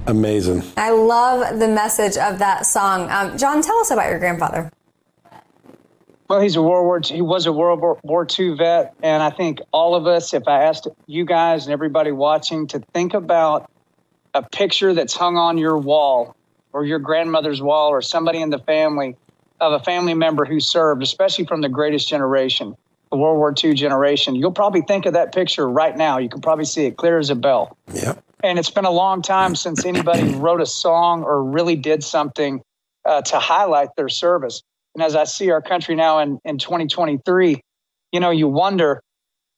Amazing. 0.07 0.63
I 0.77 0.91
love 0.91 1.59
the 1.59 1.67
message 1.67 2.17
of 2.17 2.39
that 2.39 2.65
song. 2.65 3.09
Um, 3.09 3.37
John, 3.37 3.61
tell 3.61 3.77
us 3.79 3.91
about 3.91 4.09
your 4.09 4.19
grandfather. 4.19 4.71
Well, 6.27 6.41
he's 6.41 6.55
a 6.55 6.61
World 6.61 6.85
War 6.85 7.01
he 7.03 7.21
was 7.21 7.45
a 7.45 7.53
World 7.53 7.99
War 8.03 8.27
II 8.27 8.55
vet, 8.55 8.95
and 9.03 9.21
I 9.21 9.29
think 9.29 9.59
all 9.71 9.93
of 9.93 10.07
us, 10.07 10.33
if 10.33 10.47
I 10.47 10.63
asked 10.63 10.87
you 11.05 11.23
guys 11.23 11.65
and 11.65 11.73
everybody 11.73 12.11
watching 12.11 12.65
to 12.67 12.79
think 12.93 13.13
about 13.13 13.69
a 14.33 14.41
picture 14.41 14.93
that's 14.93 15.13
hung 15.13 15.37
on 15.37 15.57
your 15.57 15.77
wall 15.77 16.35
or 16.73 16.83
your 16.83 16.99
grandmother's 16.99 17.61
wall 17.61 17.89
or 17.89 18.01
somebody 18.01 18.41
in 18.41 18.49
the 18.49 18.59
family 18.59 19.15
of 19.61 19.73
a 19.73 19.79
family 19.79 20.13
member 20.13 20.45
who 20.45 20.59
served, 20.59 21.03
especially 21.03 21.45
from 21.45 21.61
the 21.61 21.69
greatest 21.69 22.09
generation, 22.09 22.75
the 23.11 23.17
World 23.17 23.37
War 23.37 23.53
II 23.63 23.73
generation, 23.75 24.35
you'll 24.35 24.51
probably 24.51 24.81
think 24.81 25.05
of 25.05 25.13
that 25.13 25.33
picture 25.33 25.69
right 25.69 25.95
now. 25.95 26.17
You 26.17 26.27
can 26.27 26.41
probably 26.41 26.65
see 26.65 26.85
it 26.85 26.97
clear 26.97 27.17
as 27.17 27.29
a 27.29 27.35
bell. 27.35 27.77
Yep. 27.93 28.24
And 28.45 28.59
it's 28.59 28.69
been 28.69 28.85
a 28.85 28.91
long 28.91 29.21
time 29.21 29.55
since 29.65 29.85
anybody 29.85 30.35
wrote 30.35 30.61
a 30.61 30.65
song 30.65 31.23
or 31.23 31.43
really 31.43 31.75
did 31.75 32.03
something 32.03 32.61
uh, 33.03 33.21
to 33.23 33.39
highlight 33.39 33.89
their 33.97 34.09
service. 34.09 34.61
And 34.93 35.03
as 35.03 35.15
I 35.15 35.25
see 35.25 35.51
our 35.51 35.61
country 35.61 35.95
now 35.95 36.19
in, 36.19 36.39
in 36.45 36.57
2023, 36.57 37.59
you 38.11 38.19
know, 38.19 38.29
you 38.31 38.47
wonder 38.47 39.01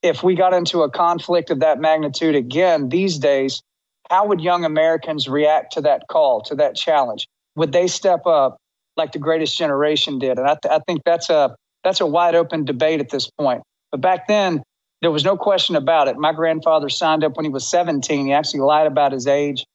if 0.01 0.23
we 0.23 0.35
got 0.35 0.53
into 0.53 0.81
a 0.81 0.89
conflict 0.89 1.49
of 1.49 1.59
that 1.59 1.79
magnitude 1.79 2.35
again 2.35 2.89
these 2.89 3.19
days, 3.19 3.61
how 4.09 4.27
would 4.27 4.41
young 4.41 4.63
Americans 4.63 5.27
react 5.27 5.73
to 5.73 5.81
that 5.81 6.03
call, 6.09 6.41
to 6.43 6.55
that 6.55 6.75
challenge? 6.75 7.27
Would 7.55 7.71
they 7.71 7.88
step 7.88 8.25
up 8.25 8.57
like 8.95 9.11
the 9.11 9.19
greatest 9.19 9.57
generation 9.57 10.17
did? 10.17 10.39
And 10.39 10.47
I, 10.47 10.57
th- 10.61 10.71
I 10.71 10.79
think 10.88 11.01
that's 11.03 11.29
a 11.29 11.55
that's 11.83 12.01
a 12.01 12.05
wide 12.05 12.35
open 12.35 12.65
debate 12.65 12.99
at 12.99 13.09
this 13.09 13.29
point. 13.29 13.63
But 13.91 14.01
back 14.01 14.27
then, 14.27 14.63
there 15.01 15.11
was 15.11 15.23
no 15.23 15.37
question 15.37 15.75
about 15.75 16.07
it. 16.07 16.17
My 16.17 16.33
grandfather 16.33 16.89
signed 16.89 17.23
up 17.23 17.35
when 17.35 17.45
he 17.45 17.51
was 17.51 17.69
17. 17.69 18.25
He 18.27 18.33
actually 18.33 18.61
lied 18.61 18.87
about 18.87 19.11
his 19.11 19.27
age. 19.27 19.65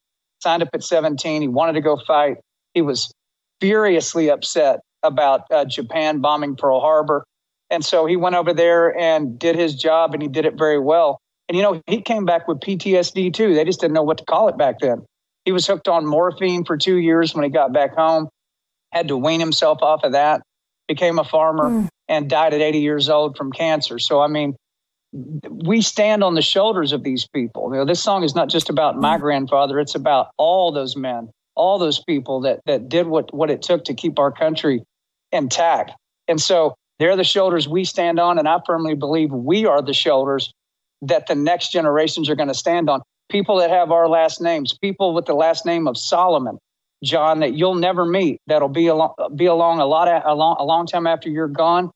Signed 0.43 0.63
up 0.63 0.71
at 0.75 0.83
17. 0.83 1.43
He 1.43 1.49
wanted 1.49 1.75
to 1.75 1.81
go 1.81 1.97
fight. 1.97 2.39
He 2.75 2.83
was 2.83 3.13
furiously 3.61 4.29
upset 4.29 4.81
about 5.03 5.51
uh, 5.51 5.65
Japan 5.65 6.21
bombing 6.21 6.57
Pearl 6.57 6.81
Harbor. 6.81 7.25
And 7.71 7.85
so 7.85 8.07
he 8.07 8.17
went 8.17 8.35
over 8.35 8.53
there 8.53 8.97
and 8.99 9.39
did 9.39 9.57
his 9.57 9.75
job 9.75 10.13
and 10.13 10.23
he 10.23 10.29
did 10.29 10.45
it 10.45 10.55
very 10.59 10.79
well. 10.79 11.21
And, 11.49 11.57
you 11.57 11.63
know, 11.63 11.81
he 11.87 12.01
came 12.01 12.25
back 12.25 12.49
with 12.49 12.59
PTSD 12.61 13.33
too. 13.33 13.55
They 13.55 13.65
just 13.65 13.81
didn't 13.81 13.95
know 13.95 14.03
what 14.03 14.19
to 14.19 14.25
call 14.25 14.49
it 14.49 14.59
back 14.59 14.81
then. 14.81 15.05
He 15.45 15.53
was 15.53 15.67
hooked 15.67 15.89
on 15.89 16.07
morphine 16.07 16.65
for 16.65 16.77
two 16.77 16.97
years 16.97 17.35
when 17.35 17.45
he 17.45 17.51
got 17.51 17.73
back 17.73 17.95
home, 17.95 18.29
had 18.93 19.09
to 19.09 19.17
wean 19.17 19.41
himself 19.41 19.79
off 19.83 20.05
of 20.05 20.13
that, 20.13 20.43
became 20.87 21.19
a 21.19 21.25
farmer, 21.25 21.69
mm. 21.69 21.89
and 22.09 22.31
died 22.31 22.55
at 22.55 22.61
80 22.61 22.79
years 22.79 23.09
old 23.09 23.37
from 23.37 23.53
cancer. 23.53 23.99
So, 23.99 24.21
I 24.21 24.29
mean, 24.29 24.55
we 25.13 25.83
stand 25.83 26.25
on 26.25 26.35
the 26.35 26.43
shoulders 26.43 26.93
of 26.93 27.03
these 27.03 27.27
people. 27.27 27.71
You 27.71 27.81
know, 27.81 27.85
this 27.85 28.03
song 28.03 28.25
is 28.25 28.35
not 28.35 28.49
just 28.49 28.71
about 28.71 28.99
my 28.99 29.19
grandfather, 29.19 29.79
it's 29.79 29.95
about 29.95 30.31
all 30.39 30.73
those 30.73 30.97
men, 30.97 31.31
all 31.55 31.79
those 31.79 32.03
people 32.03 32.41
that, 32.41 32.61
that 32.67 32.89
did 32.89 33.07
what, 33.07 33.33
what 33.35 33.51
it 33.51 33.63
took 33.63 33.85
to 33.85 33.95
keep 33.95 34.19
our 34.19 34.33
country 34.33 34.83
intact. 35.31 35.93
And 36.29 36.41
so 36.41 36.75
they're 36.99 37.17
the 37.17 37.25
shoulders 37.25 37.69
we 37.69 37.85
stand 37.85 38.19
on. 38.19 38.39
And 38.39 38.49
I 38.49 38.59
firmly 38.67 38.95
believe 38.95 39.33
we 39.33 39.67
are 39.67 39.83
the 39.83 39.93
shoulders 39.93 40.53
that 41.03 41.27
the 41.27 41.35
next 41.35 41.73
generations 41.73 42.31
are 42.31 42.37
going 42.37 42.49
to 42.49 42.55
stand 42.55 42.89
on. 42.89 43.03
People 43.29 43.57
that 43.59 43.71
have 43.71 43.91
our 43.91 44.09
last 44.09 44.41
names, 44.41 44.77
people 44.77 45.15
with 45.15 45.27
the 45.27 45.35
last 45.35 45.67
name 45.67 45.87
of 45.89 45.97
Solomon, 45.99 46.59
John, 47.03 47.41
that 47.41 47.55
you'll 47.55 47.75
never 47.75 48.07
meet, 48.07 48.39
that'll 48.47 48.69
be 48.69 48.87
along, 48.87 49.15
be 49.35 49.47
along 49.47 49.81
a 49.81 49.87
lot 49.87 50.07
of, 50.07 50.23
a 50.25 50.35
long, 50.35 50.57
a 50.59 50.65
long 50.65 50.87
time 50.87 51.07
after 51.07 51.29
you're 51.29 51.49
gone. 51.49 51.91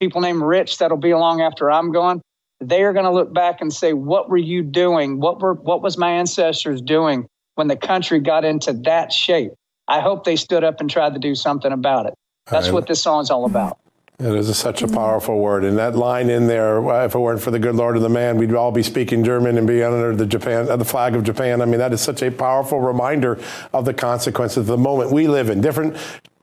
People 0.00 0.20
named 0.20 0.42
Rich, 0.42 0.78
that'll 0.78 0.96
be 0.96 1.10
along 1.10 1.40
after 1.40 1.70
I'm 1.70 1.92
gone. 1.92 2.20
They 2.60 2.82
are 2.82 2.92
going 2.92 3.04
to 3.04 3.12
look 3.12 3.32
back 3.32 3.60
and 3.60 3.72
say, 3.72 3.92
"What 3.92 4.28
were 4.28 4.36
you 4.36 4.62
doing? 4.62 5.20
What 5.20 5.40
were 5.40 5.54
what 5.54 5.82
was 5.82 5.96
my 5.96 6.10
ancestors 6.10 6.80
doing 6.80 7.28
when 7.54 7.68
the 7.68 7.76
country 7.76 8.18
got 8.18 8.44
into 8.44 8.72
that 8.84 9.12
shape?" 9.12 9.52
I 9.86 10.00
hope 10.00 10.24
they 10.24 10.36
stood 10.36 10.64
up 10.64 10.80
and 10.80 10.90
tried 10.90 11.14
to 11.14 11.20
do 11.20 11.34
something 11.34 11.72
about 11.72 12.06
it. 12.06 12.14
That's 12.50 12.70
what 12.70 12.86
this 12.86 13.02
song 13.02 13.22
is 13.22 13.30
all 13.30 13.44
about. 13.44 13.78
It 14.20 14.34
is 14.34 14.48
a, 14.48 14.54
such 14.54 14.82
a 14.82 14.88
powerful 14.88 15.38
word, 15.38 15.62
and 15.64 15.78
that 15.78 15.94
line 15.94 16.28
in 16.28 16.48
there, 16.48 16.82
"If 17.04 17.14
it 17.14 17.18
weren't 17.18 17.40
for 17.40 17.52
the 17.52 17.60
good 17.60 17.76
Lord 17.76 17.94
of 17.96 18.02
the 18.02 18.08
man, 18.08 18.36
we'd 18.36 18.52
all 18.52 18.72
be 18.72 18.82
speaking 18.82 19.22
German 19.22 19.56
and 19.56 19.64
be 19.64 19.80
under 19.84 20.12
the 20.16 20.26
Japan, 20.26 20.68
uh, 20.68 20.74
the 20.74 20.84
flag 20.84 21.14
of 21.14 21.22
Japan." 21.22 21.62
I 21.62 21.66
mean, 21.66 21.78
that 21.78 21.92
is 21.92 22.00
such 22.00 22.22
a 22.22 22.30
powerful 22.32 22.80
reminder 22.80 23.38
of 23.72 23.84
the 23.84 23.94
consequences 23.94 24.56
of 24.56 24.66
the 24.66 24.76
moment 24.76 25.12
we 25.12 25.28
live 25.28 25.50
in. 25.50 25.60
Different 25.60 25.96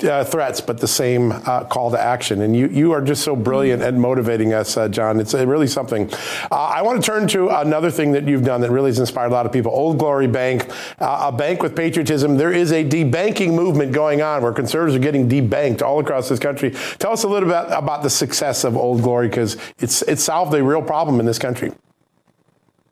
uh, 0.03 0.23
threats, 0.25 0.59
but 0.59 0.79
the 0.79 0.87
same 0.87 1.31
uh, 1.31 1.63
call 1.63 1.89
to 1.91 1.99
action. 1.99 2.41
And 2.41 2.55
you, 2.55 2.67
you 2.67 2.91
are 2.91 3.01
just 3.01 3.23
so 3.23 3.35
brilliant 3.35 3.81
at 3.81 3.93
motivating 3.93 4.53
us, 4.53 4.75
uh, 4.75 4.89
John. 4.89 5.19
It's 5.19 5.33
uh, 5.33 5.47
really 5.47 5.67
something. 5.67 6.11
Uh, 6.51 6.55
I 6.55 6.81
want 6.81 7.01
to 7.01 7.05
turn 7.05 7.27
to 7.29 7.49
another 7.49 7.89
thing 7.89 8.11
that 8.11 8.27
you've 8.27 8.43
done 8.43 8.61
that 8.61 8.71
really 8.71 8.89
has 8.89 8.99
inspired 8.99 9.27
a 9.27 9.33
lot 9.33 9.45
of 9.45 9.53
people. 9.53 9.71
Old 9.71 9.97
Glory 9.97 10.27
Bank, 10.27 10.69
uh, 10.99 11.31
a 11.31 11.31
bank 11.31 11.63
with 11.63 11.75
patriotism. 11.75 12.35
There 12.35 12.51
is 12.51 12.71
a 12.71 12.83
debanking 12.83 13.53
movement 13.53 13.93
going 13.93 14.21
on 14.21 14.43
where 14.43 14.51
conservatives 14.51 14.95
are 14.95 14.99
getting 15.03 15.29
debanked 15.29 15.81
all 15.81 15.99
across 15.99 16.27
this 16.27 16.39
country. 16.39 16.71
Tell 16.99 17.13
us 17.13 17.23
a 17.23 17.27
little 17.29 17.47
bit 17.47 17.65
about 17.71 18.03
the 18.03 18.09
success 18.09 18.63
of 18.63 18.75
Old 18.75 19.01
Glory 19.01 19.29
because 19.29 19.57
it's 19.79 20.01
it's 20.03 20.23
solved 20.23 20.53
a 20.53 20.63
real 20.63 20.81
problem 20.81 21.19
in 21.19 21.25
this 21.25 21.39
country. 21.39 21.71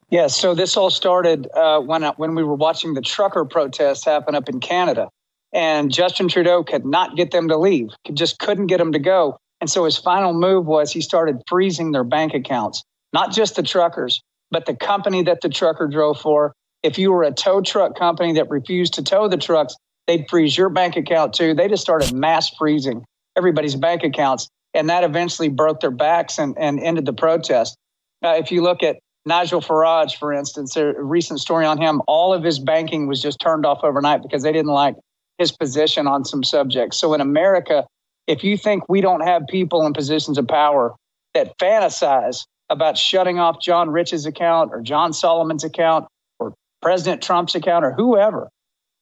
Yeah, 0.09 0.27
so 0.27 0.53
this 0.53 0.77
all 0.77 0.89
started 0.89 1.49
when 1.53 2.03
when 2.03 2.35
we 2.35 2.43
were 2.43 2.55
watching 2.55 2.93
the 2.93 3.01
trucker 3.01 3.43
protests 3.45 4.05
happen 4.05 4.35
up 4.35 4.47
in 4.47 4.59
Canada 4.59 5.09
and 5.53 5.91
Justin 5.91 6.27
Trudeau 6.27 6.63
could 6.63 6.85
not 6.85 7.15
get 7.15 7.31
them 7.31 7.47
to 7.47 7.57
leave, 7.57 7.89
just 8.13 8.39
couldn't 8.39 8.67
get 8.67 8.79
them 8.79 8.91
to 8.91 8.99
go. 8.99 9.37
And 9.61 9.69
so 9.69 9.85
his 9.85 9.97
final 9.97 10.33
move 10.33 10.65
was 10.65 10.91
he 10.91 10.99
started 10.99 11.41
freezing 11.47 11.91
their 11.91 12.03
bank 12.03 12.33
accounts, 12.33 12.83
not 13.13 13.31
just 13.31 13.55
the 13.55 13.63
truckers, 13.63 14.21
but 14.51 14.65
the 14.65 14.75
company 14.75 15.23
that 15.23 15.41
the 15.41 15.49
trucker 15.49 15.87
drove 15.87 16.19
for. 16.19 16.53
If 16.81 16.97
you 16.97 17.11
were 17.11 17.23
a 17.23 17.31
tow 17.31 17.61
truck 17.61 17.97
company 17.97 18.33
that 18.33 18.49
refused 18.49 18.95
to 18.95 19.03
tow 19.03 19.29
the 19.29 19.37
trucks, 19.37 19.75
they'd 20.07 20.25
freeze 20.29 20.57
your 20.57 20.69
bank 20.69 20.97
account 20.97 21.33
too. 21.33 21.53
They 21.53 21.69
just 21.69 21.83
started 21.83 22.11
mass 22.11 22.49
freezing 22.57 23.05
everybody's 23.37 23.75
bank 23.75 24.03
accounts. 24.03 24.47
And 24.73 24.89
that 24.89 25.03
eventually 25.03 25.49
broke 25.49 25.81
their 25.81 25.91
backs 25.91 26.39
and, 26.39 26.57
and 26.57 26.79
ended 26.79 27.05
the 27.05 27.13
protest. 27.13 27.77
Uh, 28.23 28.35
if 28.39 28.51
you 28.51 28.63
look 28.63 28.81
at 28.81 28.97
Nigel 29.25 29.61
Farage, 29.61 30.17
for 30.17 30.33
instance, 30.33 30.75
a 30.75 30.93
recent 30.97 31.39
story 31.39 31.65
on 31.65 31.79
him, 31.79 32.01
all 32.07 32.33
of 32.33 32.43
his 32.43 32.59
banking 32.59 33.07
was 33.07 33.21
just 33.21 33.39
turned 33.39 33.65
off 33.65 33.79
overnight 33.83 34.23
because 34.23 34.43
they 34.43 34.51
didn't 34.51 34.71
like 34.71 34.95
his 35.37 35.51
position 35.51 36.07
on 36.07 36.25
some 36.25 36.43
subjects. 36.43 36.99
So 36.99 37.13
in 37.13 37.21
America, 37.21 37.85
if 38.27 38.43
you 38.43 38.57
think 38.57 38.87
we 38.87 39.01
don't 39.01 39.21
have 39.21 39.43
people 39.49 39.85
in 39.85 39.93
positions 39.93 40.37
of 40.37 40.47
power 40.47 40.93
that 41.33 41.57
fantasize 41.59 42.45
about 42.69 42.97
shutting 42.97 43.39
off 43.39 43.59
John 43.61 43.89
Rich's 43.89 44.25
account 44.25 44.71
or 44.71 44.81
John 44.81 45.13
Solomon's 45.13 45.63
account 45.63 46.07
or 46.39 46.53
President 46.81 47.21
Trump's 47.21 47.55
account 47.55 47.83
or 47.83 47.91
whoever, 47.91 48.49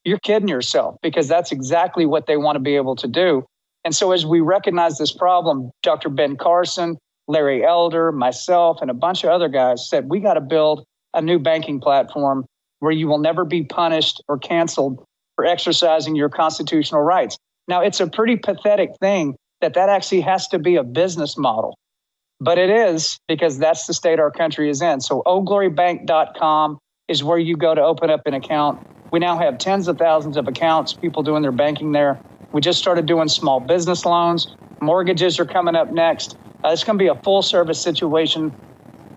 you're 0.04 0.20
kidding 0.20 0.48
yourself 0.48 0.96
because 1.02 1.28
that's 1.28 1.52
exactly 1.52 2.06
what 2.06 2.26
they 2.26 2.38
want 2.38 2.56
to 2.56 2.60
be 2.60 2.76
able 2.76 2.96
to 2.96 3.08
do. 3.08 3.46
And 3.84 3.96
so 3.96 4.12
as 4.12 4.26
we 4.26 4.40
recognize 4.40 4.98
this 4.98 5.12
problem, 5.12 5.72
Dr. 5.84 6.10
Ben 6.10 6.38
Carson, 6.38 6.98
Larry 7.28 7.64
Elder, 7.64 8.12
myself, 8.12 8.80
and 8.82 8.90
a 8.90 8.96
bunch 8.96 9.24
of 9.24 9.30
other 9.30 9.48
guys 9.48 9.88
said 9.88 10.10
we 10.10 10.20
got 10.20 10.36
to 10.36 10.42
build 10.42 10.84
a 11.14 11.22
new 11.22 11.40
banking 11.40 11.80
platform 11.80 12.46
where 12.80 12.92
you 12.92 13.08
will 13.08 13.20
never 13.20 13.46
be 13.46 13.64
punished 13.64 14.24
or 14.28 14.38
canceled 14.38 15.04
for 15.42 15.48
exercising 15.48 16.16
your 16.16 16.30
constitutional 16.30 17.02
rights. 17.02 17.36
Now, 17.68 17.82
it's 17.82 18.00
a 18.00 18.06
pretty 18.06 18.36
pathetic 18.36 18.92
thing 19.00 19.36
that 19.60 19.74
that 19.74 19.90
actually 19.90 20.22
has 20.22 20.48
to 20.50 20.60
be 20.60 20.76
a 20.76 20.84
business 20.84 21.36
model, 21.36 21.76
but 22.40 22.60
it 22.60 22.70
is 22.70 23.18
because 23.28 23.58
that's 23.58 23.88
the 23.88 23.94
state 23.96 24.20
our 24.20 24.30
country 24.30 24.70
is 24.70 24.84
in. 24.84 25.02
So, 25.02 25.24
oldglorybank.com 25.26 26.78
is 27.08 27.24
where 27.24 27.40
you 27.40 27.58
go 27.58 27.74
to 27.74 27.82
open 27.82 28.12
up 28.12 28.22
an 28.28 28.36
account. 28.36 28.86
We 29.12 29.18
now 29.18 29.36
have 29.40 29.58
tens 29.58 29.88
of 29.88 29.98
thousands 29.98 30.38
of 30.38 30.48
accounts, 30.48 30.94
people 30.94 31.24
doing 31.24 31.42
their 31.42 31.52
banking 31.52 31.92
there. 31.92 32.20
We 32.52 32.62
just 32.62 32.78
started 32.78 33.08
doing 33.08 33.28
small 33.28 33.60
business 33.60 34.06
loans. 34.06 34.48
Mortgages 34.80 35.40
are 35.40 35.46
coming 35.46 35.76
up 35.76 35.92
next. 35.92 36.38
Uh, 36.64 36.70
it's 36.70 36.84
going 36.84 37.00
to 37.00 37.04
be 37.04 37.10
a 37.10 37.20
full 37.24 37.42
service 37.42 37.82
situation 37.82 38.54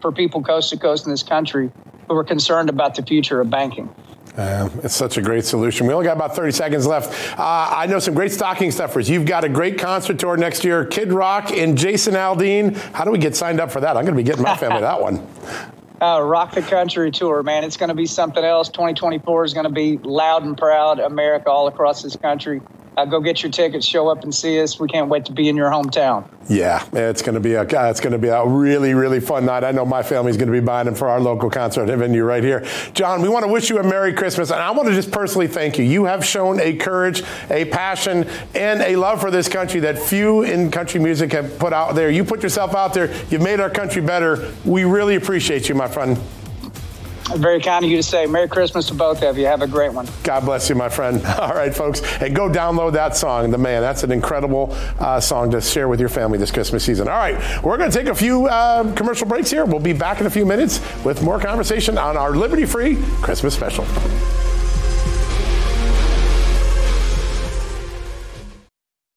for 0.00 0.10
people 0.10 0.42
coast 0.42 0.70
to 0.70 0.78
coast 0.78 1.04
in 1.04 1.10
this 1.10 1.22
country 1.22 1.70
who 2.08 2.16
are 2.16 2.24
concerned 2.24 2.70
about 2.70 2.94
the 2.94 3.02
future 3.02 3.42
of 3.42 3.50
banking. 3.50 3.94
Uh, 4.36 4.68
it's 4.82 4.96
such 4.96 5.16
a 5.16 5.22
great 5.22 5.44
solution. 5.44 5.86
We 5.86 5.94
only 5.94 6.06
got 6.06 6.16
about 6.16 6.34
30 6.34 6.52
seconds 6.52 6.86
left. 6.86 7.38
Uh, 7.38 7.68
I 7.70 7.86
know 7.86 8.00
some 8.00 8.14
great 8.14 8.32
stocking 8.32 8.70
stuffers. 8.72 9.08
You've 9.08 9.26
got 9.26 9.44
a 9.44 9.48
great 9.48 9.78
concert 9.78 10.18
tour 10.18 10.36
next 10.36 10.64
year. 10.64 10.84
Kid 10.84 11.12
Rock 11.12 11.52
and 11.52 11.78
Jason 11.78 12.14
Aldean. 12.14 12.76
How 12.92 13.04
do 13.04 13.12
we 13.12 13.18
get 13.18 13.36
signed 13.36 13.60
up 13.60 13.70
for 13.70 13.80
that? 13.80 13.96
I'm 13.96 14.04
going 14.04 14.16
to 14.16 14.22
be 14.22 14.24
getting 14.24 14.42
my 14.42 14.56
family 14.56 14.80
that 14.80 15.00
one. 15.00 15.26
Uh, 16.02 16.20
rock 16.20 16.52
the 16.52 16.60
country 16.60 17.10
tour, 17.10 17.42
man. 17.42 17.64
It's 17.64 17.78
going 17.78 17.88
to 17.88 17.94
be 17.94 18.04
something 18.04 18.44
else. 18.44 18.68
2024 18.68 19.44
is 19.44 19.54
going 19.54 19.64
to 19.64 19.70
be 19.70 19.96
loud 19.98 20.42
and 20.42 20.58
proud 20.58 20.98
America 20.98 21.48
all 21.48 21.66
across 21.68 22.02
this 22.02 22.16
country 22.16 22.60
uh, 22.96 23.04
go 23.04 23.20
get 23.20 23.42
your 23.42 23.50
tickets, 23.50 23.86
show 23.86 24.08
up 24.08 24.22
and 24.22 24.34
see 24.34 24.60
us. 24.60 24.78
We 24.78 24.88
can't 24.88 25.08
wait 25.08 25.24
to 25.26 25.32
be 25.32 25.48
in 25.48 25.56
your 25.56 25.70
hometown. 25.70 26.28
Yeah, 26.48 26.86
it's 26.92 27.22
going 27.22 27.34
to 27.34 27.40
be 27.40 27.54
a 27.54 27.62
it's 27.62 28.00
going 28.00 28.12
to 28.12 28.18
be 28.18 28.28
a 28.28 28.46
really 28.46 28.94
really 28.94 29.20
fun 29.20 29.46
night. 29.46 29.64
I 29.64 29.72
know 29.72 29.86
my 29.86 30.02
family's 30.02 30.36
going 30.36 30.48
to 30.48 30.52
be 30.52 30.60
buying 30.60 30.86
them 30.86 30.94
for 30.94 31.08
our 31.08 31.20
local 31.20 31.50
concert 31.50 31.86
venue 31.86 32.22
right 32.24 32.42
here. 32.42 32.66
John, 32.92 33.22
we 33.22 33.28
want 33.28 33.44
to 33.44 33.52
wish 33.52 33.70
you 33.70 33.78
a 33.78 33.82
Merry 33.82 34.12
Christmas, 34.12 34.50
and 34.50 34.60
I 34.60 34.70
want 34.72 34.88
to 34.88 34.94
just 34.94 35.10
personally 35.10 35.46
thank 35.46 35.78
you. 35.78 35.84
You 35.84 36.04
have 36.04 36.24
shown 36.24 36.60
a 36.60 36.74
courage, 36.76 37.22
a 37.50 37.64
passion, 37.66 38.28
and 38.54 38.82
a 38.82 38.96
love 38.96 39.20
for 39.20 39.30
this 39.30 39.48
country 39.48 39.80
that 39.80 39.98
few 39.98 40.42
in 40.42 40.70
country 40.70 41.00
music 41.00 41.32
have 41.32 41.58
put 41.58 41.72
out 41.72 41.94
there. 41.94 42.10
You 42.10 42.24
put 42.24 42.42
yourself 42.42 42.74
out 42.74 42.94
there. 42.94 43.14
You've 43.30 43.42
made 43.42 43.60
our 43.60 43.70
country 43.70 44.02
better. 44.02 44.52
We 44.64 44.84
really 44.84 45.14
appreciate 45.14 45.68
you, 45.68 45.74
my 45.74 45.88
friend. 45.88 46.18
Very 47.32 47.60
kind 47.60 47.84
of 47.84 47.90
you 47.90 47.96
to 47.96 48.02
say. 48.02 48.26
Merry 48.26 48.48
Christmas 48.48 48.86
to 48.88 48.94
both 48.94 49.22
of 49.22 49.38
you. 49.38 49.46
Have 49.46 49.62
a 49.62 49.66
great 49.66 49.92
one. 49.92 50.06
God 50.22 50.44
bless 50.44 50.68
you, 50.68 50.74
my 50.74 50.90
friend. 50.90 51.24
All 51.40 51.54
right, 51.54 51.74
folks. 51.74 52.02
And 52.20 52.36
go 52.36 52.48
download 52.48 52.92
that 52.92 53.16
song. 53.16 53.50
The 53.50 53.58
man, 53.58 53.80
that's 53.80 54.02
an 54.02 54.12
incredible 54.12 54.68
uh, 54.98 55.20
song 55.20 55.50
to 55.52 55.60
share 55.60 55.88
with 55.88 56.00
your 56.00 56.10
family 56.10 56.38
this 56.38 56.50
Christmas 56.50 56.84
season. 56.84 57.08
All 57.08 57.14
right, 57.14 57.62
we're 57.62 57.78
going 57.78 57.90
to 57.90 57.98
take 57.98 58.08
a 58.08 58.14
few 58.14 58.46
uh, 58.46 58.94
commercial 58.94 59.26
breaks 59.26 59.50
here. 59.50 59.64
We'll 59.64 59.80
be 59.80 59.94
back 59.94 60.20
in 60.20 60.26
a 60.26 60.30
few 60.30 60.44
minutes 60.44 60.80
with 61.02 61.22
more 61.22 61.40
conversation 61.40 61.96
on 61.96 62.16
our 62.16 62.36
Liberty 62.36 62.66
Free 62.66 62.96
Christmas 63.22 63.54
special. 63.54 63.84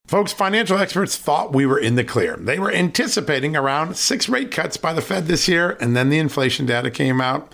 Folks, 0.07 0.31
financial 0.31 0.77
experts 0.77 1.17
thought 1.17 1.51
we 1.51 1.65
were 1.65 1.77
in 1.77 1.95
the 1.95 2.03
clear. 2.05 2.37
They 2.37 2.59
were 2.59 2.71
anticipating 2.71 3.57
around 3.57 3.97
six 3.97 4.29
rate 4.29 4.51
cuts 4.51 4.77
by 4.77 4.93
the 4.93 5.01
Fed 5.01 5.27
this 5.27 5.49
year, 5.49 5.77
and 5.81 5.97
then 5.97 6.07
the 6.09 6.17
inflation 6.17 6.65
data 6.65 6.89
came 6.89 7.19
out 7.19 7.53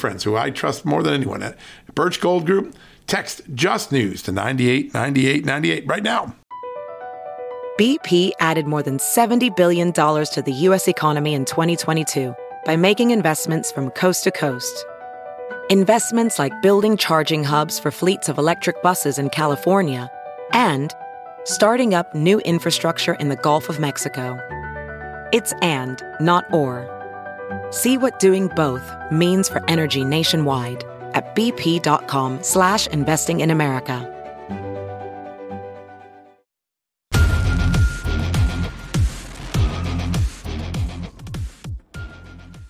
friends 0.00 0.24
who 0.24 0.36
I 0.36 0.50
trust 0.50 0.84
more 0.84 1.02
than 1.02 1.14
anyone 1.14 1.42
at 1.42 1.56
Birch 1.94 2.20
Gold 2.20 2.46
Group. 2.46 2.74
Text 3.06 3.42
Just 3.54 3.92
News 3.92 4.22
to 4.22 4.32
989898 4.32 5.86
right 5.86 6.02
now. 6.02 6.34
BP 7.78 8.32
added 8.40 8.66
more 8.66 8.82
than 8.82 8.98
$70 8.98 9.56
billion 9.56 9.92
to 9.92 10.42
the 10.44 10.52
U.S. 10.52 10.86
economy 10.86 11.34
in 11.34 11.44
2022 11.44 12.34
by 12.66 12.76
making 12.76 13.10
investments 13.10 13.72
from 13.72 13.90
coast 13.90 14.24
to 14.24 14.30
coast. 14.30 14.84
Investments 15.70 16.38
like 16.38 16.60
building 16.62 16.96
charging 16.96 17.42
hubs 17.42 17.78
for 17.78 17.90
fleets 17.90 18.28
of 18.28 18.38
electric 18.38 18.82
buses 18.82 19.18
in 19.18 19.30
California 19.30 20.10
and 20.52 20.94
starting 21.44 21.94
up 21.94 22.14
new 22.14 22.38
infrastructure 22.40 23.14
in 23.14 23.28
the 23.28 23.36
Gulf 23.36 23.68
of 23.68 23.80
Mexico. 23.80 24.38
It's 25.32 25.54
and, 25.62 26.02
not 26.20 26.44
or. 26.52 26.99
See 27.70 27.96
what 27.96 28.18
doing 28.18 28.48
both 28.48 28.82
means 29.12 29.48
for 29.48 29.62
energy 29.68 30.04
nationwide 30.04 30.82
at 31.14 31.36
bp.com 31.36 32.42
slash 32.42 32.86
investing 32.88 33.40
in 33.40 33.50
America. 33.50 34.16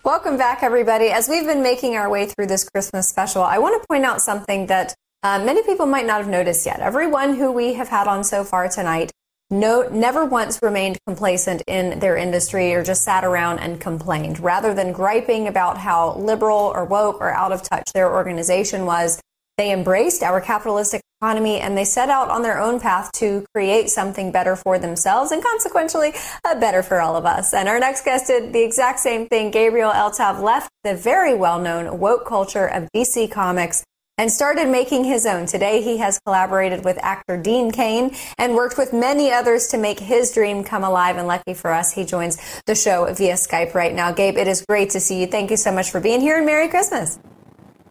Welcome 0.04 0.36
back, 0.36 0.62
everybody. 0.62 1.06
As 1.06 1.28
we've 1.28 1.46
been 1.46 1.62
making 1.62 1.96
our 1.96 2.10
way 2.10 2.26
through 2.26 2.46
this 2.46 2.68
Christmas 2.68 3.08
special, 3.08 3.42
I 3.42 3.58
want 3.58 3.80
to 3.80 3.86
point 3.86 4.04
out 4.04 4.20
something 4.20 4.66
that 4.66 4.94
uh, 5.22 5.42
many 5.44 5.62
people 5.62 5.86
might 5.86 6.06
not 6.06 6.18
have 6.18 6.28
noticed 6.28 6.66
yet. 6.66 6.80
Everyone 6.80 7.36
who 7.36 7.52
we 7.52 7.74
have 7.74 7.88
had 7.88 8.06
on 8.06 8.24
so 8.24 8.42
far 8.42 8.68
tonight 8.68 9.12
no, 9.50 9.88
never 9.90 10.24
once 10.24 10.60
remained 10.62 10.98
complacent 11.06 11.62
in 11.66 11.98
their 11.98 12.16
industry 12.16 12.72
or 12.72 12.84
just 12.84 13.02
sat 13.02 13.24
around 13.24 13.58
and 13.58 13.80
complained. 13.80 14.38
Rather 14.38 14.72
than 14.72 14.92
griping 14.92 15.48
about 15.48 15.78
how 15.78 16.14
liberal 16.14 16.72
or 16.74 16.84
woke 16.84 17.20
or 17.20 17.32
out 17.32 17.50
of 17.50 17.62
touch 17.62 17.92
their 17.92 18.12
organization 18.12 18.86
was, 18.86 19.20
they 19.58 19.72
embraced 19.72 20.22
our 20.22 20.40
capitalistic 20.40 21.02
economy 21.20 21.60
and 21.60 21.76
they 21.76 21.84
set 21.84 22.08
out 22.08 22.30
on 22.30 22.42
their 22.42 22.58
own 22.58 22.80
path 22.80 23.12
to 23.12 23.44
create 23.52 23.90
something 23.90 24.32
better 24.32 24.56
for 24.56 24.78
themselves 24.78 25.32
and 25.32 25.42
consequently 25.42 26.12
uh, 26.44 26.58
better 26.58 26.82
for 26.82 27.00
all 27.00 27.14
of 27.14 27.26
us. 27.26 27.52
And 27.52 27.68
our 27.68 27.78
next 27.78 28.04
guest 28.04 28.28
did 28.28 28.52
the 28.54 28.62
exact 28.62 29.00
same 29.00 29.26
thing. 29.26 29.50
Gabriel 29.50 29.90
Eltaeb 29.90 30.40
left 30.40 30.70
the 30.82 30.94
very 30.94 31.34
well 31.34 31.58
known 31.58 31.98
woke 31.98 32.24
culture 32.24 32.66
of 32.66 32.88
DC 32.96 33.30
Comics 33.30 33.84
and 34.18 34.30
started 34.30 34.68
making 34.68 35.04
his 35.04 35.24
own. 35.24 35.46
Today, 35.46 35.80
he 35.82 35.96
has 35.98 36.20
collaborated 36.26 36.84
with 36.84 36.98
actor 37.02 37.36
Dean 37.36 37.70
Cain 37.70 38.14
and 38.36 38.54
worked 38.54 38.76
with 38.76 38.92
many 38.92 39.32
others 39.32 39.68
to 39.68 39.78
make 39.78 39.98
his 39.98 40.32
dream 40.32 40.62
come 40.62 40.84
alive. 40.84 41.16
And 41.16 41.26
lucky 41.26 41.54
for 41.54 41.72
us, 41.72 41.92
he 41.92 42.04
joins 42.04 42.60
the 42.66 42.74
show 42.74 43.12
via 43.14 43.34
Skype 43.34 43.74
right 43.74 43.94
now. 43.94 44.12
Gabe, 44.12 44.36
it 44.36 44.46
is 44.46 44.64
great 44.68 44.90
to 44.90 45.00
see 45.00 45.20
you. 45.20 45.26
Thank 45.26 45.50
you 45.50 45.56
so 45.56 45.72
much 45.72 45.90
for 45.90 46.00
being 46.00 46.20
here 46.20 46.36
and 46.36 46.44
Merry 46.44 46.68
Christmas. 46.68 47.18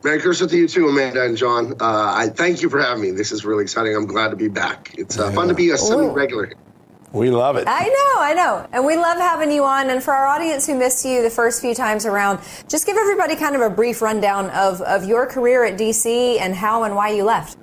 Merry 0.04 0.22
Christmas 0.22 0.52
to 0.52 0.58
you 0.58 0.68
too, 0.68 0.88
Amanda 0.88 1.26
and 1.26 1.36
John. 1.36 1.74
Uh, 1.74 2.14
I 2.16 2.28
thank 2.28 2.62
you 2.62 2.70
for 2.70 2.80
having 2.80 3.02
me. 3.02 3.12
This 3.12 3.32
is 3.32 3.44
really 3.44 3.64
exciting. 3.64 3.96
I'm 3.96 4.06
glad 4.06 4.30
to 4.30 4.38
be 4.38 4.48
back. 4.48 4.94
It's 4.98 5.20
uh, 5.20 5.32
fun 5.32 5.50
to 5.50 5.54
be 5.54 5.72
a 5.72 5.78
semi-regular. 5.78 6.54
We 7.12 7.32
love 7.32 7.56
it. 7.56 7.66
I 7.68 7.86
know, 7.86 8.22
I 8.22 8.34
know. 8.34 8.68
And 8.72 8.86
we 8.86 8.96
love 8.96 9.18
having 9.18 9.52
you 9.52 9.64
on. 9.64 9.90
And 9.90 10.02
for 10.02 10.14
our 10.14 10.28
audience 10.28 10.68
who 10.68 10.76
missed 10.76 11.06
you 11.06 11.24
the 11.24 11.30
first 11.30 11.60
few 11.60 11.74
times 11.74 12.06
around, 12.06 12.40
just 12.68 12.86
give 12.86 12.98
everybody 12.98 13.36
kind 13.36 13.56
of 13.56 13.62
a 13.62 13.70
brief 13.70 14.02
rundown 14.02 14.50
of, 14.52 14.82
of 14.82 15.06
your 15.06 15.26
career 15.26 15.66
at 15.66 15.78
DC 15.78 16.40
and 16.40 16.54
how 16.54 16.84
and 16.84 16.96
why 16.96 17.10
you 17.10 17.24
left. 17.24 17.58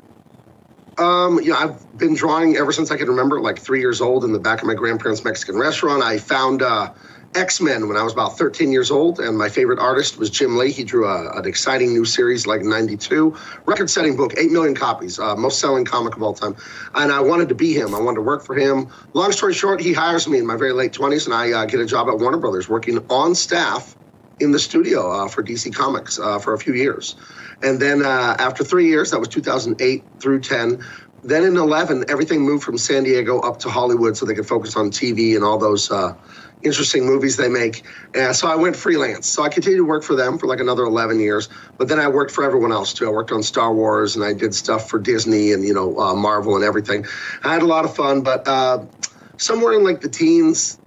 Um, 0.99 1.39
you 1.41 1.51
know, 1.51 1.57
I've 1.57 1.99
been 1.99 2.15
drawing 2.15 2.57
ever 2.57 2.73
since 2.73 2.91
I 2.91 2.97
can 2.97 3.09
remember, 3.09 3.41
like 3.41 3.59
three 3.59 3.81
years 3.81 4.01
old 4.01 4.25
in 4.25 4.33
the 4.33 4.39
back 4.39 4.63
of 4.63 4.67
my 4.67 4.75
grandparents' 4.75 5.23
Mexican 5.23 5.57
restaurant. 5.57 6.03
I 6.03 6.19
found 6.19 6.63
uh, 6.63 6.93
X 7.37 7.61
Men 7.61 7.87
when 7.87 7.97
I 7.97 8.03
was 8.03 8.13
about 8.13 8.39
13 8.39 8.73
years 8.73 8.91
old, 8.91 9.21
and 9.21 9.37
my 9.37 9.49
favorite 9.49 9.79
artist 9.79 10.19
was 10.19 10.31
Jim 10.31 10.57
Lee. 10.57 10.73
He 10.73 10.85
drew 10.85 11.07
a, 11.07 11.39
an 11.39 11.47
exciting 11.47 11.93
new 11.93 12.05
series 12.05 12.47
like 12.47 12.63
92, 12.63 13.37
record 13.67 13.91
setting 13.91 14.17
book, 14.17 14.33
8 14.37 14.51
million 14.51 14.75
copies, 14.75 15.19
uh, 15.19 15.37
most 15.37 15.59
selling 15.59 15.85
comic 15.85 16.17
of 16.17 16.23
all 16.23 16.33
time. 16.33 16.57
And 16.95 17.13
I 17.13 17.21
wanted 17.21 17.51
to 17.51 17.55
be 17.55 17.75
him. 17.75 17.95
I 17.95 18.01
wanted 18.01 18.17
to 18.17 18.23
work 18.23 18.43
for 18.45 18.55
him. 18.55 18.89
Long 19.13 19.33
story 19.33 19.53
short, 19.53 19.81
he 19.81 19.93
hires 19.93 20.27
me 20.27 20.39
in 20.39 20.47
my 20.47 20.57
very 20.57 20.73
late 20.73 20.93
20s, 20.93 21.27
and 21.27 21.35
I 21.35 21.53
uh, 21.53 21.67
get 21.67 21.81
a 21.81 21.87
job 21.87 22.09
at 22.09 22.19
Warner 22.19 22.39
Brothers 22.39 22.69
working 22.69 23.05
on 23.11 23.35
staff 23.35 23.95
in 24.41 24.53
the 24.53 24.59
studio 24.59 25.13
uh, 25.13 25.29
for 25.29 25.43
DC 25.43 25.75
Comics 25.75 26.19
uh, 26.19 26.39
for 26.39 26.55
a 26.55 26.59
few 26.59 26.75
years. 26.75 27.17
And 27.63 27.81
then 27.81 28.05
uh, 28.05 28.37
after 28.39 28.65
three 28.65 28.89
years, 28.89 29.11
that 29.11 29.19
was 29.19 29.29
2008 29.29 30.05
through 30.21 30.41
10, 30.41 30.85
then 31.27 31.43
in 31.43 31.57
11, 31.57 32.05
everything 32.09 32.43
moved 32.43 32.63
from 32.63 32.79
San 32.79 33.03
Diego 33.03 33.41
up 33.41 33.59
to 33.61 33.69
Hollywood 33.69 34.17
so 34.17 34.27
they 34.27 34.35
could 34.35 34.47
focus 34.47 34.77
on 34.77 34.91
TV 34.91 35.35
and 35.35 35.43
all 35.43 35.59
those 35.59 35.91
uh, 35.91 36.15
interesting 36.63 37.07
movies 37.07 37.37
they 37.37 37.49
make. 37.49 37.85
And 38.15 38.35
so 38.35 38.49
I 38.49 38.57
went 38.57 38.77
freelance. 38.77 39.29
So 39.29 39.43
I 39.43 39.49
continued 39.49 39.79
to 39.79 39.85
work 39.85 40.03
for 40.03 40.15
them 40.15 40.39
for 40.39 40.47
like 40.47 40.61
another 40.61 40.85
11 40.85 41.21
years. 41.21 41.49
But 41.79 41.89
then 41.89 42.01
I 42.01 42.09
worked 42.09 42.33
for 42.33 42.45
everyone 42.45 42.73
else 42.73 42.93
too. 42.93 43.07
I 43.07 43.11
worked 43.11 43.33
on 43.33 43.43
Star 43.43 43.75
Wars 43.75 44.17
and 44.17 44.25
I 44.25 44.33
did 44.33 44.55
stuff 44.55 44.89
for 44.89 44.99
Disney 44.99 45.53
and, 45.53 45.65
you 45.65 45.75
know, 45.75 45.99
uh, 45.99 46.15
Marvel 46.15 46.57
and 46.57 46.65
everything. 46.65 47.05
I 47.45 47.53
had 47.53 47.63
a 47.63 47.67
lot 47.67 47.85
of 47.85 47.95
fun, 47.95 48.23
but 48.23 48.47
uh, 48.49 48.87
somewhere 49.37 49.75
in 49.75 49.85
like 49.85 50.01
the 50.01 50.09
teens, 50.09 50.79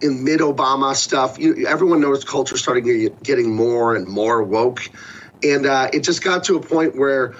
in 0.00 0.22
mid 0.24 0.40
Obama 0.40 0.94
stuff, 0.94 1.38
you, 1.38 1.66
everyone 1.66 2.00
noticed 2.00 2.26
culture 2.26 2.56
started 2.56 2.82
getting 3.22 3.54
more 3.54 3.96
and 3.96 4.06
more 4.06 4.42
woke. 4.42 4.80
And 5.42 5.66
uh, 5.66 5.88
it 5.92 6.00
just 6.00 6.22
got 6.22 6.44
to 6.44 6.56
a 6.56 6.60
point 6.60 6.96
where 6.96 7.34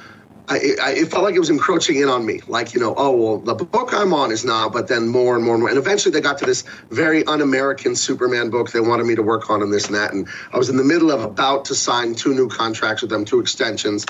I, 0.51 0.77
I, 0.83 0.91
it 0.93 1.11
felt 1.11 1.25
like 1.25 1.35
it 1.35 1.39
was 1.39 1.51
encroaching 1.51 1.97
in 1.97 2.09
on 2.09 2.25
me. 2.25 2.41
Like, 2.49 2.73
you 2.73 2.81
know, 2.81 2.95
oh, 2.97 3.15
well, 3.15 3.39
the 3.39 3.55
book 3.55 3.91
I'm 3.93 4.15
on 4.15 4.33
is 4.33 4.45
not, 4.45 4.73
but 4.73 4.89
then 4.89 5.07
more 5.09 5.37
and 5.37 5.45
more 5.45 5.55
and 5.55 5.63
more. 5.63 5.69
And 5.69 5.79
eventually 5.79 6.11
they 6.11 6.23
got 6.23 6.39
to 6.39 6.47
this 6.47 6.65
very 6.91 7.23
un 7.25 7.43
American 7.43 7.95
Superman 7.95 8.49
book 8.49 8.71
they 8.73 8.81
wanted 8.81 9.05
me 9.05 9.15
to 9.15 9.23
work 9.23 9.51
on 9.51 9.63
and 9.63 9.73
this 9.73 9.87
and 9.87 9.95
that. 9.95 10.13
And 10.13 10.27
I 10.53 10.59
was 10.59 10.71
in 10.71 10.77
the 10.79 10.85
middle 10.85 11.11
of 11.11 11.23
about 11.23 11.67
to 11.67 11.75
sign 11.75 12.15
two 12.15 12.33
new 12.33 12.49
contracts 12.49 13.03
with 13.03 13.11
them, 13.11 13.25
two 13.25 13.41
extensions 13.41 14.07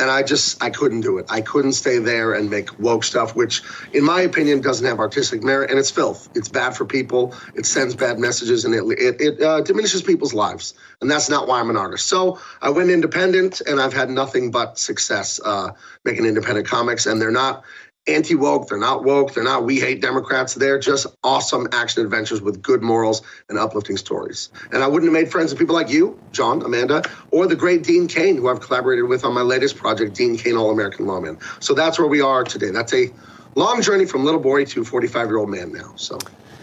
and 0.00 0.10
I 0.10 0.22
just 0.22 0.62
I 0.62 0.70
couldn't 0.70 1.00
do 1.02 1.18
it. 1.18 1.26
I 1.28 1.40
couldn't 1.40 1.72
stay 1.72 1.98
there 1.98 2.34
and 2.34 2.50
make 2.50 2.78
woke 2.78 3.04
stuff, 3.04 3.34
which, 3.34 3.62
in 3.92 4.04
my 4.04 4.20
opinion, 4.22 4.60
doesn't 4.60 4.86
have 4.86 4.98
artistic 4.98 5.42
merit, 5.42 5.70
and 5.70 5.78
it's 5.78 5.90
filth. 5.90 6.28
It's 6.34 6.48
bad 6.48 6.76
for 6.76 6.84
people. 6.84 7.34
It 7.54 7.66
sends 7.66 7.94
bad 7.94 8.18
messages, 8.18 8.64
and 8.64 8.74
it 8.74 8.84
it, 8.98 9.20
it 9.20 9.42
uh, 9.42 9.60
diminishes 9.62 10.02
people's 10.02 10.34
lives, 10.34 10.74
and 11.00 11.10
that's 11.10 11.28
not 11.28 11.48
why 11.48 11.60
I'm 11.60 11.70
an 11.70 11.76
artist. 11.76 12.06
So 12.06 12.38
I 12.62 12.70
went 12.70 12.90
independent, 12.90 13.60
and 13.62 13.80
I've 13.80 13.92
had 13.92 14.10
nothing 14.10 14.50
but 14.50 14.78
success 14.78 15.40
uh, 15.44 15.72
making 16.04 16.26
independent 16.26 16.66
comics, 16.66 17.06
and 17.06 17.20
they're 17.20 17.30
not 17.30 17.64
anti 18.08 18.34
woke. 18.34 18.68
They're 18.68 18.78
not 18.78 19.04
woke. 19.04 19.34
They're 19.34 19.44
not 19.44 19.64
we 19.64 19.78
hate 19.80 20.00
Democrats. 20.00 20.54
They're 20.54 20.78
just 20.78 21.06
awesome 21.22 21.68
action 21.72 22.02
adventures 22.02 22.40
with 22.40 22.62
good 22.62 22.82
morals 22.82 23.22
and 23.48 23.58
uplifting 23.58 23.96
stories. 23.96 24.50
And 24.72 24.82
I 24.82 24.86
wouldn't 24.86 25.12
have 25.12 25.22
made 25.22 25.30
friends 25.30 25.52
with 25.52 25.58
people 25.58 25.74
like 25.74 25.88
you, 25.88 26.18
John, 26.32 26.62
Amanda, 26.62 27.02
or 27.30 27.46
the 27.46 27.56
great 27.56 27.82
Dean 27.82 28.08
Cain, 28.08 28.36
who 28.36 28.48
I've 28.48 28.60
collaborated 28.60 29.06
with 29.06 29.24
on 29.24 29.34
my 29.34 29.42
latest 29.42 29.76
project, 29.76 30.14
Dean 30.14 30.36
Cain 30.36 30.56
All 30.56 30.70
American 30.70 31.06
Lawman. 31.06 31.38
So 31.60 31.74
that's 31.74 31.98
where 31.98 32.08
we 32.08 32.20
are 32.20 32.44
today. 32.44 32.70
That's 32.70 32.94
a 32.94 33.12
long 33.54 33.82
journey 33.82 34.06
from 34.06 34.24
little 34.24 34.40
boy 34.40 34.64
to 34.66 34.84
45 34.84 35.28
year 35.28 35.36
old 35.38 35.50
man 35.50 35.72
now. 35.72 35.92
So. 35.96 36.18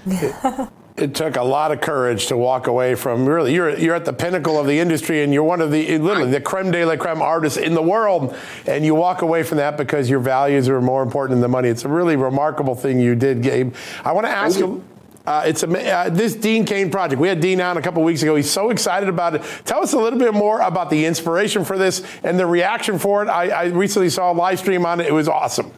it 0.98 1.14
took 1.14 1.36
a 1.36 1.44
lot 1.44 1.72
of 1.72 1.82
courage 1.82 2.28
to 2.28 2.38
walk 2.38 2.68
away 2.68 2.96
from 2.96 3.26
really 3.26 3.54
you're 3.54 3.78
you're 3.78 3.96
at 3.96 4.06
the 4.06 4.14
pinnacle 4.14 4.58
of 4.58 4.66
the 4.66 4.80
industry 4.80 5.24
and 5.24 5.34
you're 5.34 5.44
one 5.44 5.60
of 5.60 5.72
the 5.72 5.98
literally 5.98 6.32
the 6.32 6.40
creme 6.40 6.72
de 6.72 6.86
la 6.86 6.96
creme 6.96 7.22
artists 7.22 7.58
in 7.58 7.74
the 7.74 7.82
world 7.82 8.36
and 8.66 8.86
you 8.86 8.96
walk 8.96 9.22
away 9.22 9.44
from 9.44 9.58
that 9.58 9.78
because 9.78 10.10
your 10.10 10.20
values 10.20 10.70
are 10.70 10.82
more 10.82 11.04
important 11.04 11.36
than 11.36 11.42
the 11.42 11.48
money 11.48 11.68
it's 11.68 11.84
a 11.84 11.90
really 11.90 12.16
remarkable 12.16 12.76
thing 12.76 13.00
you 13.00 13.14
did 13.14 13.42
gabe 13.42 13.74
i 14.06 14.12
want 14.12 14.26
to 14.26 14.32
ask 14.32 14.58
you 14.58 14.84
uh, 15.26 15.44
it's 15.44 15.64
a, 15.64 15.92
uh, 15.92 16.08
this 16.08 16.36
Dean 16.36 16.66
Cain 16.66 16.92
project. 16.92 17.20
We 17.20 17.28
had 17.28 17.40
Dean 17.40 17.60
on 17.60 17.78
a 17.78 17.82
couple 17.82 18.04
weeks 18.04 18.22
ago. 18.22 18.36
He's 18.36 18.52
so 18.52 18.70
excited 18.70 19.10
about 19.10 19.34
it. 19.34 19.42
Tell 19.66 19.82
us 19.82 19.94
a 19.94 19.98
little 19.98 20.20
bit 20.20 20.36
more 20.36 20.62
about 20.62 20.92
the 20.92 21.04
inspiration 21.04 21.66
for 21.66 21.80
this 21.80 22.04
and 22.24 22.38
the 22.38 22.46
reaction 22.46 23.00
for 23.00 23.24
it. 23.24 23.28
I, 23.28 23.48
I 23.48 23.64
recently 23.70 24.12
saw 24.12 24.32
a 24.32 24.36
live 24.36 24.60
stream 24.60 24.86
on 24.86 25.00
it. 25.00 25.08
It 25.08 25.14
was 25.14 25.28
awesome. 25.28 25.72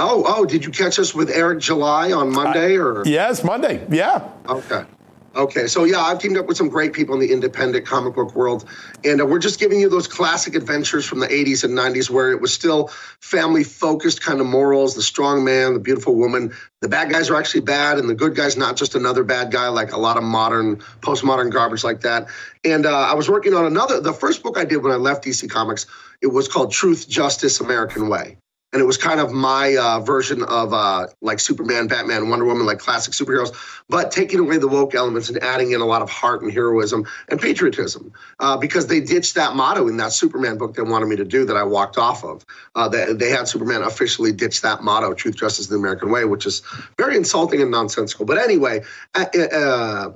Oh, 0.00 0.24
oh, 0.26 0.46
did 0.46 0.64
you 0.64 0.70
catch 0.70 0.98
us 0.98 1.14
with 1.14 1.28
Eric 1.30 1.60
July 1.60 2.10
on 2.10 2.32
Monday 2.32 2.76
or? 2.76 3.02
Yes, 3.06 3.44
Monday. 3.44 3.86
Yeah. 3.90 4.30
Okay. 4.48 4.84
Okay, 5.36 5.68
so 5.68 5.84
yeah, 5.84 6.00
I've 6.00 6.18
teamed 6.18 6.38
up 6.38 6.46
with 6.46 6.56
some 6.56 6.68
great 6.68 6.92
people 6.92 7.14
in 7.14 7.20
the 7.20 7.30
independent 7.30 7.86
comic 7.86 8.14
book 8.14 8.34
world, 8.34 8.64
and 9.04 9.20
uh, 9.20 9.26
we're 9.26 9.38
just 9.38 9.60
giving 9.60 9.78
you 9.78 9.88
those 9.88 10.08
classic 10.08 10.56
adventures 10.56 11.06
from 11.06 11.20
the 11.20 11.28
80s 11.28 11.62
and 11.62 11.78
90s 11.78 12.10
where 12.10 12.32
it 12.32 12.40
was 12.40 12.52
still 12.52 12.88
family 13.20 13.62
focused 13.62 14.22
kind 14.22 14.40
of 14.40 14.46
morals 14.46 14.96
the 14.96 15.02
strong 15.02 15.44
man, 15.44 15.74
the 15.74 15.78
beautiful 15.78 16.16
woman. 16.16 16.52
The 16.80 16.88
bad 16.88 17.12
guys 17.12 17.30
are 17.30 17.36
actually 17.36 17.60
bad, 17.60 17.98
and 17.98 18.08
the 18.08 18.14
good 18.14 18.34
guy's 18.34 18.56
not 18.56 18.76
just 18.76 18.96
another 18.96 19.22
bad 19.22 19.52
guy 19.52 19.68
like 19.68 19.92
a 19.92 19.98
lot 19.98 20.16
of 20.16 20.24
modern, 20.24 20.78
postmodern 21.00 21.52
garbage 21.52 21.84
like 21.84 22.00
that. 22.00 22.26
And 22.64 22.84
uh, 22.84 22.90
I 22.90 23.14
was 23.14 23.28
working 23.28 23.54
on 23.54 23.66
another, 23.66 24.00
the 24.00 24.12
first 24.12 24.42
book 24.42 24.58
I 24.58 24.64
did 24.64 24.78
when 24.78 24.90
I 24.90 24.96
left 24.96 25.24
DC 25.24 25.48
Comics, 25.48 25.86
it 26.22 26.28
was 26.28 26.48
called 26.48 26.72
Truth, 26.72 27.08
Justice, 27.08 27.60
American 27.60 28.08
Way 28.08 28.36
and 28.72 28.80
it 28.80 28.84
was 28.84 28.96
kind 28.96 29.18
of 29.18 29.32
my 29.32 29.76
uh, 29.76 30.00
version 30.00 30.42
of 30.44 30.72
uh, 30.72 31.08
like 31.20 31.40
Superman, 31.40 31.88
Batman, 31.88 32.28
Wonder 32.28 32.44
Woman, 32.44 32.66
like 32.66 32.78
classic 32.78 33.12
superheroes, 33.12 33.52
but 33.88 34.12
taking 34.12 34.38
away 34.38 34.58
the 34.58 34.68
woke 34.68 34.94
elements 34.94 35.28
and 35.28 35.42
adding 35.42 35.72
in 35.72 35.80
a 35.80 35.84
lot 35.84 36.02
of 36.02 36.10
heart 36.10 36.42
and 36.42 36.52
heroism 36.52 37.04
and 37.28 37.40
patriotism 37.40 38.12
uh, 38.38 38.56
because 38.56 38.86
they 38.86 39.00
ditched 39.00 39.34
that 39.34 39.56
motto 39.56 39.88
in 39.88 39.96
that 39.96 40.12
Superman 40.12 40.56
book 40.56 40.74
they 40.74 40.82
wanted 40.82 41.06
me 41.06 41.16
to 41.16 41.24
do 41.24 41.44
that 41.46 41.56
I 41.56 41.64
walked 41.64 41.98
off 41.98 42.22
of. 42.22 42.46
Uh, 42.74 42.88
they, 42.88 43.12
they, 43.12 43.30
had 43.30 43.48
Superman 43.48 43.82
officially 43.82 44.32
ditch 44.32 44.60
that 44.62 44.82
motto, 44.82 45.14
truth, 45.14 45.36
justice, 45.36 45.66
the 45.66 45.76
American 45.76 46.10
way, 46.10 46.24
which 46.24 46.46
is 46.46 46.62
very 46.96 47.16
insulting 47.16 47.62
and 47.62 47.70
nonsensical. 47.70 48.24
But 48.24 48.38
anyway, 48.38 48.82
uh, 49.14 50.10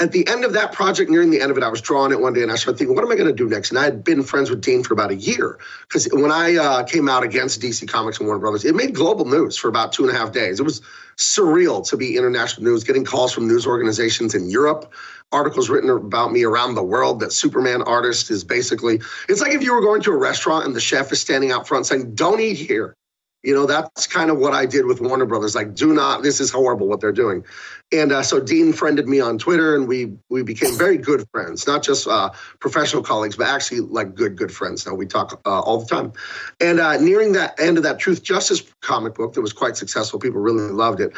at 0.00 0.12
the 0.12 0.26
end 0.28 0.44
of 0.44 0.52
that 0.52 0.72
project, 0.72 1.10
nearing 1.10 1.30
the 1.30 1.40
end 1.40 1.50
of 1.50 1.56
it, 1.56 1.64
I 1.64 1.68
was 1.68 1.80
drawing 1.80 2.12
it 2.12 2.20
one 2.20 2.32
day 2.32 2.42
and 2.42 2.52
I 2.52 2.54
started 2.54 2.78
thinking, 2.78 2.94
what 2.94 3.04
am 3.04 3.10
I 3.10 3.16
going 3.16 3.28
to 3.28 3.34
do 3.34 3.48
next? 3.48 3.70
And 3.70 3.78
I 3.78 3.84
had 3.84 4.04
been 4.04 4.22
friends 4.22 4.48
with 4.48 4.60
Dean 4.60 4.84
for 4.84 4.94
about 4.94 5.10
a 5.10 5.16
year 5.16 5.58
because 5.82 6.08
when 6.12 6.30
I 6.30 6.54
uh, 6.54 6.82
came 6.84 7.08
out 7.08 7.24
against 7.24 7.60
DC 7.60 7.88
Comics 7.88 8.18
and 8.18 8.26
Warner 8.26 8.40
Brothers, 8.40 8.64
it 8.64 8.76
made 8.76 8.94
global 8.94 9.24
news 9.24 9.56
for 9.56 9.68
about 9.68 9.92
two 9.92 10.06
and 10.06 10.14
a 10.14 10.18
half 10.18 10.30
days. 10.30 10.60
It 10.60 10.62
was 10.62 10.82
surreal 11.16 11.86
to 11.88 11.96
be 11.96 12.16
international 12.16 12.64
news, 12.64 12.84
getting 12.84 13.04
calls 13.04 13.32
from 13.32 13.48
news 13.48 13.66
organizations 13.66 14.36
in 14.36 14.48
Europe, 14.48 14.92
articles 15.32 15.68
written 15.68 15.90
about 15.90 16.32
me 16.32 16.44
around 16.44 16.76
the 16.76 16.82
world 16.82 17.18
that 17.20 17.32
Superman 17.32 17.82
artist 17.82 18.30
is 18.30 18.44
basically, 18.44 19.00
it's 19.28 19.40
like 19.40 19.52
if 19.52 19.62
you 19.62 19.74
were 19.74 19.80
going 19.80 20.00
to 20.02 20.12
a 20.12 20.16
restaurant 20.16 20.64
and 20.64 20.76
the 20.76 20.80
chef 20.80 21.10
is 21.10 21.20
standing 21.20 21.50
out 21.50 21.66
front 21.66 21.86
saying, 21.86 22.14
don't 22.14 22.40
eat 22.40 22.56
here. 22.56 22.94
You 23.42 23.54
know, 23.54 23.66
that's 23.66 24.06
kind 24.08 24.30
of 24.30 24.38
what 24.38 24.52
I 24.52 24.66
did 24.66 24.84
with 24.86 25.00
Warner 25.00 25.24
Brothers. 25.24 25.54
Like, 25.54 25.74
do 25.74 25.92
not, 25.92 26.22
this 26.22 26.40
is 26.40 26.50
horrible 26.50 26.88
what 26.88 27.00
they're 27.00 27.12
doing. 27.12 27.44
And 27.92 28.10
uh, 28.10 28.22
so 28.22 28.40
Dean 28.40 28.72
friended 28.72 29.08
me 29.08 29.20
on 29.20 29.38
Twitter 29.38 29.76
and 29.76 29.86
we 29.86 30.12
we 30.28 30.42
became 30.42 30.76
very 30.76 30.98
good 30.98 31.24
friends, 31.30 31.66
not 31.66 31.82
just 31.82 32.06
uh, 32.06 32.30
professional 32.58 33.02
colleagues, 33.02 33.36
but 33.36 33.46
actually 33.46 33.80
like 33.80 34.14
good, 34.14 34.36
good 34.36 34.52
friends. 34.52 34.84
Now 34.86 34.94
we 34.94 35.06
talk 35.06 35.40
uh, 35.46 35.60
all 35.60 35.78
the 35.78 35.86
time. 35.86 36.12
And 36.60 36.80
uh, 36.80 36.98
nearing 36.98 37.32
that 37.32 37.58
end 37.58 37.76
of 37.78 37.84
that 37.84 37.98
Truth 37.98 38.22
Justice 38.22 38.62
comic 38.82 39.14
book 39.14 39.34
that 39.34 39.40
was 39.40 39.52
quite 39.52 39.76
successful, 39.76 40.18
people 40.18 40.40
really 40.40 40.70
loved 40.70 41.00
it. 41.00 41.12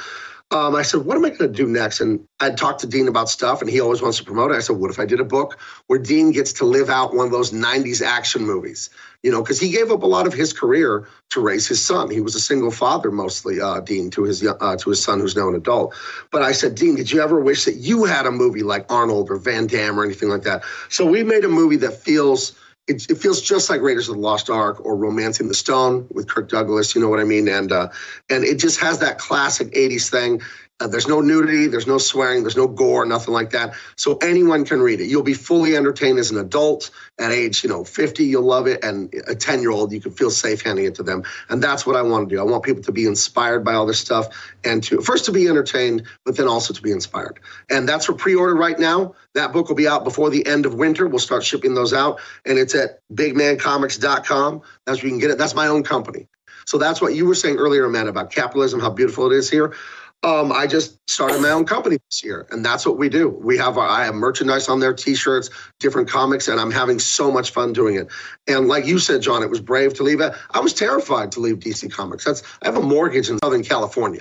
Um, 0.53 0.75
I 0.75 0.83
said, 0.83 1.03
what 1.03 1.17
am 1.17 1.25
I 1.25 1.29
going 1.29 1.41
to 1.41 1.49
do 1.49 1.67
next? 1.67 2.01
And 2.01 2.27
I'd 2.41 2.57
talked 2.57 2.81
to 2.81 2.87
Dean 2.87 3.07
about 3.07 3.29
stuff, 3.29 3.61
and 3.61 3.71
he 3.71 3.81
always 3.81 4.03
wants 4.03 4.19
to 4.19 4.25
promote 4.25 4.51
it. 4.51 4.57
I 4.57 4.61
said, 4.61 4.77
what 4.77 4.91
if 4.91 4.99
I 4.99 5.07
did 5.07 5.21
a 5.21 5.25
book 5.25 5.59
where 5.87 5.99
Dean 5.99 6.33
gets 6.33 6.53
to 6.55 6.65
live 6.65 6.91
out 6.91 7.15
one 7.15 7.27
of 7.27 7.31
those 7.31 7.53
90s 7.53 8.03
action 8.03 8.45
movies? 8.45 8.91
You 9.23 9.31
know, 9.31 9.43
because 9.43 9.61
he 9.61 9.71
gave 9.71 9.93
up 9.93 10.03
a 10.03 10.07
lot 10.07 10.27
of 10.27 10.33
his 10.33 10.53
career 10.53 11.07
to 11.29 11.41
raise 11.41 11.69
his 11.69 11.85
son. 11.85 12.11
He 12.11 12.21
was 12.21 12.35
a 12.35 12.41
single 12.41 12.73
father 12.73 13.13
mostly, 13.13 13.61
uh, 13.61 13.81
Dean, 13.81 14.11
to 14.11 14.25
his 14.25 14.45
uh, 14.45 14.77
to 14.77 14.91
his 14.91 15.05
son 15.05 15.21
who's 15.21 15.37
now 15.37 15.49
an 15.49 15.55
adult. 15.55 15.95
But 16.33 16.43
I 16.43 16.53
said, 16.53 16.75
Dean, 16.75 16.97
did 16.97 17.13
you 17.13 17.21
ever 17.21 17.39
wish 17.39 17.65
that 17.67 17.77
you 17.77 18.05
had 18.05 18.27
a 18.27 18.31
movie 18.33 18.63
like 18.63 18.91
Arnold 18.91 19.31
or 19.31 19.37
Van 19.37 19.67
Damme 19.67 20.01
or 20.01 20.05
anything 20.05 20.31
like 20.31 20.43
that? 20.43 20.65
So 20.89 21.07
we 21.07 21.23
made 21.23 21.45
a 21.45 21.49
movie 21.49 21.77
that 21.77 21.95
feels– 21.95 22.59
it, 22.91 23.11
it, 23.11 23.19
feels 23.19 23.41
just 23.41 23.71
like 23.71 23.81
Raiders 23.81 24.09
of 24.09 24.17
the 24.17 24.21
Lost 24.21 24.51
Ark 24.51 24.85
or 24.85 24.97
Romancing 24.97 25.49
the 25.49 25.55
Stone 25.55 26.07
with 26.11 26.29
Kirk 26.29 26.49
Douglas. 26.49 26.95
You 26.95 27.01
know 27.01 27.09
what 27.09 27.21
I 27.21 27.25
mean? 27.25 27.49
And 27.49 27.71
uh, 27.71 27.89
and 28.29 28.45
it 28.45 28.59
just 28.59 28.81
has 28.81 28.99
that 28.99 29.19
classic 29.19 29.69
'80s 29.73 30.11
thing. 30.11 30.43
Uh, 30.81 30.87
there's 30.87 31.07
no 31.07 31.21
nudity, 31.21 31.67
there's 31.67 31.87
no 31.87 31.99
swearing, 31.99 32.43
there's 32.43 32.57
no 32.57 32.67
gore, 32.67 33.05
nothing 33.05 33.35
like 33.35 33.51
that. 33.51 33.75
So 33.97 34.17
anyone 34.23 34.65
can 34.65 34.81
read 34.81 35.01
it. 35.01 35.07
You'll 35.07 35.23
be 35.23 35.35
fully 35.35 35.77
entertained 35.77 36.19
as 36.19 36.31
an 36.31 36.39
adult 36.39 36.91
at 37.19 37.33
age, 37.33 37.63
you 37.63 37.69
know, 37.69 37.85
50. 37.85 38.25
You'll 38.25 38.43
love 38.43 38.67
it, 38.67 38.83
and 38.83 39.13
a 39.27 39.35
10 39.35 39.61
year 39.61 39.71
old, 39.71 39.93
you 39.93 40.01
can 40.01 40.11
feel 40.11 40.31
safe 40.31 40.63
handing 40.63 40.87
it 40.87 40.95
to 40.95 41.03
them. 41.03 41.23
And 41.51 41.63
that's 41.63 41.87
what 41.87 41.97
I 41.97 42.03
want 42.03 42.29
to 42.29 42.35
do. 42.35 42.41
I 42.41 42.45
want 42.45 42.63
people 42.65 42.83
to 42.83 42.93
be 42.93 43.07
inspired 43.07 43.63
by 43.65 43.75
all 43.75 43.85
this 43.85 44.01
stuff, 44.01 44.29
and 44.65 44.83
to 44.85 45.03
first 45.03 45.27
to 45.27 45.33
be 45.33 45.49
entertained, 45.49 46.05
but 46.25 46.37
then 46.37 46.49
also 46.49 46.73
to 46.73 46.83
be 46.83 46.93
inspired. 46.93 47.41
And 47.69 47.87
that's 47.87 48.07
for 48.07 48.15
pre-order 48.15 48.55
right 48.57 48.79
now. 48.79 49.15
That 49.35 49.53
book 49.53 49.69
will 49.69 49.77
be 49.77 49.87
out 49.87 50.03
before 50.05 50.31
the 50.31 50.47
end 50.47 50.65
of 50.65 50.75
winter. 50.75 51.07
We'll 51.07 51.19
start 51.19 51.45
shipping 51.45 51.75
those 51.75 51.93
out, 51.93 52.21
and 52.47 52.59
it's 52.59 52.75
at 52.75 53.01
BigManComics.com. 53.13 54.63
That's 54.87 55.03
where 55.03 55.07
you 55.07 55.13
can 55.13 55.19
get 55.21 55.31
it. 55.31 55.39
That's 55.39 55.55
my 55.55 55.67
own 55.67 55.83
company. 55.83 56.27
So 56.67 56.79
that's 56.79 57.01
what 57.01 57.15
you 57.15 57.27
were 57.27 57.35
saying 57.35 57.57
earlier, 57.57 57.85
Amanda, 57.85 58.11
about 58.11 58.31
capitalism, 58.31 58.81
how 58.81 58.91
beautiful 58.91 59.31
it 59.31 59.35
is 59.35 59.51
here. 59.51 59.75
Um, 60.23 60.53
I 60.53 60.67
just 60.67 60.99
started 61.09 61.41
my 61.41 61.51
own 61.51 61.65
company 61.65 61.97
this 62.11 62.23
year, 62.23 62.47
and 62.51 62.63
that's 62.63 62.85
what 62.85 62.99
we 62.99 63.09
do. 63.09 63.29
We 63.29 63.57
have 63.57 63.79
I 63.79 64.05
have 64.05 64.15
merchandise 64.15 64.69
on 64.69 64.79
there, 64.79 64.93
T-shirts, 64.93 65.49
different 65.79 66.11
comics, 66.11 66.49
and 66.49 66.61
I'm 66.61 66.71
having 66.71 66.99
so 66.99 67.31
much 67.31 67.53
fun 67.53 67.73
doing 67.73 67.97
it. 67.97 68.09
And 68.47 68.69
like 68.69 68.87
you 68.87 68.99
said, 68.99 69.23
John, 69.23 69.43
it 69.43 69.49
was 69.49 69.61
brave 69.61 69.95
to 69.95 70.03
leave. 70.03 70.21
I 70.21 70.61
was 70.61 70.75
terrified 70.75 71.33
to 71.33 71.41
leave 71.41 71.57
DC 71.61 71.91
Comics. 71.91 72.25
That's 72.25 72.43
I 72.63 72.67
have 72.67 72.77
a 72.77 72.83
mortgage 72.83 73.31
in 73.31 73.39
Southern 73.43 73.65
California. 73.65 74.21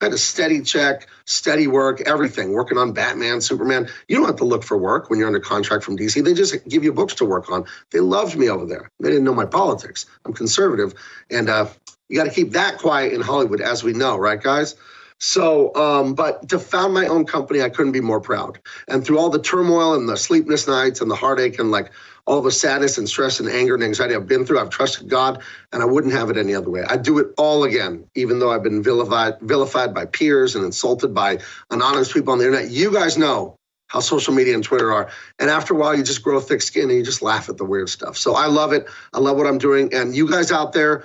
I 0.00 0.06
had 0.06 0.14
a 0.14 0.18
steady 0.18 0.62
check, 0.62 1.06
steady 1.26 1.68
work, 1.68 2.02
everything, 2.02 2.52
working 2.52 2.76
on 2.76 2.92
Batman, 2.92 3.40
Superman. 3.40 3.88
You 4.08 4.16
don't 4.16 4.26
have 4.26 4.36
to 4.36 4.44
look 4.44 4.64
for 4.64 4.76
work 4.76 5.08
when 5.08 5.18
you're 5.20 5.28
under 5.28 5.40
contract 5.40 5.84
from 5.84 5.96
DC. 5.96 6.22
They 6.22 6.34
just 6.34 6.68
give 6.68 6.82
you 6.82 6.92
books 6.92 7.14
to 7.14 7.24
work 7.24 7.50
on. 7.50 7.64
They 7.92 8.00
loved 8.00 8.36
me 8.36 8.50
over 8.50 8.66
there. 8.66 8.90
They 9.00 9.08
didn't 9.08 9.24
know 9.24 9.32
my 9.32 9.46
politics. 9.46 10.06
I'm 10.26 10.34
conservative. 10.34 10.92
And 11.30 11.48
uh, 11.48 11.68
you 12.08 12.18
got 12.18 12.24
to 12.24 12.34
keep 12.34 12.52
that 12.52 12.78
quiet 12.78 13.14
in 13.14 13.22
Hollywood, 13.22 13.60
as 13.60 13.82
we 13.82 13.94
know, 13.94 14.18
right, 14.18 14.42
guys? 14.42 14.74
So, 15.18 15.74
um, 15.74 16.14
but 16.14 16.48
to 16.50 16.58
found 16.58 16.92
my 16.92 17.06
own 17.06 17.24
company, 17.24 17.62
I 17.62 17.70
couldn't 17.70 17.92
be 17.92 18.00
more 18.00 18.20
proud. 18.20 18.58
And 18.86 19.04
through 19.04 19.18
all 19.18 19.30
the 19.30 19.40
turmoil 19.40 19.94
and 19.94 20.08
the 20.08 20.16
sleepless 20.16 20.68
nights 20.68 21.00
and 21.00 21.10
the 21.10 21.14
heartache 21.14 21.58
and 21.58 21.70
like 21.70 21.90
all 22.26 22.42
the 22.42 22.50
sadness 22.50 22.98
and 22.98 23.08
stress 23.08 23.40
and 23.40 23.48
anger 23.48 23.74
and 23.74 23.82
anxiety 23.82 24.14
I've 24.14 24.26
been 24.26 24.44
through, 24.44 24.58
I've 24.58 24.68
trusted 24.68 25.08
God, 25.08 25.42
and 25.72 25.82
I 25.82 25.86
wouldn't 25.86 26.12
have 26.12 26.28
it 26.28 26.36
any 26.36 26.54
other 26.54 26.68
way. 26.68 26.82
I'd 26.86 27.02
do 27.02 27.18
it 27.18 27.28
all 27.38 27.64
again, 27.64 28.04
even 28.14 28.40
though 28.40 28.50
I've 28.50 28.62
been 28.62 28.82
vilified, 28.82 29.40
vilified 29.40 29.94
by 29.94 30.04
peers 30.04 30.54
and 30.54 30.64
insulted 30.64 31.14
by 31.14 31.38
anonymous 31.70 32.12
people 32.12 32.32
on 32.32 32.38
the 32.38 32.46
internet. 32.46 32.70
You 32.70 32.92
guys 32.92 33.16
know 33.16 33.56
how 33.88 34.00
social 34.00 34.34
media 34.34 34.54
and 34.54 34.64
Twitter 34.64 34.92
are. 34.92 35.08
And 35.38 35.48
after 35.48 35.72
a 35.72 35.76
while, 35.76 35.94
you 35.94 36.02
just 36.02 36.22
grow 36.22 36.40
thick 36.40 36.60
skin 36.60 36.90
and 36.90 36.98
you 36.98 37.04
just 37.04 37.22
laugh 37.22 37.48
at 37.48 37.56
the 37.56 37.64
weird 37.64 37.88
stuff. 37.88 38.18
So 38.18 38.34
I 38.34 38.46
love 38.46 38.72
it. 38.72 38.86
I 39.14 39.20
love 39.20 39.36
what 39.36 39.46
I'm 39.46 39.58
doing. 39.58 39.94
And 39.94 40.14
you 40.14 40.28
guys 40.28 40.50
out 40.50 40.72
there, 40.72 41.04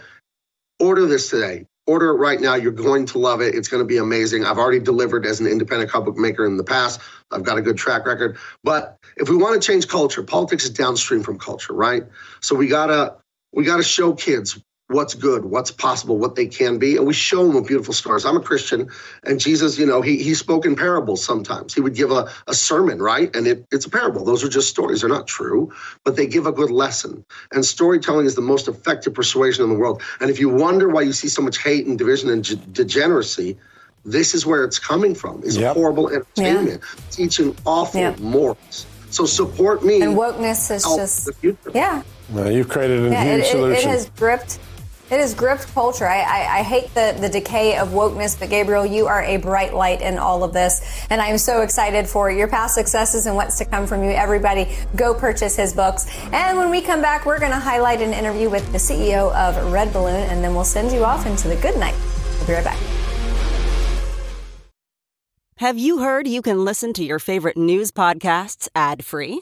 order 0.79 1.05
this 1.05 1.29
today 1.29 1.67
order 1.91 2.09
it 2.09 2.15
right 2.15 2.39
now. 2.39 2.55
You're 2.55 2.71
going 2.71 3.05
to 3.07 3.17
love 3.19 3.41
it. 3.41 3.53
It's 3.53 3.67
going 3.67 3.83
to 3.83 3.87
be 3.87 3.97
amazing. 3.97 4.45
I've 4.45 4.57
already 4.57 4.79
delivered 4.79 5.25
as 5.25 5.41
an 5.41 5.47
independent 5.47 5.91
comic 5.91 6.15
maker 6.15 6.45
in 6.45 6.55
the 6.57 6.63
past. 6.63 7.01
I've 7.31 7.43
got 7.43 7.57
a 7.57 7.61
good 7.61 7.77
track 7.77 8.05
record. 8.05 8.37
But 8.63 8.97
if 9.17 9.29
we 9.29 9.35
want 9.35 9.61
to 9.61 9.65
change 9.65 9.87
culture, 9.87 10.23
politics 10.23 10.63
is 10.63 10.69
downstream 10.69 11.21
from 11.21 11.37
culture, 11.37 11.73
right? 11.73 12.03
So 12.39 12.55
we 12.55 12.67
gotta 12.67 13.17
we 13.51 13.65
gotta 13.65 13.83
show 13.83 14.13
kids 14.13 14.59
what's 14.91 15.13
good, 15.13 15.45
what's 15.45 15.71
possible, 15.71 16.17
what 16.17 16.35
they 16.35 16.45
can 16.45 16.77
be. 16.77 16.97
And 16.97 17.07
we 17.07 17.13
show 17.13 17.45
them 17.45 17.55
with 17.55 17.67
beautiful 17.67 17.93
stories. 17.93 18.25
I'm 18.25 18.37
a 18.37 18.41
Christian, 18.41 18.89
and 19.23 19.39
Jesus, 19.39 19.77
you 19.77 19.85
know, 19.85 20.01
he, 20.01 20.21
he 20.21 20.33
spoke 20.33 20.65
in 20.65 20.75
parables 20.75 21.23
sometimes. 21.23 21.73
He 21.73 21.81
would 21.81 21.95
give 21.95 22.11
a, 22.11 22.29
a 22.47 22.53
sermon, 22.53 23.01
right? 23.01 23.33
And 23.35 23.47
it, 23.47 23.65
it's 23.71 23.85
a 23.85 23.89
parable. 23.89 24.25
Those 24.25 24.43
are 24.43 24.49
just 24.49 24.69
stories. 24.69 25.01
They're 25.01 25.09
not 25.09 25.27
true, 25.27 25.73
but 26.03 26.15
they 26.15 26.27
give 26.27 26.45
a 26.45 26.51
good 26.51 26.71
lesson. 26.71 27.25
And 27.51 27.65
storytelling 27.65 28.25
is 28.25 28.35
the 28.35 28.41
most 28.41 28.67
effective 28.67 29.13
persuasion 29.13 29.63
in 29.63 29.69
the 29.69 29.77
world. 29.77 30.01
And 30.19 30.29
if 30.29 30.39
you 30.39 30.49
wonder 30.49 30.89
why 30.89 31.01
you 31.01 31.13
see 31.13 31.27
so 31.27 31.41
much 31.41 31.57
hate 31.57 31.85
and 31.87 31.97
division 31.97 32.29
and 32.29 32.43
g- 32.43 32.61
degeneracy, 32.71 33.57
this 34.03 34.33
is 34.33 34.45
where 34.45 34.63
it's 34.63 34.79
coming 34.79 35.13
from, 35.13 35.43
is 35.43 35.57
yep. 35.57 35.75
horrible 35.75 36.09
entertainment, 36.09 36.81
yeah. 36.81 37.01
teaching 37.11 37.55
awful 37.65 38.01
yep. 38.01 38.19
morals. 38.19 38.87
So 39.11 39.25
support 39.25 39.83
me. 39.83 40.01
And 40.01 40.15
wokeness 40.15 40.73
is 40.73 40.83
just, 40.83 41.29
yeah. 41.73 42.01
Well, 42.31 42.49
you've 42.49 42.69
created 42.69 43.07
a 43.07 43.09
yeah, 43.09 43.23
huge 43.35 43.43
it, 43.43 43.51
solution. 43.51 43.89
It 43.89 43.91
has 43.91 44.09
gripped 44.11 44.59
it 45.11 45.19
has 45.19 45.33
gripped 45.33 45.67
culture. 45.73 46.07
I, 46.07 46.21
I, 46.21 46.59
I, 46.59 46.63
hate 46.63 46.93
the, 46.95 47.15
the 47.19 47.27
decay 47.27 47.77
of 47.77 47.89
wokeness, 47.89 48.39
but 48.39 48.49
Gabriel, 48.49 48.85
you 48.85 49.07
are 49.07 49.21
a 49.23 49.35
bright 49.37 49.73
light 49.73 50.01
in 50.01 50.17
all 50.17 50.41
of 50.41 50.53
this. 50.53 51.05
And 51.09 51.21
I 51.21 51.27
am 51.27 51.37
so 51.37 51.61
excited 51.61 52.07
for 52.07 52.31
your 52.31 52.47
past 52.47 52.75
successes 52.75 53.25
and 53.25 53.35
what's 53.35 53.57
to 53.57 53.65
come 53.65 53.85
from 53.85 54.05
you. 54.05 54.11
Everybody, 54.11 54.73
go 54.95 55.13
purchase 55.13 55.57
his 55.57 55.73
books. 55.73 56.07
And 56.31 56.57
when 56.57 56.71
we 56.71 56.81
come 56.81 57.01
back, 57.01 57.25
we're 57.25 57.39
going 57.39 57.51
to 57.51 57.59
highlight 57.59 58.01
an 58.01 58.13
interview 58.13 58.49
with 58.49 58.71
the 58.71 58.77
CEO 58.77 59.33
of 59.35 59.71
Red 59.73 59.91
Balloon, 59.91 60.15
and 60.29 60.41
then 60.41 60.55
we'll 60.55 60.63
send 60.63 60.93
you 60.93 61.03
off 61.03 61.25
into 61.25 61.49
the 61.49 61.57
good 61.57 61.77
night. 61.77 61.95
We'll 62.37 62.47
be 62.47 62.53
right 62.53 62.63
back. 62.63 62.79
Have 65.57 65.77
you 65.77 65.99
heard 65.99 66.27
you 66.27 66.41
can 66.41 66.63
listen 66.63 66.93
to 66.93 67.03
your 67.03 67.19
favorite 67.19 67.57
news 67.57 67.91
podcasts 67.91 68.69
ad 68.73 69.03
free? 69.03 69.41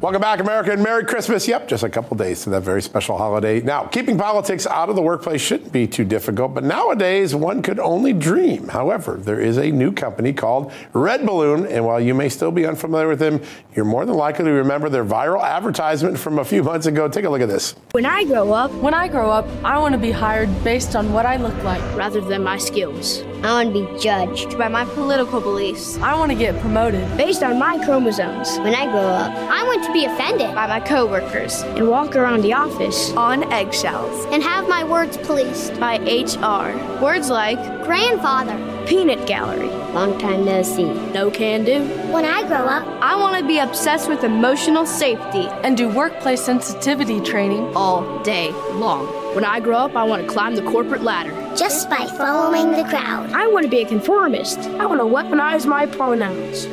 Welcome 0.00 0.20
back, 0.20 0.38
America, 0.38 0.70
and 0.70 0.80
Merry 0.80 1.04
Christmas. 1.04 1.48
Yep, 1.48 1.66
just 1.66 1.82
a 1.82 1.88
couple 1.88 2.16
days 2.16 2.44
to 2.44 2.50
that 2.50 2.60
very 2.60 2.80
special 2.82 3.18
holiday. 3.18 3.60
Now, 3.60 3.82
keeping 3.82 4.16
politics 4.16 4.64
out 4.64 4.88
of 4.88 4.94
the 4.94 5.02
workplace 5.02 5.40
shouldn't 5.40 5.72
be 5.72 5.88
too 5.88 6.04
difficult, 6.04 6.54
but 6.54 6.62
nowadays 6.62 7.34
one 7.34 7.62
could 7.62 7.80
only 7.80 8.12
dream. 8.12 8.68
However, 8.68 9.14
there 9.16 9.40
is 9.40 9.56
a 9.56 9.72
new 9.72 9.90
company 9.90 10.32
called 10.32 10.72
Red 10.92 11.26
Balloon, 11.26 11.66
and 11.66 11.84
while 11.84 12.00
you 12.00 12.14
may 12.14 12.28
still 12.28 12.52
be 12.52 12.64
unfamiliar 12.64 13.08
with 13.08 13.18
them, 13.18 13.42
you're 13.74 13.84
more 13.84 14.06
than 14.06 14.14
likely 14.14 14.44
to 14.44 14.52
remember 14.52 14.88
their 14.88 15.04
viral 15.04 15.42
advertisement 15.42 16.16
from 16.16 16.38
a 16.38 16.44
few 16.44 16.62
months 16.62 16.86
ago. 16.86 17.08
Take 17.08 17.24
a 17.24 17.28
look 17.28 17.40
at 17.40 17.48
this. 17.48 17.74
When 17.90 18.06
I 18.06 18.22
grow 18.22 18.52
up, 18.52 18.70
when 18.74 18.94
I 18.94 19.08
grow 19.08 19.32
up, 19.32 19.48
I 19.64 19.78
want 19.78 19.94
to 19.94 20.00
be 20.00 20.12
hired 20.12 20.48
based 20.62 20.94
on 20.94 21.12
what 21.12 21.26
I 21.26 21.38
look 21.38 21.60
like 21.64 21.82
rather 21.96 22.20
than 22.20 22.44
my 22.44 22.56
skills. 22.56 23.24
I 23.42 23.52
want 23.52 23.74
to 23.74 23.86
be 23.86 24.00
judged 24.00 24.58
by 24.58 24.68
my 24.68 24.84
political 24.84 25.40
beliefs. 25.40 25.96
I 25.98 26.14
want 26.16 26.30
to 26.30 26.38
get 26.38 26.60
promoted 26.60 27.04
based 27.16 27.42
on 27.42 27.58
my 27.58 27.84
chromosomes. 27.84 28.58
When 28.58 28.74
I 28.74 28.84
grow 28.86 29.00
up, 29.00 29.32
I 29.32 29.62
want 29.64 29.84
to 29.84 29.87
be 29.92 30.04
offended 30.04 30.54
by 30.54 30.66
my 30.66 30.80
coworkers 30.80 31.62
and 31.62 31.88
walk 31.88 32.16
around 32.16 32.42
the 32.42 32.52
office 32.52 33.12
on 33.12 33.50
eggshells 33.52 34.26
and 34.26 34.42
have 34.42 34.68
my 34.68 34.84
words 34.84 35.16
policed 35.18 35.78
by 35.80 35.96
HR. 35.98 36.76
Words 37.02 37.30
like 37.30 37.58
grandfather, 37.84 38.56
peanut 38.86 39.26
gallery, 39.26 39.68
long 39.92 40.18
time 40.18 40.44
no 40.44 40.62
see, 40.62 40.92
no 41.12 41.30
can 41.30 41.64
do. 41.64 41.82
When 42.12 42.24
I 42.24 42.46
grow 42.46 42.66
up, 42.66 42.86
I 43.02 43.16
want 43.16 43.38
to 43.38 43.46
be 43.46 43.58
obsessed 43.58 44.08
with 44.08 44.24
emotional 44.24 44.86
safety 44.86 45.46
and 45.64 45.76
do 45.76 45.88
workplace 45.88 46.42
sensitivity 46.42 47.20
training 47.20 47.74
all 47.76 48.22
day 48.22 48.50
long. 48.72 49.06
When 49.34 49.44
I 49.44 49.60
grow 49.60 49.78
up, 49.78 49.96
I 49.96 50.04
want 50.04 50.22
to 50.22 50.28
climb 50.28 50.56
the 50.56 50.62
corporate 50.62 51.02
ladder. 51.02 51.32
Just 51.56 51.88
by 51.88 52.06
following 52.06 52.72
the 52.72 52.84
crowd. 52.84 53.32
I 53.32 53.46
want 53.46 53.64
to 53.64 53.70
be 53.70 53.82
a 53.82 53.86
conformist. 53.86 54.58
I 54.58 54.86
want 54.86 55.00
to 55.00 55.04
weaponize 55.04 55.66
my 55.66 55.86
pronouns. 55.86 56.66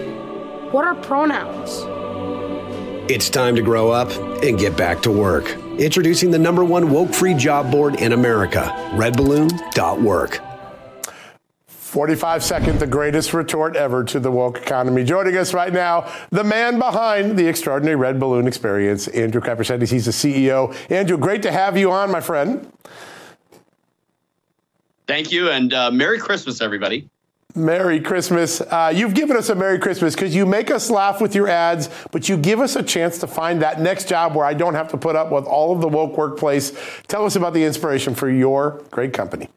What 0.71 0.85
are 0.85 0.95
pronouns? 0.95 1.94
It's 3.07 3.29
time 3.29 3.55
to 3.55 3.61
grow 3.61 3.91
up 3.91 4.09
and 4.41 4.57
get 4.57 4.75
back 4.75 5.03
to 5.03 5.11
work. 5.11 5.55
Introducing 5.77 6.31
the 6.31 6.39
number 6.39 6.65
one 6.65 6.89
woke 6.89 7.13
free 7.13 7.35
job 7.35 7.69
board 7.69 8.01
in 8.01 8.13
America, 8.13 8.73
redballoon.work. 8.93 10.39
45 11.67 12.43
second, 12.43 12.79
the 12.79 12.87
greatest 12.87 13.31
retort 13.31 13.75
ever 13.75 14.03
to 14.05 14.19
the 14.19 14.31
woke 14.31 14.57
economy. 14.57 15.03
Joining 15.03 15.37
us 15.37 15.53
right 15.53 15.71
now, 15.71 16.11
the 16.31 16.43
man 16.43 16.79
behind 16.79 17.37
the 17.37 17.47
extraordinary 17.47 17.95
Red 17.95 18.19
Balloon 18.19 18.47
experience, 18.47 19.07
Andrew 19.09 19.39
Crapuchettes. 19.39 19.91
He's 19.91 20.05
the 20.05 20.11
CEO. 20.11 20.75
Andrew, 20.89 21.19
great 21.19 21.43
to 21.43 21.51
have 21.51 21.77
you 21.77 21.91
on, 21.91 22.09
my 22.09 22.21
friend. 22.21 22.71
Thank 25.05 25.31
you, 25.31 25.51
and 25.51 25.71
uh, 25.75 25.91
Merry 25.91 26.17
Christmas, 26.17 26.59
everybody. 26.59 27.07
Merry 27.55 28.01
Christmas. 28.01 28.59
Uh, 28.59 28.91
you've 28.93 29.13
given 29.13 29.37
us 29.37 29.49
a 29.49 29.55
Merry 29.55 29.79
Christmas 29.79 30.13
because 30.13 30.35
you 30.35 30.45
make 30.45 30.69
us 30.69 30.89
laugh 30.89 31.21
with 31.21 31.33
your 31.33 31.47
ads, 31.47 31.89
but 32.11 32.27
you 32.27 32.35
give 32.35 32.59
us 32.59 32.75
a 32.75 32.83
chance 32.83 33.17
to 33.19 33.27
find 33.27 33.61
that 33.61 33.79
next 33.79 34.09
job 34.09 34.35
where 34.35 34.45
I 34.45 34.53
don't 34.53 34.75
have 34.75 34.89
to 34.89 34.97
put 34.97 35.15
up 35.15 35.31
with 35.31 35.45
all 35.45 35.73
of 35.73 35.79
the 35.79 35.87
woke 35.87 36.17
workplace. 36.17 36.73
Tell 37.07 37.25
us 37.25 37.35
about 37.35 37.53
the 37.53 37.63
inspiration 37.63 38.13
for 38.13 38.29
your 38.29 38.83
great 38.91 39.13
company. 39.13 39.49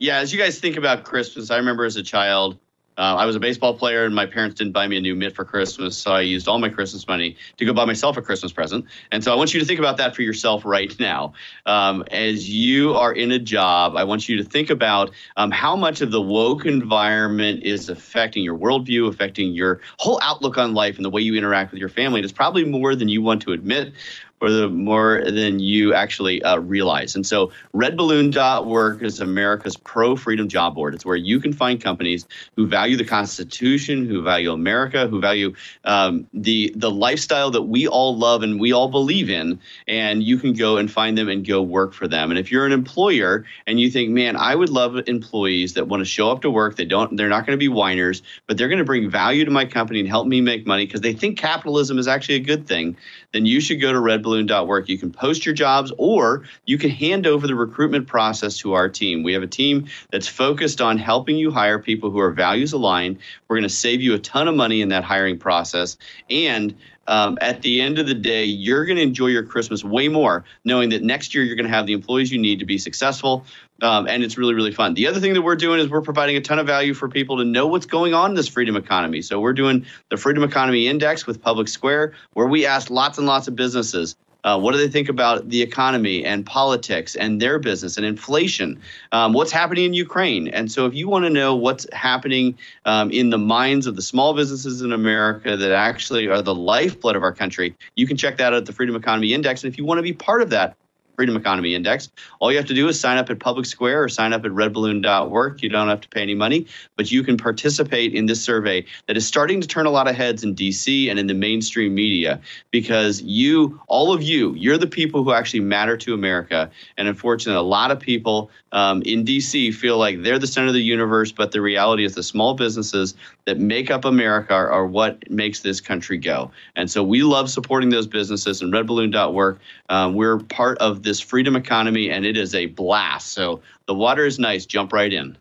Yeah, 0.00 0.18
as 0.18 0.32
you 0.32 0.38
guys 0.40 0.58
think 0.58 0.76
about 0.76 1.04
Christmas, 1.04 1.52
I 1.52 1.58
remember 1.58 1.84
as 1.84 1.94
a 1.94 2.02
child, 2.02 2.58
uh, 2.98 3.16
I 3.16 3.26
was 3.26 3.36
a 3.36 3.40
baseball 3.40 3.76
player 3.76 4.04
and 4.04 4.14
my 4.14 4.26
parents 4.26 4.56
didn't 4.56 4.72
buy 4.72 4.86
me 4.86 4.96
a 4.98 5.00
new 5.00 5.14
mitt 5.14 5.34
for 5.34 5.44
Christmas. 5.44 5.96
So 5.96 6.12
I 6.12 6.20
used 6.20 6.48
all 6.48 6.58
my 6.58 6.68
Christmas 6.68 7.06
money 7.08 7.36
to 7.56 7.64
go 7.64 7.72
buy 7.72 7.84
myself 7.84 8.16
a 8.16 8.22
Christmas 8.22 8.52
present. 8.52 8.84
And 9.10 9.24
so 9.24 9.32
I 9.32 9.36
want 9.36 9.54
you 9.54 9.60
to 9.60 9.66
think 9.66 9.78
about 9.78 9.96
that 9.96 10.14
for 10.14 10.22
yourself 10.22 10.64
right 10.64 10.94
now. 11.00 11.32
Um, 11.66 12.04
as 12.10 12.50
you 12.50 12.94
are 12.94 13.12
in 13.12 13.32
a 13.32 13.38
job, 13.38 13.96
I 13.96 14.04
want 14.04 14.28
you 14.28 14.36
to 14.36 14.44
think 14.44 14.70
about 14.70 15.10
um, 15.36 15.50
how 15.50 15.74
much 15.74 16.00
of 16.00 16.10
the 16.10 16.20
woke 16.20 16.66
environment 16.66 17.62
is 17.62 17.88
affecting 17.88 18.44
your 18.44 18.58
worldview, 18.58 19.08
affecting 19.08 19.52
your 19.52 19.80
whole 19.98 20.20
outlook 20.22 20.58
on 20.58 20.74
life 20.74 20.96
and 20.96 21.04
the 21.04 21.10
way 21.10 21.22
you 21.22 21.34
interact 21.34 21.72
with 21.72 21.80
your 21.80 21.88
family. 21.88 22.20
It's 22.20 22.32
probably 22.32 22.64
more 22.64 22.94
than 22.94 23.08
you 23.08 23.22
want 23.22 23.42
to 23.42 23.52
admit 23.52 23.94
or 24.42 24.50
the 24.50 24.68
more 24.68 25.22
than 25.24 25.60
you 25.60 25.94
actually 25.94 26.42
uh, 26.42 26.56
realize. 26.58 27.14
And 27.14 27.24
so 27.24 27.52
redballoon.work 27.74 29.00
is 29.00 29.20
America's 29.20 29.76
pro 29.76 30.16
freedom 30.16 30.48
job 30.48 30.74
board. 30.74 30.94
It's 30.94 31.06
where 31.06 31.14
you 31.14 31.38
can 31.38 31.52
find 31.52 31.80
companies 31.80 32.26
who 32.56 32.66
value 32.66 32.96
the 32.96 33.04
Constitution, 33.04 34.04
who 34.04 34.20
value 34.20 34.50
America, 34.50 35.06
who 35.06 35.20
value 35.20 35.54
um, 35.84 36.26
the 36.34 36.74
the 36.74 36.90
lifestyle 36.90 37.52
that 37.52 37.62
we 37.62 37.86
all 37.86 38.18
love 38.18 38.42
and 38.42 38.58
we 38.58 38.72
all 38.72 38.88
believe 38.88 39.30
in. 39.30 39.60
And 39.86 40.24
you 40.24 40.38
can 40.38 40.54
go 40.54 40.76
and 40.76 40.90
find 40.90 41.16
them 41.16 41.28
and 41.28 41.46
go 41.46 41.62
work 41.62 41.92
for 41.92 42.08
them. 42.08 42.30
And 42.30 42.38
if 42.38 42.50
you're 42.50 42.66
an 42.66 42.72
employer 42.72 43.44
and 43.68 43.78
you 43.78 43.92
think, 43.92 44.10
man, 44.10 44.34
I 44.34 44.56
would 44.56 44.70
love 44.70 44.96
employees 45.06 45.74
that 45.74 45.86
want 45.86 46.00
to 46.00 46.04
show 46.04 46.32
up 46.32 46.42
to 46.42 46.50
work, 46.50 46.74
they 46.74 46.84
don't, 46.84 47.16
they're 47.16 47.28
not 47.28 47.46
going 47.46 47.56
to 47.56 47.62
be 47.62 47.68
whiners, 47.68 48.22
but 48.48 48.58
they're 48.58 48.68
going 48.68 48.78
to 48.78 48.84
bring 48.84 49.08
value 49.08 49.44
to 49.44 49.52
my 49.52 49.64
company 49.64 50.00
and 50.00 50.08
help 50.08 50.26
me 50.26 50.40
make 50.40 50.66
money 50.66 50.84
because 50.84 51.00
they 51.00 51.12
think 51.12 51.38
capitalism 51.38 51.96
is 51.96 52.08
actually 52.08 52.34
a 52.34 52.40
good 52.40 52.66
thing, 52.66 52.96
then 53.32 53.46
you 53.46 53.60
should 53.60 53.80
go 53.80 53.92
to 53.92 54.00
Red 54.00 54.22
balloon.work. 54.22 54.88
You 54.88 54.98
can 54.98 55.10
post 55.10 55.44
your 55.44 55.54
jobs 55.54 55.92
or 55.98 56.44
you 56.66 56.78
can 56.78 56.90
hand 56.90 57.26
over 57.26 57.46
the 57.46 57.54
recruitment 57.54 58.06
process 58.06 58.58
to 58.58 58.74
our 58.74 58.88
team. 58.88 59.22
We 59.22 59.32
have 59.32 59.42
a 59.42 59.48
team 59.48 59.86
that's 60.10 60.28
focused 60.28 60.80
on 60.80 60.98
helping 60.98 61.36
you 61.36 61.50
hire 61.50 61.78
people 61.78 62.10
who 62.10 62.20
are 62.20 62.30
values 62.30 62.72
aligned. 62.72 63.18
We're 63.48 63.56
going 63.56 63.68
to 63.68 63.74
save 63.74 64.02
you 64.02 64.14
a 64.14 64.18
ton 64.18 64.48
of 64.48 64.54
money 64.54 64.80
in 64.80 64.88
that 64.90 65.04
hiring 65.04 65.38
process. 65.38 65.96
And 66.30 66.74
um, 67.08 67.36
at 67.40 67.62
the 67.62 67.80
end 67.80 67.98
of 67.98 68.06
the 68.06 68.14
day, 68.14 68.44
you're 68.44 68.84
going 68.84 68.96
to 68.96 69.02
enjoy 69.02 69.26
your 69.26 69.42
Christmas 69.42 69.82
way 69.82 70.08
more 70.08 70.44
knowing 70.64 70.90
that 70.90 71.02
next 71.02 71.34
year 71.34 71.42
you're 71.42 71.56
going 71.56 71.68
to 71.68 71.74
have 71.74 71.86
the 71.86 71.92
employees 71.92 72.30
you 72.30 72.38
need 72.38 72.60
to 72.60 72.66
be 72.66 72.78
successful. 72.78 73.44
Um, 73.80 74.06
and 74.06 74.22
it's 74.22 74.38
really, 74.38 74.54
really 74.54 74.70
fun. 74.70 74.94
The 74.94 75.08
other 75.08 75.18
thing 75.18 75.34
that 75.34 75.42
we're 75.42 75.56
doing 75.56 75.80
is 75.80 75.88
we're 75.88 76.02
providing 76.02 76.36
a 76.36 76.40
ton 76.40 76.58
of 76.60 76.66
value 76.66 76.94
for 76.94 77.08
people 77.08 77.38
to 77.38 77.44
know 77.44 77.66
what's 77.66 77.86
going 77.86 78.14
on 78.14 78.30
in 78.30 78.36
this 78.36 78.46
freedom 78.46 78.76
economy. 78.76 79.22
So 79.22 79.40
we're 79.40 79.54
doing 79.54 79.84
the 80.08 80.16
Freedom 80.16 80.44
Economy 80.44 80.86
Index 80.86 81.26
with 81.26 81.42
Public 81.42 81.66
Square, 81.66 82.12
where 82.34 82.46
we 82.46 82.64
ask 82.64 82.90
lots 82.90 83.18
and 83.18 83.26
lots 83.26 83.48
of 83.48 83.56
businesses 83.56 84.14
uh, 84.44 84.58
what 84.58 84.72
do 84.72 84.78
they 84.78 84.88
think 84.88 85.08
about 85.08 85.48
the 85.48 85.62
economy 85.62 86.24
and 86.24 86.44
politics 86.44 87.14
and 87.14 87.40
their 87.40 87.58
business 87.58 87.96
and 87.96 88.04
inflation? 88.04 88.80
Um, 89.12 89.32
what's 89.32 89.52
happening 89.52 89.84
in 89.84 89.94
Ukraine? 89.94 90.48
And 90.48 90.70
so, 90.70 90.86
if 90.86 90.94
you 90.94 91.08
want 91.08 91.24
to 91.24 91.30
know 91.30 91.54
what's 91.54 91.86
happening 91.92 92.58
um, 92.84 93.10
in 93.10 93.30
the 93.30 93.38
minds 93.38 93.86
of 93.86 93.94
the 93.94 94.02
small 94.02 94.34
businesses 94.34 94.82
in 94.82 94.92
America 94.92 95.56
that 95.56 95.72
actually 95.72 96.26
are 96.26 96.42
the 96.42 96.54
lifeblood 96.54 97.14
of 97.14 97.22
our 97.22 97.32
country, 97.32 97.74
you 97.94 98.06
can 98.06 98.16
check 98.16 98.36
that 98.38 98.52
out 98.52 98.54
at 98.54 98.66
the 98.66 98.72
Freedom 98.72 98.96
Economy 98.96 99.32
Index. 99.32 99.62
And 99.62 99.72
if 99.72 99.78
you 99.78 99.84
want 99.84 99.98
to 99.98 100.02
be 100.02 100.12
part 100.12 100.42
of 100.42 100.50
that, 100.50 100.76
Freedom 101.16 101.36
Economy 101.36 101.74
Index. 101.74 102.10
All 102.40 102.50
you 102.50 102.58
have 102.58 102.66
to 102.66 102.74
do 102.74 102.88
is 102.88 102.98
sign 102.98 103.18
up 103.18 103.30
at 103.30 103.38
Public 103.38 103.66
Square 103.66 104.04
or 104.04 104.08
sign 104.08 104.32
up 104.32 104.44
at 104.44 104.50
redballoon.work. 104.50 105.62
You 105.62 105.68
don't 105.68 105.88
have 105.88 106.00
to 106.00 106.08
pay 106.08 106.22
any 106.22 106.34
money, 106.34 106.66
but 106.96 107.10
you 107.10 107.22
can 107.22 107.36
participate 107.36 108.14
in 108.14 108.26
this 108.26 108.42
survey 108.42 108.84
that 109.06 109.16
is 109.16 109.26
starting 109.26 109.60
to 109.60 109.68
turn 109.68 109.86
a 109.86 109.90
lot 109.90 110.08
of 110.08 110.14
heads 110.14 110.42
in 110.42 110.54
DC 110.54 111.10
and 111.10 111.18
in 111.18 111.26
the 111.26 111.34
mainstream 111.34 111.94
media 111.94 112.40
because 112.70 113.22
you, 113.22 113.80
all 113.88 114.12
of 114.12 114.22
you, 114.22 114.54
you're 114.54 114.78
the 114.78 114.86
people 114.86 115.22
who 115.22 115.32
actually 115.32 115.60
matter 115.60 115.96
to 115.96 116.14
America. 116.14 116.70
And 116.96 117.08
unfortunately, 117.08 117.58
a 117.58 117.62
lot 117.62 117.90
of 117.90 118.00
people 118.00 118.50
um, 118.72 119.02
in 119.02 119.24
DC 119.24 119.74
feel 119.74 119.98
like 119.98 120.22
they're 120.22 120.38
the 120.38 120.46
center 120.46 120.68
of 120.68 120.74
the 120.74 120.82
universe, 120.82 121.30
but 121.30 121.52
the 121.52 121.60
reality 121.60 122.04
is 122.04 122.14
the 122.14 122.22
small 122.22 122.54
businesses 122.54 123.14
that 123.44 123.58
make 123.58 123.90
up 123.90 124.04
America 124.04 124.54
are, 124.54 124.70
are 124.70 124.86
what 124.86 125.28
makes 125.30 125.60
this 125.60 125.80
country 125.80 126.16
go. 126.16 126.50
And 126.76 126.90
so 126.90 127.02
we 127.02 127.22
love 127.22 127.50
supporting 127.50 127.90
those 127.90 128.06
businesses 128.06 128.62
and 128.62 128.72
redballoon.work. 128.72 129.60
Um, 129.88 130.14
we're 130.14 130.38
part 130.38 130.78
of 130.78 131.01
this 131.02 131.20
freedom 131.20 131.56
economy 131.56 132.10
and 132.10 132.24
it 132.24 132.36
is 132.36 132.54
a 132.54 132.66
blast. 132.66 133.32
So 133.32 133.62
the 133.86 133.94
water 133.94 134.24
is 134.24 134.38
nice. 134.38 134.66
Jump 134.66 134.92
right 134.92 135.12
in. 135.12 135.36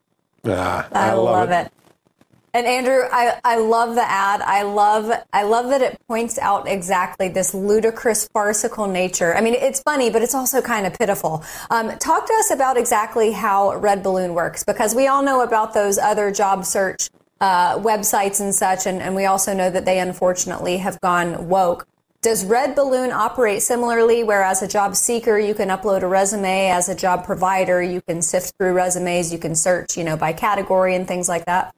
Ah, 0.45 0.87
I, 0.91 1.13
love, 1.13 1.51
it. 1.51 1.71
And 2.53 2.65
Andrew, 2.65 3.03
I, 3.11 3.39
I 3.45 3.57
love 3.57 3.95
the 3.95 4.03
ad. 4.03 4.41
I 4.41 4.63
love 4.63 5.11
I 5.31 5.43
love 5.43 5.69
that 5.69 5.81
it 5.81 5.99
points 6.07 6.37
out 6.39 6.67
exactly 6.67 7.29
this 7.29 7.53
ludicrous, 7.53 8.27
farcical 8.27 8.87
nature. 8.87 9.35
I 9.35 9.41
mean, 9.41 9.53
it's 9.53 9.81
funny, 9.81 10.09
but 10.09 10.21
it's 10.21 10.35
also 10.35 10.61
kind 10.61 10.85
of 10.85 10.97
pitiful. 10.97 11.45
Um, 11.69 11.97
talk 11.99 12.25
to 12.25 12.33
us 12.33 12.51
about 12.51 12.75
exactly 12.75 13.31
how 13.31 13.75
Red 13.75 14.03
Balloon 14.03 14.33
works, 14.33 14.63
because 14.63 14.93
we 14.93 15.07
all 15.07 15.23
know 15.23 15.41
about 15.41 15.73
those 15.73 15.97
other 15.97 16.31
job 16.31 16.65
search 16.65 17.09
uh, 17.39 17.77
websites 17.79 18.41
and 18.41 18.53
such, 18.53 18.85
and, 18.85 19.01
and 19.01 19.15
we 19.15 19.25
also 19.25 19.53
know 19.53 19.69
that 19.69 19.85
they 19.85 19.99
unfortunately 19.99 20.77
have 20.77 20.99
gone 21.01 21.47
woke. 21.47 21.87
Does 22.21 22.45
Red 22.45 22.75
Balloon 22.75 23.11
operate 23.11 23.63
similarly, 23.63 24.23
where 24.23 24.43
as 24.43 24.61
a 24.61 24.67
job 24.67 24.95
seeker, 24.95 25.39
you 25.39 25.55
can 25.55 25.69
upload 25.69 26.03
a 26.03 26.07
resume, 26.07 26.69
as 26.69 26.87
a 26.87 26.93
job 26.93 27.25
provider, 27.25 27.81
you 27.81 27.99
can 27.99 28.21
sift 28.21 28.53
through 28.59 28.73
resumes, 28.73 29.33
you 29.33 29.39
can 29.39 29.55
search, 29.55 29.97
you 29.97 30.03
know, 30.03 30.15
by 30.15 30.31
category 30.31 30.93
and 30.93 31.07
things 31.07 31.27
like 31.27 31.45
that? 31.45 31.73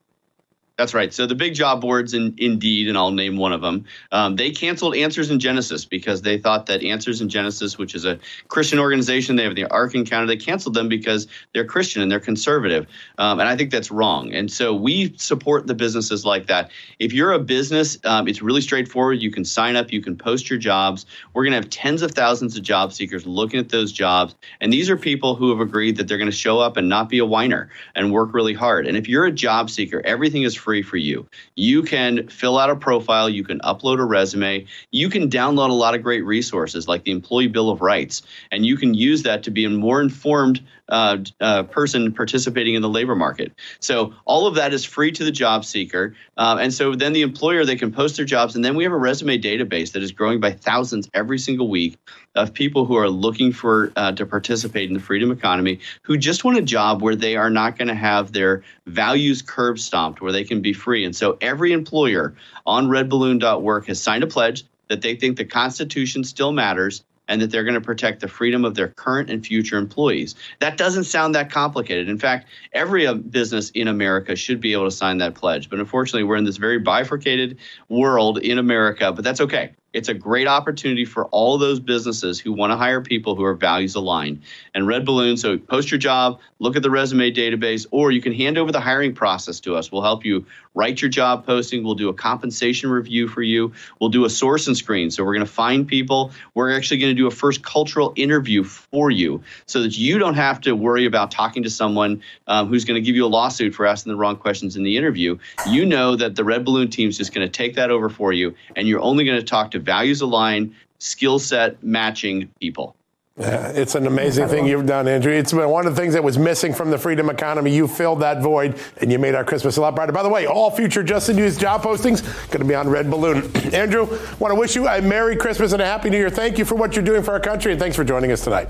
That's 0.76 0.95
right. 0.95 1.13
So 1.13 1.28
the 1.28 1.36
big 1.36 1.53
job 1.53 1.82
boards, 1.82 2.15
in 2.15 2.34
Indeed, 2.39 2.88
and 2.88 2.97
I'll 2.97 3.11
name 3.11 3.38
one 3.38 3.53
of 3.53 3.61
them, 3.61 3.86
um, 4.11 4.36
they 4.38 4.49
canceled 4.49 4.95
Answers 4.95 5.30
in 5.30 5.39
Genesis 5.39 5.86
because 5.86 6.24
they 6.24 6.39
thought 6.39 6.65
that 6.65 6.82
Answers 6.82 7.21
in 7.21 7.30
Genesis, 7.30 7.78
which 7.78 7.93
is 7.93 8.05
a 8.05 8.17
Christian 8.47 8.80
organization, 8.80 9.36
they 9.36 9.43
have 9.43 9.53
the 9.53 9.65
Ark 9.65 9.93
Encounter, 9.93 10.26
they 10.26 10.36
canceled 10.36 10.74
them 10.74 10.89
because 10.89 11.28
they're 11.53 11.63
Christian 11.63 12.01
and 12.01 12.11
they're 12.11 12.19
conservative. 12.19 12.88
Um, 13.19 13.39
and 13.39 13.47
I 13.47 13.55
think 13.55 13.69
that's 13.69 13.91
wrong. 13.91 14.34
And 14.34 14.51
so 14.51 14.74
we 14.74 15.15
support 15.15 15.67
the 15.67 15.76
businesses 15.76 16.26
like 16.26 16.47
that. 16.47 16.71
If 16.97 17.13
you're 17.13 17.34
a 17.34 17.39
business, 17.39 17.99
um, 18.03 18.28
it's 18.28 18.41
really 18.41 18.61
straightforward. 18.61 19.21
You 19.21 19.30
can 19.30 19.45
sign 19.45 19.76
up, 19.76 19.93
you 19.93 20.01
can 20.01 20.17
post 20.17 20.49
your 20.49 20.57
jobs. 20.57 21.05
We're 21.36 21.43
going 21.43 21.51
to 21.51 21.57
have 21.57 21.69
tens 21.69 22.01
of 22.01 22.13
thousands 22.13 22.57
of 22.57 22.63
job 22.63 22.93
seekers 22.93 23.28
looking 23.28 23.59
at 23.59 23.69
those 23.69 23.91
jobs. 23.91 24.34
And 24.59 24.74
these 24.74 24.89
are 24.89 24.97
people 24.97 25.36
who 25.36 25.51
have 25.51 25.59
agreed 25.59 25.97
that 25.97 26.07
they're 26.07 26.17
going 26.17 26.32
to 26.32 26.36
show 26.36 26.57
up 26.57 26.78
and 26.78 26.89
not 26.89 27.09
be 27.09 27.19
a 27.19 27.26
whiner 27.26 27.69
and 27.93 28.11
work 28.11 28.34
really 28.34 28.55
hard. 28.55 28.88
And 28.88 28.97
if 28.97 29.07
you're 29.07 29.26
a 29.26 29.32
job 29.32 29.69
seeker, 29.69 30.01
everything 30.03 30.41
is 30.41 30.62
free 30.64 30.82
for 30.82 30.97
you. 30.97 31.28
You 31.55 31.84
can 31.84 32.28
fill 32.30 32.57
out 32.57 32.70
a 32.70 32.76
profile, 32.76 33.30
you 33.30 33.43
can 33.43 33.59
upload 33.59 33.99
a 33.99 34.05
resume, 34.05 34.66
you 34.91 35.09
can 35.09 35.30
download 35.30 35.70
a 35.70 35.74
lot 35.74 35.93
of 35.93 36.01
great 36.01 36.26
resources 36.26 36.88
like 36.88 37.03
the 37.03 37.11
Employee 37.11 37.47
Bill 37.47 37.70
of 37.70 37.82
Rights, 37.82 38.22
and 38.51 38.66
you 38.66 38.78
can 38.78 38.93
use 38.93 39.24
that 39.24 39.43
to 39.43 39.51
be 39.51 39.68
more 39.68 40.01
informed 40.01 40.64
uh, 40.93 41.17
uh, 41.41 41.63
person 41.63 42.13
participating 42.13 42.75
in 42.75 42.83
the 42.83 42.89
labor 42.89 43.15
market. 43.15 43.51
So 43.79 44.13
all 44.25 44.45
of 44.45 44.55
that 44.55 44.73
is 44.73 44.85
free 44.85 45.11
to 45.13 45.23
the 45.23 45.31
job 45.31 45.65
seeker, 45.65 46.15
um, 46.37 46.59
and 46.59 46.71
so 46.71 46.93
then 46.93 47.13
the 47.13 47.23
employer 47.23 47.65
they 47.65 47.75
can 47.75 47.91
post 47.91 48.15
their 48.15 48.25
jobs, 48.25 48.55
and 48.55 48.63
then 48.63 48.75
we 48.75 48.83
have 48.83 48.93
a 48.93 48.97
resume 48.97 49.39
database 49.39 49.91
that 49.93 50.03
is 50.03 50.11
growing 50.11 50.39
by 50.39 50.51
thousands 50.51 51.09
every 51.15 51.39
single 51.39 51.67
week 51.67 51.97
of 52.35 52.53
people 52.53 52.85
who 52.85 52.95
are 52.95 53.09
looking 53.09 53.51
for 53.51 53.91
uh, 53.95 54.11
to 54.11 54.25
participate 54.25 54.87
in 54.87 54.93
the 54.93 54.99
freedom 54.99 55.31
economy 55.31 55.79
who 56.03 56.15
just 56.15 56.43
want 56.43 56.57
a 56.57 56.61
job 56.61 57.01
where 57.01 57.15
they 57.15 57.35
are 57.35 57.49
not 57.49 57.75
going 57.77 57.87
to 57.87 57.95
have 57.95 58.31
their 58.31 58.63
values 58.85 59.41
curb 59.41 59.79
stomped, 59.79 60.21
where 60.21 60.31
they 60.31 60.43
can 60.43 60.61
be 60.61 60.73
free. 60.73 61.05
And 61.05 61.15
so 61.15 61.37
every 61.41 61.73
employer 61.73 62.35
on 62.67 62.87
redballoon.work 62.87 63.87
has 63.87 63.99
signed 63.99 64.23
a 64.23 64.27
pledge 64.27 64.63
that 64.89 65.01
they 65.01 65.15
think 65.15 65.37
the 65.37 65.45
Constitution 65.45 66.23
still 66.23 66.51
matters 66.51 67.03
and 67.34 67.41
that 67.41 67.49
they're 67.49 67.63
going 67.63 67.73
to 67.73 67.81
protect 67.81 68.19
the 68.19 68.27
freedom 68.27 68.63
of 68.63 68.75
their 68.75 68.89
current 68.89 69.31
and 69.31 69.43
future 69.43 69.75
employees. 69.75 70.36
That 70.59 70.77
doesn't 70.77 71.05
sound 71.05 71.34
that 71.34 71.49
complicated. 71.49 72.07
In 72.07 72.19
fact, 72.19 72.47
every 72.73 73.07
uh, 73.07 73.15
business 73.15 73.71
in 73.71 73.88
America 73.88 74.36
should 74.36 74.61
be 74.61 74.73
able 74.73 74.86
to 74.86 74.91
sign 74.91 75.17
that 75.17 75.34
pledge. 75.34 75.67
But 75.67 75.79
unfortunately, 75.79 76.25
we're 76.25 76.36
in 76.36 76.43
this 76.43 76.57
very 76.57 76.77
bifurcated 76.77 77.57
world 77.89 78.38
in 78.38 78.59
America, 78.59 79.11
but 79.11 79.23
that's 79.23 79.41
okay 79.41 79.71
It's 79.93 80.09
a 80.09 80.13
great 80.13 80.47
opportunity 80.47 81.05
for 81.05 81.25
all 81.25 81.57
those 81.57 81.79
businesses 81.79 82.39
who 82.39 82.53
want 82.53 82.71
to 82.71 82.77
hire 82.77 83.01
people 83.01 83.36
who 83.36 83.43
are 83.43 83.55
values 83.55 83.95
aligned. 83.95 84.41
And 84.75 84.86
Red 84.86 85.05
Balloon, 85.05 85.38
so 85.38 85.57
post 85.57 85.89
your 85.89 85.99
job, 85.99 86.39
look 86.59 86.75
at 86.75 86.84
the 86.84 86.91
resume 86.91 87.31
database, 87.31 87.88
or 87.89 88.11
you 88.11 88.21
can 88.21 88.34
hand 88.34 88.57
over 88.59 88.71
the 88.71 88.79
hiring 88.79 89.13
process 89.15 89.59
to 89.61 89.75
us. 89.75 89.91
We'll 89.91 90.01
help 90.03 90.23
you 90.25 90.45
write 90.76 91.01
your 91.01 91.09
job 91.09 91.45
posting. 91.45 91.84
We'll 91.84 91.95
do 91.95 92.09
a 92.09 92.13
compensation 92.13 92.89
review 92.89 93.28
for 93.28 93.41
you. 93.41 93.71
We'll 93.99 94.09
do 94.09 94.26
a 94.26 94.30
source 94.30 94.67
and 94.67 94.76
screen. 94.76 95.11
So 95.11 95.24
we're 95.24 95.34
going 95.34 95.45
to 95.45 95.51
find 95.51 95.88
people. 95.88 96.32
We're 96.53 96.76
actually 96.76 96.97
going 96.97 97.15
to 97.15 97.19
do 97.19 97.28
a 97.28 97.32
first 97.32 97.63
cultural 97.63 98.13
interview 98.15 98.63
for 98.63 99.11
you 99.11 99.41
so 99.65 99.82
that 99.82 99.97
you 99.97 100.17
don't 100.17 100.36
have 100.36 100.61
to 100.61 100.76
worry 100.76 101.05
about 101.05 101.32
talking 101.32 101.63
to 101.63 101.69
someone 101.69 102.21
um, 102.47 102.67
who's 102.67 102.86
going 102.86 103.01
to 103.01 103.05
give 103.05 103.15
you 103.15 103.26
a 103.26 103.28
lawsuit 103.28 103.74
for 103.74 103.86
asking 103.86 104.11
the 104.11 104.17
wrong 104.17 104.36
questions 104.36 104.76
in 104.76 104.84
the 104.84 104.97
interview. 104.97 105.38
You 105.67 105.86
know 105.86 106.15
that 106.15 106.36
the 106.36 106.43
Red 106.43 106.65
Balloon 106.65 106.89
team 106.89 107.09
is 107.09 107.17
just 107.17 107.34
going 107.34 107.45
to 107.45 107.51
take 107.51 107.76
that 107.76 107.91
over 107.91 108.09
for 108.09 108.34
you, 108.34 108.55
and 108.76 108.88
you're 108.88 109.01
only 109.01 109.24
going 109.26 109.39
to 109.39 109.45
talk 109.45 109.71
to 109.71 109.80
values 109.80 110.21
aligned, 110.21 110.74
skill 110.99 111.39
set 111.39 111.84
matching 111.84 112.49
people. 112.59 112.95
Yeah, 113.39 113.69
it's 113.69 113.95
an 113.95 114.05
amazing 114.05 114.47
thing 114.47 114.67
you've 114.67 114.86
done, 114.86 115.07
Andrew. 115.07 115.34
It's 115.34 115.51
been 115.51 115.67
one 115.67 115.88
of 115.88 115.95
the 115.95 115.99
things 115.99 116.13
that 116.13 116.23
was 116.23 116.38
missing 116.38 116.71
from 116.71 116.91
the 116.91 116.99
freedom 116.99 117.31
economy. 117.31 117.73
You 117.73 117.88
filled 117.88 118.19
that 118.19 118.43
void, 118.43 118.79
and 118.97 119.11
you 119.11 119.17
made 119.17 119.34
our 119.34 119.43
Christmas 119.43 119.77
a 119.77 119.81
lot 119.81 119.95
brighter. 119.95 120.11
By 120.11 120.21
the 120.21 120.29
way, 120.29 120.45
all 120.45 120.69
future 120.69 121.01
Just 121.01 121.25
the 121.25 121.34
News 121.34 121.57
job 121.57 121.81
postings 121.81 122.21
going 122.51 122.59
to 122.59 122.65
be 122.65 122.75
on 122.75 122.88
Red 122.88 123.09
Balloon. 123.09 123.49
Andrew, 123.73 124.05
want 124.38 124.51
to 124.51 124.55
wish 124.55 124.75
you 124.75 124.88
a 124.88 125.01
Merry 125.01 125.36
Christmas 125.36 125.73
and 125.73 125.81
a 125.81 125.86
Happy 125.86 126.11
New 126.11 126.17
Year. 126.17 126.29
Thank 126.29 126.59
you 126.59 126.65
for 126.65 126.75
what 126.75 126.95
you're 126.95 127.03
doing 127.03 127.23
for 127.23 127.31
our 127.31 127.39
country, 127.39 127.71
and 127.71 127.81
thanks 127.81 127.95
for 127.95 128.03
joining 128.03 128.31
us 128.31 128.43
tonight. 128.43 128.69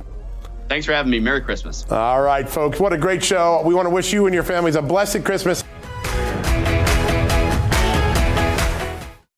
Thanks 0.69 0.85
for 0.85 0.93
having 0.93 1.11
me. 1.11 1.19
Merry 1.19 1.41
Christmas. 1.41 1.85
All 1.91 2.21
right, 2.21 2.47
folks. 2.47 2.79
What 2.79 2.93
a 2.93 2.97
great 2.97 3.21
show. 3.21 3.61
We 3.65 3.73
want 3.73 3.87
to 3.87 3.89
wish 3.89 4.13
you 4.13 4.27
and 4.27 4.33
your 4.33 4.43
families 4.43 4.75
a 4.77 4.81
blessed 4.81 5.25
Christmas. 5.25 5.65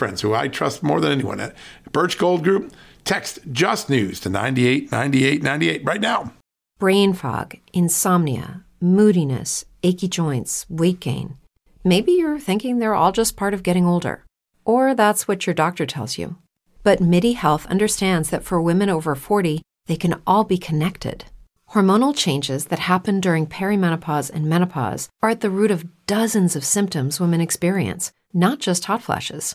friends 0.00 0.22
who 0.22 0.32
I 0.32 0.48
trust 0.48 0.82
more 0.82 0.98
than 0.98 1.12
anyone 1.12 1.40
at 1.40 1.54
Birch 1.92 2.16
Gold 2.16 2.42
Group, 2.42 2.72
text 3.04 3.38
Just 3.52 3.90
News 3.90 4.18
to 4.20 4.30
989898 4.30 5.84
right 5.84 6.00
now. 6.00 6.32
Brain 6.78 7.12
fog, 7.12 7.56
insomnia, 7.74 8.64
moodiness, 8.80 9.66
achy 9.82 10.08
joints, 10.08 10.64
weight 10.70 11.00
gain. 11.00 11.36
Maybe 11.84 12.12
you're 12.12 12.38
thinking 12.38 12.78
they're 12.78 12.94
all 12.94 13.12
just 13.12 13.36
part 13.36 13.52
of 13.52 13.62
getting 13.62 13.84
older, 13.84 14.24
or 14.64 14.94
that's 14.94 15.28
what 15.28 15.46
your 15.46 15.52
doctor 15.52 15.84
tells 15.84 16.16
you. 16.16 16.38
But 16.82 17.02
MIDI 17.02 17.34
Health 17.34 17.66
understands 17.66 18.30
that 18.30 18.42
for 18.42 18.58
women 18.58 18.88
over 18.88 19.14
40, 19.14 19.60
they 19.84 19.96
can 19.96 20.22
all 20.26 20.44
be 20.44 20.56
connected. 20.56 21.26
Hormonal 21.72 22.16
changes 22.16 22.64
that 22.66 22.78
happen 22.78 23.20
during 23.20 23.46
perimenopause 23.46 24.30
and 24.30 24.46
menopause 24.46 25.10
are 25.22 25.28
at 25.28 25.42
the 25.42 25.50
root 25.50 25.70
of 25.70 25.84
dozens 26.06 26.56
of 26.56 26.64
symptoms 26.64 27.20
women 27.20 27.42
experience, 27.42 28.12
not 28.32 28.60
just 28.60 28.86
hot 28.86 29.02
flashes. 29.02 29.54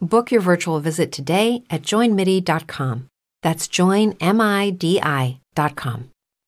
Book 0.00 0.30
your 0.30 0.40
virtual 0.40 0.80
visit 0.80 1.12
today 1.12 1.62
at 1.70 1.82
joinmidi.com. 1.82 3.08
That's 3.42 3.68
joinmidi.com. 3.68 4.20